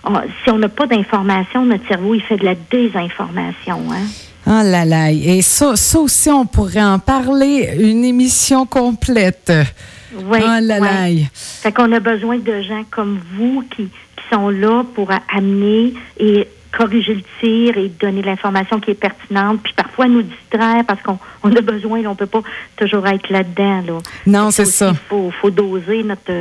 on- 0.05 0.13
on- 0.15 0.21
si 0.45 0.51
on 0.51 0.59
n'a 0.59 0.69
pas 0.69 0.87
d'information, 0.87 1.65
notre 1.67 1.85
cerveau, 1.89 2.15
il 2.15 2.23
fait 2.23 2.37
de 2.37 2.45
la 2.45 2.55
désinformation. 2.55 3.81
Hein? 3.91 4.07
Oh 4.47 4.63
là 4.65 4.85
là. 4.85 5.11
Et 5.11 5.43
ça, 5.43 5.75
ça 5.75 5.99
aussi, 5.99 6.31
on 6.31 6.47
pourrait 6.47 6.83
en 6.83 7.01
parler 7.01 7.71
une 7.79 8.05
émission 8.05 8.67
complète. 8.67 9.53
Oui, 10.15 10.39
oh 10.43 10.47
là 10.47 10.61
là. 10.61 10.81
ouais. 10.81 11.25
Fait 11.35 11.73
qu'on 11.73 11.91
a 11.93 11.99
besoin 12.01 12.39
de 12.39 12.61
gens 12.63 12.85
comme 12.91 13.19
vous 13.37 13.65
qui 13.75 13.89
sont 14.33 14.49
là 14.49 14.85
pour 14.95 15.11
amener 15.35 15.95
et 16.19 16.47
corriger 16.77 17.15
le 17.15 17.23
tir 17.41 17.77
et 17.77 17.89
donner 17.89 18.23
l'information 18.23 18.79
qui 18.81 18.93
est 18.93 18.95
pertinente, 18.95 19.61
puis 19.63 19.73
parfois 19.73 20.07
nous 20.07 20.23
distraire 20.23 20.85
parce 20.87 21.03
qu'on 21.03 21.19
on 21.43 21.55
a 21.55 21.61
besoin, 21.61 22.01
là, 22.03 22.11
on 22.11 22.15
peut 22.15 22.27
pas 22.27 22.43
toujours 22.77 23.07
être 23.09 23.29
là-dedans. 23.29 23.83
Là. 23.87 23.99
Non, 24.27 24.51
c'est 24.51 24.67
ça. 24.67 24.91
Il 24.93 25.09
faut, 25.09 25.31
faut 25.41 25.51
doser 25.51 26.03
notre 26.03 26.33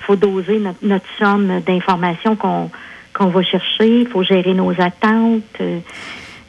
faut 0.00 0.16
doser 0.16 0.58
notre, 0.58 0.78
notre 0.82 1.06
somme 1.18 1.60
d'informations 1.66 2.36
qu'on 2.36 2.70
qu'on 3.14 3.26
va 3.26 3.42
chercher. 3.42 4.00
Il 4.00 4.08
faut 4.08 4.22
gérer 4.22 4.54
nos 4.54 4.72
attentes. 4.80 5.42
Euh, 5.60 5.78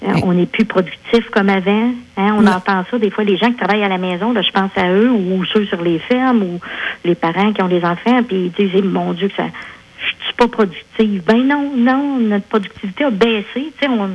Oui. 0.05 0.21
On 0.25 0.33
n'est 0.33 0.45
plus 0.45 0.65
productif 0.65 1.29
comme 1.31 1.49
avant. 1.49 1.91
Hein? 2.17 2.35
On 2.37 2.45
entend 2.45 2.83
ça. 2.89 2.97
Des 2.97 3.09
fois, 3.09 3.23
les 3.23 3.37
gens 3.37 3.47
qui 3.47 3.55
travaillent 3.55 3.83
à 3.83 3.89
la 3.89 3.97
maison, 3.97 4.33
là, 4.33 4.41
je 4.41 4.51
pense 4.51 4.71
à 4.75 4.91
eux 4.91 5.09
ou 5.09 5.45
ceux 5.45 5.65
sur 5.65 5.81
les 5.81 5.99
fermes 5.99 6.43
ou 6.43 6.59
les 7.05 7.15
parents 7.15 7.53
qui 7.53 7.61
ont 7.61 7.69
des 7.69 7.83
enfants, 7.85 8.21
puis 8.23 8.45
ils 8.45 8.51
disent, 8.51 8.71
Eh, 8.75 8.81
mon 8.81 9.13
Dieu, 9.13 9.29
que 9.29 9.35
ça, 9.35 9.45
je 10.19 10.25
suis 10.25 10.33
pas 10.37 10.47
productive. 10.47 11.23
Ben 11.25 11.45
non, 11.47 11.71
non, 11.75 12.17
notre 12.19 12.45
productivité 12.45 13.03
a 13.05 13.09
baissé. 13.11 13.45
Tu 13.55 13.71
sais, 13.79 13.87
on, 13.89 14.09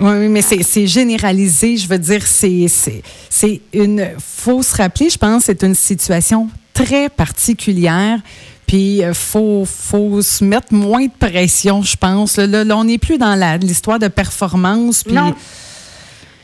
Oui, 0.00 0.28
mais 0.28 0.42
c'est 0.42 0.62
c'est 0.62 0.86
généralisé. 0.86 1.76
Je 1.76 1.88
veux 1.88 1.98
dire, 1.98 2.22
c'est 2.26 2.68
c'est- 2.68 3.02
c'est 3.28 3.60
une. 3.72 4.08
faut 4.18 4.62
se 4.62 4.76
rappeler, 4.76 5.10
je 5.10 5.18
pense, 5.18 5.44
c'est 5.44 5.62
une 5.62 5.74
situation 5.74 6.48
très 6.74 7.08
particulière. 7.08 8.18
Puis, 8.66 8.98
il 8.98 9.14
faut, 9.14 9.64
faut 9.64 10.20
se 10.20 10.44
mettre 10.44 10.74
moins 10.74 11.06
de 11.06 11.10
pression, 11.18 11.80
je 11.82 11.96
pense. 11.96 12.36
Là, 12.36 12.64
là, 12.64 12.76
on 12.76 12.84
n'est 12.84 12.98
plus 12.98 13.16
dans 13.16 13.34
la- 13.34 13.56
l'histoire 13.56 13.98
de 13.98 14.08
performance. 14.08 15.02
Puis, 15.04 15.14
Non. 15.14 15.34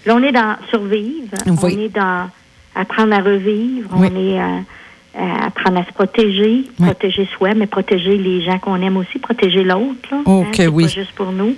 Là, 0.06 0.16
on 0.16 0.22
est 0.22 0.32
dans 0.32 0.56
survivre. 0.70 1.36
Oui. 1.46 1.54
On 1.62 1.68
est 1.80 1.88
dans 1.90 2.30
apprendre 2.74 3.12
à 3.14 3.20
revivre. 3.20 3.90
Oui. 3.94 4.08
On 4.10 4.16
est 4.16 4.40
euh, 4.40 4.60
à 5.16 5.46
apprendre 5.46 5.78
à 5.78 5.84
se 5.84 5.92
protéger, 5.92 6.64
Oui. 6.78 6.86
protéger 6.86 7.28
soi, 7.36 7.54
mais 7.54 7.66
protéger 7.66 8.16
les 8.16 8.42
gens 8.42 8.58
qu'on 8.58 8.80
aime 8.82 8.96
aussi, 8.96 9.18
protéger 9.18 9.62
l'autre. 9.62 10.08
C'est 10.54 10.66
oui. 10.66 10.84
Pas 10.84 10.88
juste 10.88 11.12
pour 11.12 11.32
nous. 11.32 11.56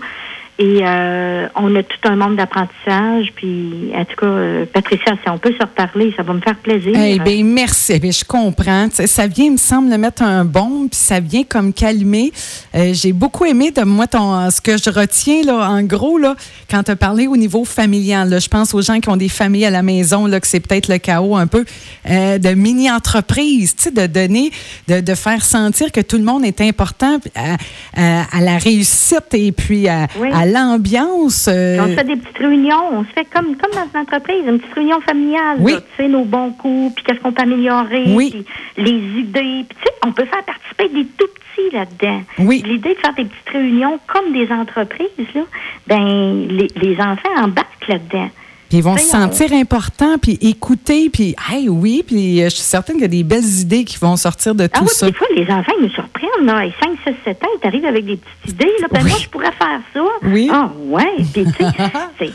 Et 0.58 0.78
euh, 0.82 1.48
on 1.54 1.74
a 1.76 1.82
tout 1.82 1.98
un 2.04 2.16
monde 2.16 2.36
d'apprentissage. 2.36 3.30
Puis, 3.34 3.90
en 3.94 4.04
tout 4.06 4.16
cas, 4.16 4.26
euh, 4.26 4.64
Patricia, 4.72 5.12
si 5.22 5.28
on 5.28 5.36
peut 5.36 5.52
se 5.52 5.62
reparler, 5.62 6.14
ça 6.16 6.22
va 6.22 6.32
me 6.32 6.40
faire 6.40 6.56
plaisir. 6.56 6.92
Eh 6.96 7.18
bien, 7.18 7.44
merci. 7.44 7.92
Eh 7.94 7.98
bien, 7.98 8.10
je 8.10 8.24
comprends. 8.24 8.88
Ça 8.90 9.26
vient, 9.26 9.44
il 9.46 9.52
me 9.52 9.56
semble, 9.58 9.90
de 9.90 9.96
mettre 9.96 10.22
un 10.22 10.46
bon, 10.46 10.88
puis 10.88 10.98
ça 10.98 11.20
vient 11.20 11.42
comme 11.44 11.74
calmer. 11.74 12.32
Euh, 12.74 12.92
J'ai 12.94 13.12
beaucoup 13.12 13.44
aimé 13.44 13.70
de 13.70 13.82
moi 13.82 14.06
ton, 14.06 14.50
ce 14.50 14.62
que 14.62 14.78
je 14.78 14.88
retiens, 14.88 15.42
là, 15.42 15.68
en 15.68 15.82
gros, 15.82 16.16
là, 16.16 16.34
quand 16.70 16.82
tu 16.84 16.90
as 16.90 16.96
parlé 16.96 17.26
au 17.26 17.36
niveau 17.36 17.66
familial. 17.66 18.30
là, 18.30 18.38
je 18.38 18.48
pense 18.48 18.72
aux 18.72 18.80
gens 18.80 18.98
qui 19.00 19.10
ont 19.10 19.16
des 19.18 19.28
familles 19.28 19.66
à 19.66 19.70
la 19.70 19.82
maison, 19.82 20.24
là, 20.26 20.40
que 20.40 20.46
c'est 20.46 20.60
peut-être 20.60 20.88
le 20.88 20.96
chaos 20.96 21.36
un 21.36 21.46
peu, 21.46 21.66
de 22.08 22.54
mini-entreprise, 22.54 23.76
tu 23.76 23.82
sais, 23.84 23.90
de 23.90 24.06
donner, 24.06 24.50
de, 24.88 25.00
de 25.00 25.14
faire 25.14 25.44
sentir 25.44 25.92
que 25.92 26.00
tout 26.00 26.16
le 26.16 26.24
monde 26.24 26.44
est 26.46 26.60
important 26.62 27.18
à, 27.34 27.56
à- 27.94 28.24
à 28.36 28.40
la 28.40 28.56
réussite 28.58 29.34
et 29.34 29.52
puis 29.52 29.86
à, 29.88 30.06
Oui. 30.18 30.28
à 30.32 30.45
l'ambiance. 30.52 31.48
euh, 31.50 31.78
On 31.80 31.86
se 31.88 31.92
fait 31.94 32.04
des 32.04 32.16
petites 32.16 32.38
réunions, 32.38 32.82
on 32.92 33.04
se 33.04 33.08
fait 33.10 33.24
comme, 33.32 33.56
comme 33.56 33.70
dans 33.72 33.86
une 33.94 34.00
entreprise, 34.00 34.42
une 34.46 34.58
petite 34.58 34.74
réunion 34.74 35.00
familiale. 35.00 35.56
Oui. 35.60 35.72
là, 35.72 35.80
Tu 35.80 36.02
sais, 36.02 36.08
nos 36.08 36.24
bons 36.24 36.50
coups, 36.52 36.94
puis 36.94 37.04
qu'est-ce 37.04 37.20
qu'on 37.20 37.32
peut 37.32 37.42
améliorer, 37.42 38.04
Oui. 38.14 38.30
puis 38.30 38.44
les 38.84 39.20
idées. 39.20 39.64
Puis, 39.68 39.76
tu 39.78 39.82
sais, 39.84 39.92
on 40.06 40.12
peut 40.12 40.24
faire 40.24 40.44
participer 40.44 40.88
des 40.88 41.06
tout 41.18 41.26
petits 41.26 41.74
là-dedans. 41.76 42.22
Oui. 42.38 42.62
L'idée 42.66 42.94
de 42.94 42.98
faire 43.00 43.14
des 43.14 43.24
petites 43.24 43.48
réunions 43.52 43.98
comme 44.06 44.32
des 44.32 44.50
entreprises, 44.52 45.08
là, 45.34 45.42
ben, 45.86 46.46
les, 46.48 46.68
les 46.76 46.96
enfants 47.00 47.28
embarquent 47.42 47.88
là-dedans. 47.88 48.28
Puis 48.68 48.78
ils 48.78 48.82
vont 48.82 48.96
se 48.96 49.04
sentir 49.06 49.52
importants, 49.52 50.18
puis 50.20 50.36
écouter, 50.42 51.08
puis 51.08 51.36
hey, 51.52 51.68
oui, 51.68 52.02
puis 52.04 52.40
euh, 52.42 52.46
je 52.46 52.56
suis 52.56 52.64
certaine 52.64 52.96
qu'il 52.96 53.02
y 53.02 53.04
a 53.04 53.08
des 53.08 53.22
belles 53.22 53.44
idées 53.60 53.84
qui 53.84 53.96
vont 53.96 54.16
sortir 54.16 54.56
de 54.56 54.66
tout 54.66 54.72
Ah 54.74 54.82
oui, 54.82 54.88
ça. 54.90 55.06
des 55.06 55.12
fois, 55.12 55.28
les 55.36 55.44
enfants, 55.44 55.72
ils 55.78 55.84
nous 55.84 55.90
surprennent. 55.90 56.15
Là. 56.42 56.62
5, 56.82 56.98
6, 57.06 57.14
7 57.24 57.42
ans, 57.44 57.48
ils 57.56 57.60
t'arrivent 57.60 57.84
avec 57.86 58.04
des 58.04 58.16
petites 58.16 58.52
idées. 58.52 58.72
Là. 58.80 58.88
Ben, 58.90 59.00
Oui. 59.04 59.10
moi, 59.10 59.18
je 59.22 59.28
pourrais 59.28 59.52
faire 59.52 59.80
ça. 59.94 60.00
Oui. 60.24 60.48
Ah, 60.52 60.70
ouais. 60.76 61.16
Puis, 61.32 61.44
tu 61.44 61.52
sais, 61.52 61.70
c'est 62.18 62.32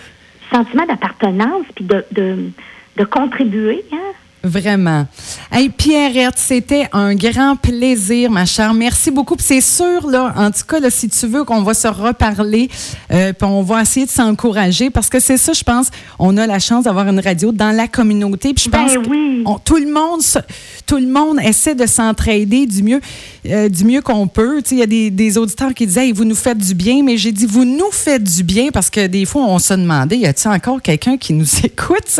sentiment 0.53 0.85
d'appartenance, 0.85 1.65
puis 1.75 1.85
de, 1.85 2.03
de, 2.11 2.49
de 2.97 3.03
contribuer. 3.05 3.83
Hein? 3.93 3.97
Vraiment. 4.43 5.05
Hey, 5.51 5.69
Pierrette, 5.69 6.37
c'était 6.37 6.87
un 6.93 7.13
grand 7.13 7.55
plaisir, 7.55 8.31
ma 8.31 8.45
chère. 8.45 8.73
Merci 8.73 9.11
beaucoup. 9.11 9.35
C'est 9.39 9.61
sûr, 9.61 10.07
là, 10.09 10.33
en 10.35 10.49
tout 10.49 10.63
cas, 10.67 10.79
là, 10.79 10.89
si 10.89 11.07
tu 11.09 11.27
veux 11.27 11.43
qu'on 11.43 11.61
va 11.61 11.75
se 11.75 11.87
reparler, 11.87 12.67
euh, 13.11 13.33
puis 13.33 13.47
on 13.47 13.61
va 13.61 13.83
essayer 13.83 14.07
de 14.07 14.11
s'encourager, 14.11 14.89
parce 14.89 15.09
que 15.09 15.19
c'est 15.19 15.37
ça, 15.37 15.53
je 15.53 15.63
pense, 15.63 15.87
on 16.17 16.37
a 16.37 16.47
la 16.47 16.57
chance 16.57 16.85
d'avoir 16.85 17.07
une 17.07 17.19
radio 17.19 17.51
dans 17.51 17.69
la 17.75 17.87
communauté. 17.87 18.53
Puis 18.55 18.65
je 18.65 18.69
Ben 18.71 18.79
pense 18.85 18.93
que 18.95 19.45
on- 19.45 19.59
tout 19.59 19.77
le 19.77 19.91
monde, 19.91 20.21
tout 20.87 20.97
le 20.97 21.07
monde 21.07 21.37
essaie 21.43 21.75
de 21.75 21.85
s'entraider 21.85 22.65
du 22.65 22.81
mieux, 22.81 23.01
euh, 23.47 23.69
du 23.69 23.85
mieux 23.85 24.01
qu'on 24.01 24.27
peut. 24.27 24.61
Il 24.71 24.77
y 24.79 24.81
a 24.81 24.87
des, 24.87 25.11
des 25.11 25.37
auditeurs 25.37 25.73
qui 25.75 25.85
disaient, 25.85 26.07
Hey, 26.07 26.13
vous 26.13 26.25
nous 26.25 26.33
faites 26.35 26.57
du 26.57 26.73
bien, 26.73 27.03
mais 27.03 27.15
j'ai 27.17 27.31
dit, 27.31 27.45
vous 27.45 27.63
nous 27.65 27.91
faites 27.91 28.23
du 28.23 28.41
bien, 28.43 28.69
parce 28.73 28.89
que 28.89 29.05
des 29.05 29.25
fois, 29.25 29.43
on 29.43 29.59
se 29.59 29.75
demandait, 29.75 30.17
y 30.17 30.25
a-t-il 30.25 30.49
encore 30.51 30.81
quelqu'un 30.81 31.17
qui 31.17 31.33
nous 31.33 31.45
écoute? 31.63 32.19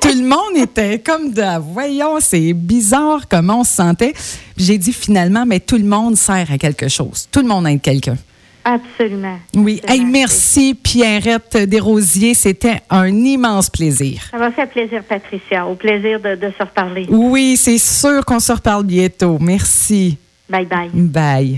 tout 0.00 0.08
le 0.08 0.22
monde 0.22 0.56
était 0.62 1.00
comme 1.00 1.32
de, 1.32 1.55
voyons, 1.58 2.20
c'est 2.20 2.52
bizarre 2.52 3.28
comment 3.28 3.60
on 3.60 3.64
se 3.64 3.74
sentait. 3.74 4.14
J'ai 4.56 4.78
dit, 4.78 4.92
finalement, 4.92 5.44
mais 5.46 5.60
tout 5.60 5.76
le 5.76 5.84
monde 5.84 6.16
sert 6.16 6.50
à 6.50 6.58
quelque 6.58 6.88
chose. 6.88 7.28
Tout 7.30 7.40
le 7.40 7.48
monde 7.48 7.66
aide 7.66 7.80
quelqu'un. 7.80 8.16
Absolument. 8.64 9.38
Oui. 9.54 9.80
Hey, 9.86 10.04
merci, 10.04 10.74
Pierrette 10.74 11.56
Desrosiers. 11.56 12.34
C'était 12.34 12.80
un 12.90 13.06
immense 13.06 13.70
plaisir. 13.70 14.22
Ça 14.32 14.38
m'a 14.38 14.50
fait 14.50 14.66
plaisir, 14.66 15.04
Patricia. 15.04 15.64
Au 15.66 15.76
plaisir 15.76 16.20
de, 16.20 16.34
de 16.34 16.52
se 16.58 16.62
reparler. 16.64 17.06
Oui, 17.08 17.56
c'est 17.56 17.78
sûr 17.78 18.24
qu'on 18.24 18.40
se 18.40 18.50
reparle 18.50 18.84
bientôt. 18.84 19.38
Merci. 19.40 20.18
Bye 20.48 20.66
bye. 20.66 20.90
Bye. 20.92 21.54